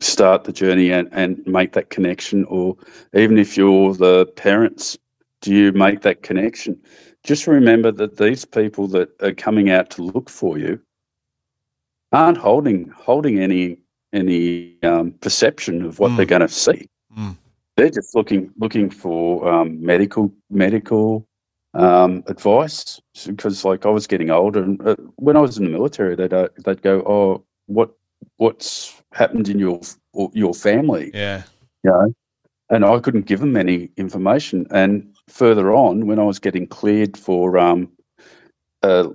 start 0.00 0.44
the 0.44 0.52
journey 0.52 0.90
and, 0.92 1.08
and 1.12 1.42
make 1.46 1.72
that 1.72 1.90
connection, 1.90 2.44
or 2.44 2.76
even 3.14 3.38
if 3.38 3.56
you're 3.56 3.94
the 3.94 4.26
parents, 4.36 4.98
do 5.40 5.54
you 5.54 5.72
make 5.72 6.02
that 6.02 6.22
connection? 6.22 6.78
Just 7.24 7.46
remember 7.46 7.90
that 7.92 8.18
these 8.18 8.44
people 8.44 8.86
that 8.88 9.08
are 9.22 9.32
coming 9.32 9.70
out 9.70 9.90
to 9.90 10.02
look 10.02 10.28
for 10.28 10.58
you 10.58 10.80
aren't 12.12 12.38
holding 12.38 12.88
holding 12.90 13.38
any 13.38 13.78
any 14.12 14.76
um, 14.82 15.12
perception 15.20 15.82
of 15.82 15.98
what 15.98 16.10
Mm. 16.12 16.16
they're 16.16 16.26
going 16.26 16.40
to 16.40 16.48
see. 16.48 16.88
Mm. 17.18 17.36
They're 17.76 17.90
just 17.90 18.14
looking 18.14 18.50
looking 18.58 18.90
for 18.90 19.46
um, 19.48 19.84
medical 19.84 20.32
medical 20.50 21.26
um, 21.76 22.22
advice 22.26 23.00
because, 23.26 23.64
like, 23.64 23.86
I 23.86 23.90
was 23.90 24.06
getting 24.06 24.30
older, 24.30 24.62
and 24.62 24.80
uh, 24.86 24.96
when 25.16 25.36
I 25.36 25.40
was 25.40 25.58
in 25.58 25.64
the 25.64 25.70
military, 25.70 26.14
they'd 26.16 26.32
uh, 26.32 26.48
they'd 26.64 26.82
go, 26.82 27.02
"Oh, 27.06 27.44
what 27.66 27.90
what's 28.38 29.02
happened 29.12 29.48
in 29.48 29.58
your 29.58 29.80
your 30.32 30.54
family?" 30.54 31.10
Yeah. 31.14 31.42
you 31.84 31.90
know, 31.90 32.14
and 32.70 32.84
I 32.84 32.98
couldn't 33.00 33.26
give 33.26 33.40
them 33.40 33.56
any 33.56 33.90
information. 33.96 34.66
And 34.70 35.14
further 35.28 35.72
on, 35.72 36.06
when 36.06 36.18
I 36.18 36.24
was 36.24 36.38
getting 36.38 36.66
cleared 36.66 37.16
for 37.16 37.58
um, 37.58 37.90
a 38.82 39.10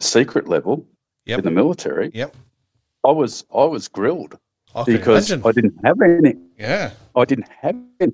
secret 0.00 0.48
level 0.48 0.84
Yep. 1.26 1.38
in 1.38 1.44
the 1.44 1.50
military, 1.50 2.10
Yep. 2.14 2.34
I 3.04 3.10
was 3.10 3.44
I 3.54 3.64
was 3.64 3.88
grilled 3.88 4.38
I 4.74 4.84
because 4.84 5.30
imagine. 5.30 5.48
I 5.48 5.52
didn't 5.52 5.78
have 5.84 6.00
any. 6.02 6.34
yeah. 6.58 6.90
I 7.16 7.24
didn't 7.24 7.48
have 7.62 7.76
any. 8.00 8.12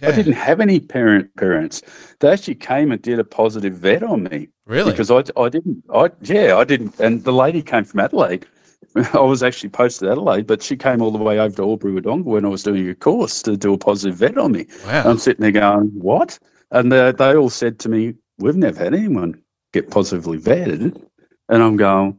Yeah. 0.00 0.08
I 0.08 0.12
didn't 0.12 0.32
have 0.34 0.60
any 0.60 0.80
parent 0.80 1.34
parents. 1.36 1.82
They 2.20 2.30
actually 2.30 2.54
came 2.54 2.90
and 2.92 3.00
did 3.02 3.18
a 3.18 3.24
positive 3.24 3.74
vet 3.74 4.02
on 4.02 4.24
me 4.24 4.48
really. 4.66 4.90
because 4.92 5.10
I, 5.10 5.22
I 5.36 5.48
didn't. 5.48 5.84
I 5.92 6.10
yeah, 6.22 6.56
I 6.56 6.64
didn't. 6.64 6.98
And 7.00 7.24
the 7.24 7.32
lady 7.32 7.62
came 7.62 7.84
from 7.84 8.00
Adelaide. 8.00 8.46
I 9.12 9.20
was 9.20 9.42
actually 9.42 9.68
posted 9.68 10.08
Adelaide, 10.08 10.46
but 10.46 10.62
she 10.62 10.76
came 10.76 11.02
all 11.02 11.10
the 11.10 11.18
way 11.18 11.38
over 11.38 11.54
to 11.56 11.62
Albury 11.62 12.00
Wodonga 12.00 12.24
when 12.24 12.44
I 12.44 12.48
was 12.48 12.62
doing 12.62 12.88
a 12.88 12.94
course 12.94 13.42
to 13.42 13.56
do 13.56 13.74
a 13.74 13.78
positive 13.78 14.16
vet 14.16 14.38
on 14.38 14.52
me. 14.52 14.66
wow. 14.86 15.04
I'm 15.08 15.18
sitting 15.18 15.42
there 15.42 15.52
going, 15.52 15.88
"What?" 15.94 16.38
And 16.70 16.90
they, 16.90 17.12
they 17.12 17.36
all 17.36 17.50
said 17.50 17.78
to 17.80 17.88
me, 17.88 18.14
"We've 18.38 18.56
never 18.56 18.82
had 18.82 18.94
anyone 18.94 19.40
get 19.72 19.90
positively 19.90 20.38
vetted," 20.38 21.00
and 21.48 21.62
I'm 21.62 21.76
going, 21.76 22.18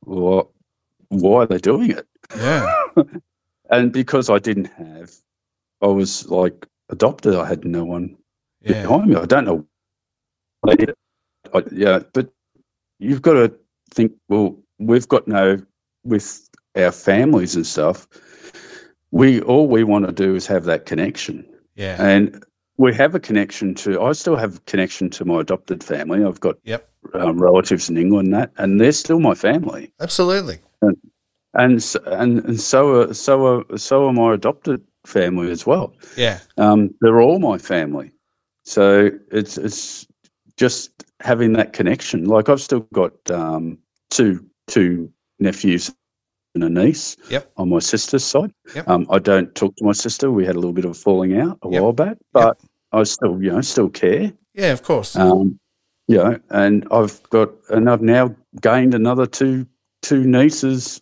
"What? 0.00 0.48
Why 1.08 1.42
are 1.42 1.46
they 1.46 1.58
doing 1.58 1.90
it?" 1.90 2.06
yeah. 2.36 2.72
And 3.70 3.92
because 3.92 4.30
I 4.30 4.38
didn't 4.38 4.70
have, 4.78 5.12
I 5.82 5.88
was 5.88 6.26
like 6.30 6.66
adopted. 6.90 7.34
I 7.34 7.46
had 7.46 7.64
no 7.64 7.84
one 7.84 8.16
Yeah. 8.60 8.82
behind 8.82 9.08
me. 9.10 9.16
I 9.16 9.26
don't 9.26 9.44
know. 9.44 9.64
It. 10.68 10.94
I, 11.54 11.62
yeah, 11.72 12.00
but 12.12 12.28
you've 12.98 13.22
got 13.22 13.34
to 13.34 13.52
think. 13.94 14.12
Well, 14.28 14.58
we've 14.78 15.08
got 15.08 15.28
no 15.28 15.58
with 16.04 16.48
our 16.76 16.92
families 16.92 17.54
and 17.54 17.66
stuff. 17.66 18.06
We 19.10 19.40
all 19.42 19.68
we 19.68 19.84
want 19.84 20.06
to 20.06 20.12
do 20.12 20.34
is 20.34 20.46
have 20.48 20.64
that 20.64 20.84
connection, 20.86 21.46
Yeah. 21.76 21.96
and 22.02 22.44
we 22.76 22.94
have 22.94 23.14
a 23.14 23.20
connection 23.20 23.74
to. 23.76 24.00
I 24.02 24.12
still 24.12 24.36
have 24.36 24.56
a 24.56 24.60
connection 24.60 25.08
to 25.10 25.24
my 25.24 25.40
adopted 25.40 25.82
family. 25.82 26.24
I've 26.24 26.40
got 26.40 26.56
Yep. 26.64 26.88
um, 27.14 27.40
relatives 27.40 27.88
in 27.88 27.96
England, 27.96 28.26
and 28.28 28.34
that, 28.34 28.50
and 28.58 28.80
they're 28.80 28.92
still 28.92 29.20
my 29.20 29.34
family 29.34 29.92
Absolutely. 30.00 30.58
and 30.82 30.96
and 31.54 31.82
and 32.44 32.60
so 32.60 33.00
are 33.00 33.14
so 33.14 33.46
are 33.70 33.78
so 33.78 34.06
are 34.06 34.12
my 34.12 34.34
adopted 34.34 34.82
family 35.08 35.50
as 35.50 35.66
well. 35.66 35.94
Yeah. 36.16 36.38
Um, 36.58 36.94
they're 37.00 37.20
all 37.20 37.38
my 37.38 37.58
family, 37.58 38.12
so 38.64 39.10
it's 39.32 39.58
it's 39.58 40.06
just 40.56 41.04
having 41.20 41.52
that 41.54 41.72
connection. 41.72 42.24
Like 42.24 42.48
I've 42.48 42.60
still 42.60 42.80
got 42.92 43.12
um, 43.30 43.78
two 44.10 44.44
two 44.66 45.10
nephews 45.40 45.90
and 46.54 46.64
a 46.64 46.68
niece 46.68 47.16
Yep. 47.30 47.52
on 47.56 47.68
my 47.68 47.78
sister's 47.78 48.24
side. 48.24 48.52
Yep. 48.74 48.88
Um, 48.88 49.06
I 49.10 49.18
don't 49.18 49.54
talk 49.54 49.74
to 49.76 49.84
my 49.84 49.92
sister. 49.92 50.30
We 50.30 50.44
had 50.46 50.56
a 50.56 50.58
little 50.58 50.72
bit 50.72 50.84
of 50.84 50.92
a 50.92 50.94
falling 50.94 51.38
out 51.38 51.58
a 51.62 51.68
Yep. 51.70 51.82
while 51.82 51.92
back, 51.92 52.16
but 52.32 52.60
I 52.92 53.02
still 53.04 53.42
you 53.42 53.50
know 53.52 53.60
still 53.62 53.88
care. 53.88 54.32
Yeah. 54.54 54.72
Of 54.72 54.82
course. 54.82 55.16
Um, 55.16 55.58
you 56.08 56.16
know, 56.16 56.38
and 56.50 56.86
I've 56.90 57.22
got, 57.28 57.50
and 57.68 57.90
I've 57.90 58.00
now 58.00 58.34
gained 58.62 58.94
another 58.94 59.26
two 59.26 59.66
two 60.02 60.24
nieces 60.24 61.00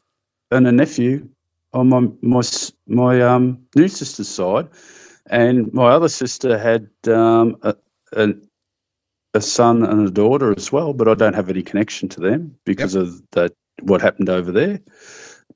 and 0.50 0.66
a 0.66 0.72
nephew 0.72 1.28
on 1.76 1.88
my 1.88 2.08
my 2.22 2.42
my 2.86 3.20
um, 3.20 3.58
new 3.74 3.88
sister's 3.88 4.28
side, 4.28 4.68
and 5.26 5.72
my 5.72 5.88
other 5.90 6.08
sister 6.08 6.58
had 6.58 6.88
um, 7.12 7.56
a, 7.62 7.76
a 8.12 8.34
a 9.34 9.40
son 9.40 9.84
and 9.84 10.08
a 10.08 10.10
daughter 10.10 10.54
as 10.56 10.72
well, 10.72 10.94
but 10.94 11.08
I 11.08 11.14
don't 11.14 11.34
have 11.34 11.50
any 11.50 11.62
connection 11.62 12.08
to 12.08 12.20
them 12.20 12.56
because 12.64 12.94
of 12.94 13.22
that 13.32 13.52
what 13.82 14.00
happened 14.00 14.30
over 14.30 14.50
there. 14.50 14.80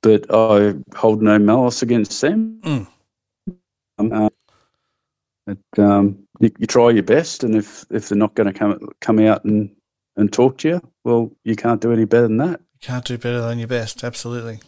But 0.01 0.25
I 0.29 0.75
hold 0.95 1.21
no 1.21 1.39
malice 1.39 1.81
against 1.81 2.21
them. 2.21 2.59
Mm. 2.61 2.87
Um, 3.97 4.13
uh, 4.13 4.29
but, 5.47 5.83
um, 5.83 6.19
you, 6.39 6.51
you 6.59 6.67
try 6.67 6.91
your 6.91 7.03
best, 7.03 7.43
and 7.43 7.55
if, 7.55 7.85
if 7.89 8.09
they're 8.09 8.17
not 8.17 8.35
going 8.35 8.51
to 8.51 8.57
come 8.57 8.79
come 8.99 9.19
out 9.19 9.43
and, 9.43 9.75
and 10.15 10.31
talk 10.31 10.59
to 10.59 10.69
you, 10.69 10.81
well, 11.03 11.31
you 11.43 11.55
can't 11.55 11.81
do 11.81 11.91
any 11.91 12.05
better 12.05 12.27
than 12.27 12.37
that. 12.37 12.61
You 12.79 12.87
can't 12.87 13.05
do 13.05 13.17
better 13.17 13.41
than 13.41 13.57
your 13.57 13.67
best. 13.67 14.03
Absolutely. 14.03 14.59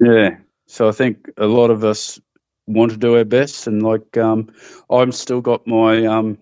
Yeah. 0.00 0.36
So 0.70 0.88
I 0.88 0.92
think 0.92 1.28
a 1.36 1.46
lot 1.46 1.70
of 1.70 1.82
us 1.82 2.20
want 2.68 2.92
to 2.92 2.96
do 2.96 3.16
our 3.16 3.24
best, 3.24 3.66
and 3.66 3.82
like 3.82 4.16
um, 4.16 4.48
I'm 4.88 5.10
still 5.10 5.40
got 5.40 5.66
my 5.66 6.06
um, 6.06 6.38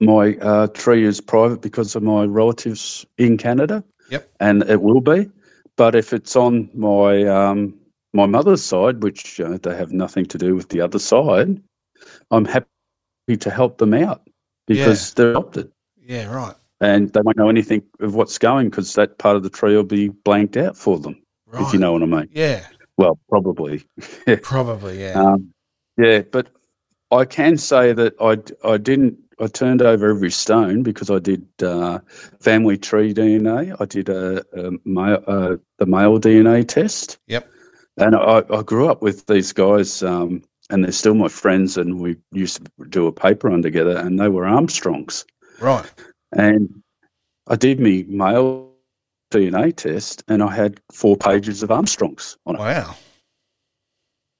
my 0.00 0.34
uh, 0.38 0.66
tree 0.68 1.04
is 1.04 1.20
private 1.20 1.60
because 1.60 1.94
of 1.94 2.02
my 2.02 2.24
relatives 2.24 3.06
in 3.18 3.38
Canada. 3.38 3.84
Yep. 4.10 4.28
And 4.40 4.62
it 4.68 4.82
will 4.82 5.00
be, 5.00 5.30
but 5.76 5.94
if 5.94 6.12
it's 6.12 6.34
on 6.34 6.68
my 6.74 7.22
um, 7.24 7.72
my 8.12 8.26
mother's 8.26 8.64
side, 8.64 9.00
which 9.04 9.38
uh, 9.38 9.58
they 9.62 9.76
have 9.76 9.92
nothing 9.92 10.26
to 10.26 10.36
do 10.36 10.56
with 10.56 10.70
the 10.70 10.80
other 10.80 10.98
side, 10.98 11.62
I'm 12.32 12.44
happy 12.44 12.66
to 13.38 13.50
help 13.50 13.78
them 13.78 13.94
out 13.94 14.22
because 14.66 15.14
they're 15.14 15.30
adopted 15.30 15.70
Yeah. 16.04 16.26
Right. 16.34 16.56
and 16.80 17.12
they 17.12 17.20
won't 17.20 17.36
know 17.36 17.48
anything 17.48 17.82
of 18.00 18.16
what's 18.16 18.38
going 18.38 18.70
because 18.70 18.92
that 18.94 19.18
part 19.18 19.36
of 19.36 19.44
the 19.44 19.50
tree 19.50 19.76
will 19.76 19.84
be 19.84 20.08
blanked 20.08 20.56
out 20.56 20.76
for 20.76 20.98
them. 20.98 21.22
Right. 21.46 21.62
If 21.62 21.72
you 21.72 21.78
know 21.78 21.92
what 21.92 22.02
I 22.02 22.06
mean. 22.06 22.28
Yeah. 22.32 22.66
Well, 23.00 23.18
probably. 23.30 23.82
Probably. 24.42 25.00
Yeah. 25.00 25.12
Um, 25.12 25.54
yeah, 25.96 26.20
but 26.20 26.48
I 27.10 27.24
can 27.24 27.56
say 27.56 27.94
that 27.94 28.14
I, 28.20 28.36
I 28.68 28.76
didn't, 28.76 29.18
I 29.40 29.46
turned 29.46 29.80
over 29.80 30.10
every 30.10 30.30
stone 30.30 30.82
because 30.82 31.10
I 31.10 31.18
did 31.18 31.46
uh, 31.62 32.00
family 32.40 32.76
tree 32.76 33.14
DNA. 33.14 33.74
I 33.80 33.84
did 33.86 34.10
a, 34.10 34.44
a 34.52 34.72
male, 34.84 35.24
uh, 35.26 35.56
the 35.78 35.86
male 35.86 36.20
DNA 36.20 36.68
test. 36.68 37.16
Yep. 37.28 37.50
And 37.96 38.14
I, 38.14 38.42
I 38.50 38.62
grew 38.62 38.90
up 38.90 39.00
with 39.00 39.24
these 39.28 39.50
guys, 39.54 40.02
um, 40.02 40.42
and 40.68 40.84
they're 40.84 40.92
still 40.92 41.14
my 41.14 41.28
friends, 41.28 41.78
and 41.78 42.00
we 42.00 42.16
used 42.32 42.62
to 42.62 42.88
do 42.90 43.06
a 43.06 43.12
paper 43.12 43.50
on 43.50 43.62
together, 43.62 43.96
and 43.96 44.20
they 44.20 44.28
were 44.28 44.44
Armstrongs. 44.44 45.24
right. 45.60 45.90
And 46.32 46.82
I 47.48 47.56
did 47.56 47.80
me 47.80 48.02
male 48.02 48.69
DNA 49.30 49.74
test, 49.74 50.22
and 50.28 50.42
I 50.42 50.54
had 50.54 50.80
four 50.92 51.16
pages 51.16 51.62
of 51.62 51.70
Armstrongs 51.70 52.36
on 52.46 52.56
it. 52.56 52.58
Wow. 52.58 52.94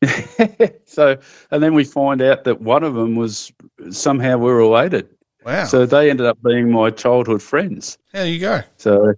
so, 0.86 1.16
and 1.50 1.62
then 1.62 1.74
we 1.74 1.84
find 1.84 2.22
out 2.22 2.44
that 2.44 2.60
one 2.60 2.82
of 2.82 2.94
them 2.94 3.16
was 3.16 3.52
somehow 3.90 4.36
we're 4.38 4.56
related. 4.56 5.08
Wow. 5.44 5.64
So 5.64 5.86
they 5.86 6.10
ended 6.10 6.26
up 6.26 6.38
being 6.42 6.70
my 6.70 6.90
childhood 6.90 7.42
friends. 7.42 7.98
there 8.12 8.26
you 8.26 8.38
go. 8.38 8.60
So, 8.76 9.14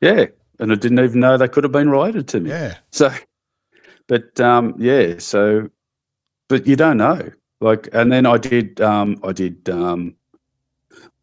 yeah, 0.00 0.26
and 0.58 0.72
I 0.72 0.74
didn't 0.74 1.00
even 1.00 1.20
know 1.20 1.36
they 1.36 1.48
could 1.48 1.64
have 1.64 1.72
been 1.72 1.90
related 1.90 2.28
to 2.28 2.40
me. 2.40 2.50
Yeah. 2.50 2.76
So, 2.92 3.10
but 4.06 4.40
um, 4.40 4.74
yeah, 4.78 5.18
so, 5.18 5.68
but 6.48 6.66
you 6.66 6.76
don't 6.76 6.96
know. 6.96 7.30
Like, 7.60 7.88
and 7.92 8.10
then 8.10 8.24
I 8.26 8.38
did, 8.38 8.80
um, 8.80 9.20
I 9.22 9.32
did 9.32 9.68
um, 9.68 10.14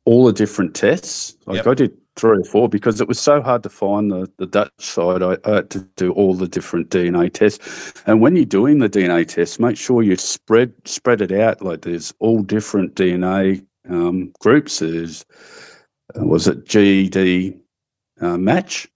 all 0.06 0.26
the 0.26 0.34
different 0.34 0.76
tests. 0.76 1.36
Like, 1.46 1.58
Yep. 1.58 1.68
I 1.68 1.74
did 1.74 1.98
three 2.18 2.40
or 2.40 2.44
four 2.44 2.68
because 2.68 3.00
it 3.00 3.08
was 3.08 3.20
so 3.20 3.42
hard 3.42 3.64
to 3.64 3.70
find 3.70 4.12
the, 4.12 4.30
the 4.38 4.46
Dutch 4.46 4.72
side. 4.80 5.24
I, 5.24 5.38
I 5.46 5.56
had 5.56 5.70
to 5.72 5.80
do 5.96 6.12
all 6.14 6.34
the 6.34 6.48
different 6.48 6.90
DNA 6.90 7.32
tests. 7.32 7.94
And 8.06 8.22
when 8.22 8.36
you're 8.36 8.46
doing 8.46 8.80
the 8.80 8.90
DNA 8.90 9.28
test, 9.28 9.60
make 9.60 9.78
sure 9.78 10.04
you 10.04 10.16
spread 10.16 10.74
spread 10.86 11.22
it 11.22 11.32
out. 11.32 11.62
Like, 11.62 11.82
there's 11.82 12.14
all 12.20 12.42
different 12.42 12.96
DNA 12.96 13.66
um, 13.90 14.34
groups. 14.40 14.80
There's 14.80 15.26
uh, 16.20 16.26
was 16.26 16.48
it 16.48 16.66
GD 16.66 17.60
uh, 18.22 18.38
match? 18.38 18.88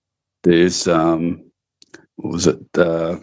There's 0.44 0.88
um, 0.88 1.44
what 2.16 2.34
was 2.34 2.48
it? 2.48 2.60
Uh, 2.78 3.18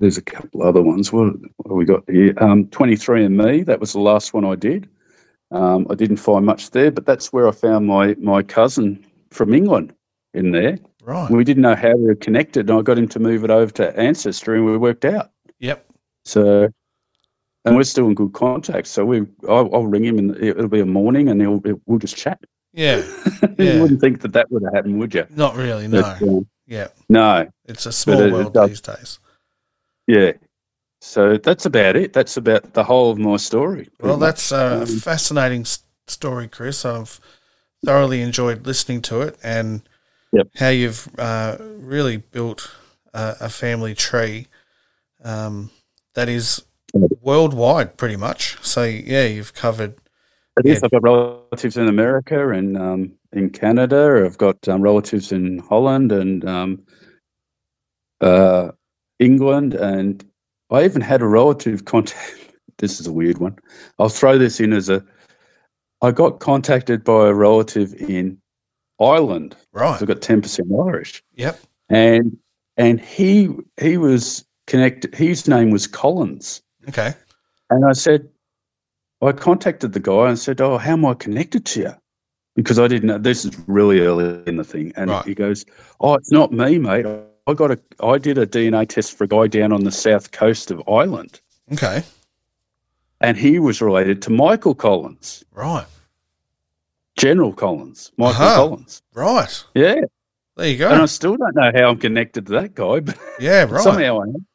there's 0.00 0.18
a 0.18 0.22
couple 0.22 0.62
other 0.62 0.82
ones. 0.82 1.12
What, 1.12 1.34
what 1.56 1.74
we 1.74 1.84
got 1.84 2.04
here? 2.08 2.32
Um, 2.36 2.66
23andMe. 2.66 3.66
That 3.66 3.80
was 3.80 3.92
the 3.94 4.00
last 4.00 4.32
one 4.32 4.44
I 4.44 4.54
did. 4.54 4.88
Um, 5.50 5.86
I 5.88 5.94
didn't 5.94 6.18
find 6.18 6.44
much 6.44 6.70
there, 6.70 6.90
but 6.90 7.06
that's 7.06 7.32
where 7.32 7.48
I 7.48 7.52
found 7.52 7.86
my 7.86 8.14
my 8.18 8.42
cousin 8.42 9.04
from 9.30 9.54
England 9.54 9.94
in 10.34 10.50
there. 10.50 10.78
Right. 11.02 11.30
We 11.30 11.42
didn't 11.44 11.62
know 11.62 11.74
how 11.74 11.94
we 11.96 12.04
were 12.04 12.14
connected, 12.16 12.68
and 12.68 12.78
I 12.78 12.82
got 12.82 12.98
him 12.98 13.08
to 13.08 13.18
move 13.18 13.44
it 13.44 13.50
over 13.50 13.72
to 13.72 13.98
Ancestry, 13.98 14.58
and 14.58 14.66
we 14.66 14.76
worked 14.76 15.06
out. 15.06 15.30
Yep. 15.60 15.86
So, 16.26 16.68
and 17.64 17.76
we're 17.76 17.84
still 17.84 18.06
in 18.08 18.14
good 18.14 18.34
contact. 18.34 18.88
So 18.88 19.06
we, 19.06 19.22
I'll, 19.48 19.74
I'll 19.74 19.86
ring 19.86 20.04
him, 20.04 20.18
and 20.18 20.36
it'll 20.36 20.68
be 20.68 20.80
a 20.80 20.86
morning, 20.86 21.30
and 21.30 21.40
he'll, 21.40 21.62
we'll 21.86 21.98
just 21.98 22.16
chat. 22.16 22.38
Yeah. 22.74 22.96
you 23.58 23.80
wouldn't 23.80 24.02
think 24.02 24.20
that 24.20 24.34
that 24.34 24.50
would 24.50 24.62
have 24.64 24.74
happened, 24.74 24.98
would 24.98 25.14
you? 25.14 25.26
Not 25.30 25.56
really. 25.56 25.88
No. 25.88 26.02
But, 26.02 26.22
um, 26.22 26.46
Yeah. 26.66 26.88
no. 27.08 27.48
It's 27.64 27.86
a 27.86 27.92
small 27.92 28.20
it- 28.20 28.26
it 28.26 28.32
world 28.34 28.52
does- 28.52 28.68
these 28.68 28.80
days. 28.82 29.18
Yeah. 30.06 30.32
So 31.00 31.36
that's 31.38 31.64
about 31.66 31.96
it. 31.96 32.12
That's 32.12 32.36
about 32.36 32.74
the 32.74 32.82
whole 32.84 33.10
of 33.10 33.18
my 33.18 33.36
story. 33.36 33.88
Well, 34.00 34.16
that's 34.18 34.50
a 34.52 34.82
Um, 34.82 34.86
fascinating 34.86 35.64
story, 36.06 36.48
Chris. 36.48 36.84
I've 36.84 37.20
thoroughly 37.84 38.20
enjoyed 38.20 38.66
listening 38.66 39.02
to 39.02 39.20
it 39.22 39.36
and 39.42 39.82
Yep. 40.32 40.48
how 40.56 40.68
you've 40.68 41.08
uh, 41.18 41.56
really 41.60 42.18
built 42.18 42.70
a, 43.14 43.36
a 43.42 43.48
family 43.48 43.94
tree 43.94 44.46
um, 45.24 45.70
that 46.14 46.28
is 46.28 46.62
worldwide, 47.22 47.96
pretty 47.96 48.16
much. 48.16 48.58
So, 48.62 48.82
yeah, 48.84 49.24
you've 49.24 49.54
covered. 49.54 49.94
It 50.58 50.66
is. 50.66 50.74
Yeah. 50.74 50.80
I've 50.84 50.90
got 50.90 51.02
relatives 51.02 51.76
in 51.76 51.88
America 51.88 52.50
and 52.50 52.76
um, 52.76 53.12
in 53.32 53.50
Canada. 53.50 54.22
I've 54.26 54.36
got 54.36 54.68
um, 54.68 54.82
relatives 54.82 55.32
in 55.32 55.60
Holland 55.60 56.12
and 56.12 56.44
um, 56.44 56.82
uh, 58.20 58.72
England, 59.18 59.74
and 59.74 60.27
I 60.70 60.84
even 60.84 61.02
had 61.02 61.22
a 61.22 61.26
relative 61.26 61.84
contact. 61.84 62.34
This 62.78 63.00
is 63.00 63.08
a 63.08 63.12
weird 63.12 63.38
one. 63.38 63.58
I'll 63.98 64.08
throw 64.08 64.38
this 64.38 64.60
in 64.60 64.72
as 64.72 64.88
a. 64.88 65.04
I 66.00 66.12
got 66.12 66.38
contacted 66.38 67.02
by 67.02 67.26
a 67.26 67.34
relative 67.34 67.92
in 67.94 68.38
Ireland. 69.00 69.56
Right. 69.72 70.00
I've 70.00 70.06
got 70.06 70.22
ten 70.22 70.40
percent 70.40 70.68
Irish, 70.72 71.20
Yep. 71.34 71.58
and 71.88 72.38
and 72.76 73.00
he 73.00 73.48
he 73.80 73.96
was 73.98 74.44
connected. 74.68 75.12
His 75.12 75.48
name 75.48 75.70
was 75.72 75.88
Collins. 75.88 76.62
Okay. 76.88 77.14
And 77.70 77.84
I 77.84 77.94
said, 77.94 78.28
I 79.22 79.32
contacted 79.32 79.92
the 79.92 79.98
guy 79.98 80.28
and 80.28 80.38
said, 80.38 80.60
Oh, 80.60 80.78
how 80.78 80.92
am 80.92 81.04
I 81.04 81.14
connected 81.14 81.64
to 81.66 81.80
you? 81.80 81.92
Because 82.54 82.78
I 82.78 82.86
didn't 82.86 83.08
know 83.08 83.18
this 83.18 83.44
is 83.44 83.58
really 83.66 84.02
early 84.02 84.40
in 84.46 84.56
the 84.56 84.62
thing. 84.62 84.92
And 84.94 85.10
Right. 85.10 85.24
he 85.24 85.34
goes, 85.34 85.64
Oh, 86.00 86.14
it's 86.14 86.30
not 86.30 86.52
me, 86.52 86.78
mate. 86.78 87.06
I 87.48 87.54
got 87.54 87.70
a 87.70 87.78
I 88.00 88.18
did 88.18 88.38
a 88.38 88.46
DNA 88.46 88.86
test 88.88 89.16
for 89.16 89.24
a 89.24 89.26
guy 89.26 89.46
down 89.46 89.72
on 89.72 89.82
the 89.84 89.90
south 89.90 90.30
coast 90.32 90.70
of 90.70 90.82
Ireland. 90.88 91.40
Okay. 91.72 92.02
And 93.20 93.36
he 93.36 93.58
was 93.58 93.80
related 93.82 94.22
to 94.22 94.30
Michael 94.30 94.74
Collins, 94.74 95.44
Right. 95.52 95.86
General 97.16 97.52
Collins, 97.52 98.12
Michael 98.16 98.42
Uh-huh. 98.44 98.54
Collins. 98.56 99.02
Right. 99.14 99.64
Yeah. 99.74 100.02
There 100.56 100.68
you 100.68 100.76
go. 100.78 100.88
And 100.90 101.02
I 101.02 101.06
still 101.06 101.36
don't 101.36 101.54
know 101.56 101.70
how 101.74 101.88
I'm 101.88 101.98
connected 101.98 102.46
to 102.46 102.52
that 102.52 102.74
guy, 102.74 103.00
but 103.00 103.18
Yeah, 103.40 103.64
right. 103.64 103.82
somehow 103.82 104.20
I 104.20 104.24
am. 104.24 104.46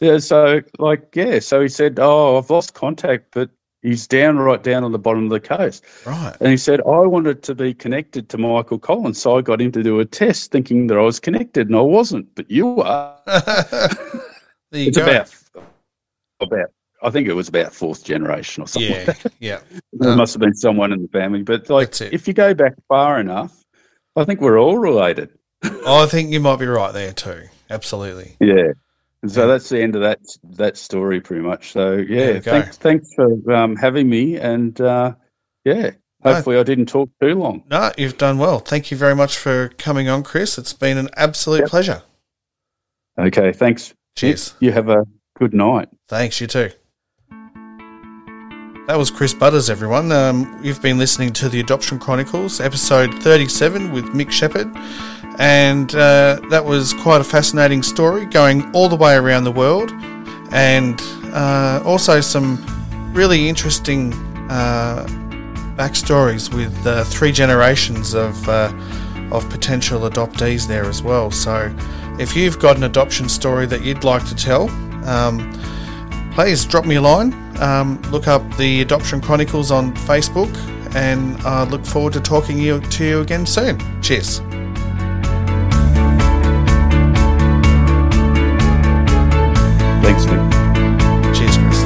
Yeah, 0.00 0.18
so 0.18 0.60
like 0.78 1.14
yeah, 1.16 1.38
so 1.40 1.60
he 1.62 1.68
said, 1.68 1.98
Oh, 2.00 2.38
I've 2.38 2.50
lost 2.50 2.74
contact, 2.74 3.26
but 3.32 3.50
he's 3.86 4.06
down 4.06 4.38
right 4.38 4.62
down 4.62 4.84
on 4.84 4.92
the 4.92 4.98
bottom 4.98 5.24
of 5.24 5.30
the 5.30 5.40
coast. 5.40 5.84
Right. 6.04 6.34
And 6.40 6.50
he 6.50 6.56
said, 6.56 6.80
I 6.80 7.00
wanted 7.06 7.42
to 7.44 7.54
be 7.54 7.72
connected 7.74 8.28
to 8.30 8.38
Michael 8.38 8.78
Collins. 8.78 9.20
So 9.20 9.36
I 9.38 9.42
got 9.42 9.60
him 9.60 9.72
to 9.72 9.82
do 9.82 10.00
a 10.00 10.04
test 10.04 10.50
thinking 10.50 10.86
that 10.88 10.98
I 10.98 11.02
was 11.02 11.20
connected 11.20 11.68
and 11.68 11.76
I 11.76 11.80
wasn't, 11.80 12.34
but 12.34 12.50
you 12.50 12.80
are. 12.82 13.16
there 13.26 13.90
you 14.72 14.88
It's 14.88 14.96
go. 14.98 15.04
about, 15.04 15.34
about, 16.40 16.68
I 17.02 17.10
think 17.10 17.28
it 17.28 17.34
was 17.34 17.48
about 17.48 17.72
fourth 17.72 18.04
generation 18.04 18.62
or 18.62 18.66
something. 18.66 18.90
yeah. 18.92 19.14
Yeah. 19.38 19.60
there 19.92 20.10
Um, 20.12 20.18
must 20.18 20.34
have 20.34 20.40
been 20.40 20.54
someone 20.54 20.92
in 20.92 21.02
the 21.02 21.08
family. 21.08 21.42
But 21.42 21.70
like, 21.70 22.00
if 22.00 22.26
you 22.26 22.34
go 22.34 22.54
back 22.54 22.74
far 22.88 23.20
enough, 23.20 23.64
I 24.16 24.24
think 24.24 24.40
we're 24.40 24.58
all 24.58 24.78
related. 24.78 25.30
Oh, 25.64 26.02
I 26.02 26.06
think 26.06 26.30
you 26.32 26.40
might 26.40 26.58
be 26.58 26.66
right 26.66 26.92
there 26.92 27.12
too. 27.12 27.44
Absolutely. 27.70 28.36
Yeah. 28.40 28.72
So 29.28 29.46
that's 29.48 29.68
the 29.68 29.80
end 29.80 29.94
of 29.96 30.02
that 30.02 30.20
that 30.56 30.76
story, 30.76 31.20
pretty 31.20 31.42
much. 31.42 31.72
So 31.72 31.94
yeah, 31.96 32.40
thanks, 32.40 32.76
thanks 32.76 33.08
for 33.14 33.52
um, 33.52 33.76
having 33.76 34.08
me, 34.08 34.36
and 34.36 34.80
uh, 34.80 35.14
yeah, 35.64 35.90
No. 36.24 36.34
hopefully 36.34 36.58
I 36.58 36.62
didn't 36.62 36.86
talk 36.86 37.10
too 37.20 37.34
long. 37.34 37.62
No, 37.70 37.92
you've 37.98 38.18
done 38.18 38.38
well. 38.38 38.58
Thank 38.58 38.90
you 38.90 38.96
very 38.96 39.14
much 39.14 39.36
for 39.38 39.68
coming 39.78 40.08
on, 40.08 40.22
Chris. 40.22 40.58
It's 40.58 40.72
been 40.72 40.96
an 40.98 41.08
absolute 41.16 41.60
Yep. 41.60 41.68
pleasure. 41.68 42.02
Okay, 43.18 43.52
thanks. 43.52 43.94
Cheers. 44.16 44.54
You 44.60 44.72
have 44.72 44.88
a 44.88 45.04
good 45.38 45.54
night. 45.54 45.88
Thanks, 46.08 46.40
you 46.40 46.46
too. 46.46 46.70
That 48.86 48.96
was 48.98 49.10
Chris 49.10 49.34
Butters, 49.34 49.68
everyone. 49.68 50.12
Um, 50.12 50.60
you've 50.62 50.80
been 50.80 50.96
listening 50.96 51.32
to 51.34 51.48
the 51.48 51.58
Adoption 51.58 51.98
Chronicles, 51.98 52.60
episode 52.60 53.12
37 53.20 53.90
with 53.90 54.04
Mick 54.14 54.30
Shepherd. 54.30 54.68
And 55.38 55.94
uh, 55.94 56.40
that 56.50 56.64
was 56.64 56.92
quite 56.94 57.20
a 57.20 57.24
fascinating 57.24 57.82
story 57.82 58.26
going 58.26 58.70
all 58.74 58.88
the 58.88 58.96
way 58.96 59.14
around 59.14 59.44
the 59.44 59.52
world. 59.52 59.92
And 60.50 61.00
uh, 61.34 61.82
also 61.84 62.20
some 62.20 62.64
really 63.12 63.48
interesting 63.48 64.12
uh, 64.50 65.06
backstories 65.76 66.52
with 66.54 66.86
uh, 66.86 67.04
three 67.04 67.32
generations 67.32 68.14
of, 68.14 68.48
uh, 68.48 68.72
of 69.30 69.48
potential 69.50 70.00
adoptees 70.02 70.66
there 70.66 70.84
as 70.84 71.02
well. 71.02 71.30
So 71.30 71.74
if 72.18 72.34
you've 72.34 72.58
got 72.58 72.76
an 72.76 72.84
adoption 72.84 73.28
story 73.28 73.66
that 73.66 73.84
you'd 73.84 74.04
like 74.04 74.26
to 74.28 74.34
tell, 74.34 74.70
um, 75.06 75.52
please 76.32 76.64
drop 76.64 76.86
me 76.86 76.96
a 76.96 77.00
line. 77.00 77.34
Um, 77.60 78.00
look 78.10 78.28
up 78.28 78.42
the 78.56 78.82
Adoption 78.82 79.20
Chronicles 79.20 79.70
on 79.70 79.94
Facebook, 79.96 80.54
and 80.94 81.36
I 81.40 81.64
look 81.64 81.84
forward 81.86 82.12
to 82.14 82.20
talking 82.20 82.58
you, 82.58 82.80
to 82.80 83.04
you 83.04 83.20
again 83.20 83.46
soon. 83.46 83.78
Cheers. 84.02 84.40
Thanks, 90.06 90.24
Mick. 90.26 90.38
Cheers, 91.34 91.56
Chris. 91.58 91.82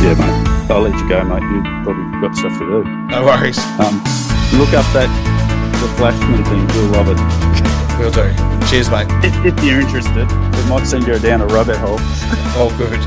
Yeah, 0.00 0.14
mate. 0.16 0.70
I'll 0.70 0.80
let 0.80 0.98
you 0.98 1.06
go, 1.10 1.22
mate. 1.24 1.42
You've 1.42 1.84
probably 1.84 2.20
got 2.22 2.34
stuff 2.34 2.58
to 2.58 2.64
do. 2.64 2.84
No 3.12 3.24
worries. 3.26 3.58
Um, 3.76 4.00
look 4.56 4.72
up 4.72 4.88
that 4.96 5.12
the 5.82 5.88
Flashman 5.98 6.42
thing. 6.44 6.64
You'll 6.74 6.88
love 6.88 7.08
it. 7.12 7.20
Will 8.00 8.10
do. 8.10 8.32
Cheers, 8.66 8.88
mate. 8.88 9.08
If, 9.22 9.44
if 9.44 9.62
you're 9.62 9.80
interested, 9.82 10.26
it 10.26 10.68
might 10.70 10.86
send 10.86 11.06
you 11.06 11.18
down 11.18 11.42
a 11.42 11.46
rabbit 11.48 11.76
hole. 11.76 11.98
oh, 12.56 12.72
good. 12.78 12.98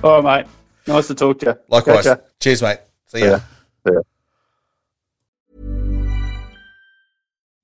All 0.02 0.22
right, 0.22 0.46
mate. 0.46 0.50
Nice 0.86 1.08
to 1.08 1.14
talk 1.14 1.40
to 1.40 1.46
you. 1.46 1.58
Likewise. 1.68 2.04
Catch 2.04 2.18
ya. 2.20 2.24
Cheers, 2.40 2.62
mate. 2.62 2.78
See 3.06 3.18
See 3.18 3.26
ya. 3.26 3.32
ya. 3.32 3.38
See 3.86 3.92
ya. 3.92 4.00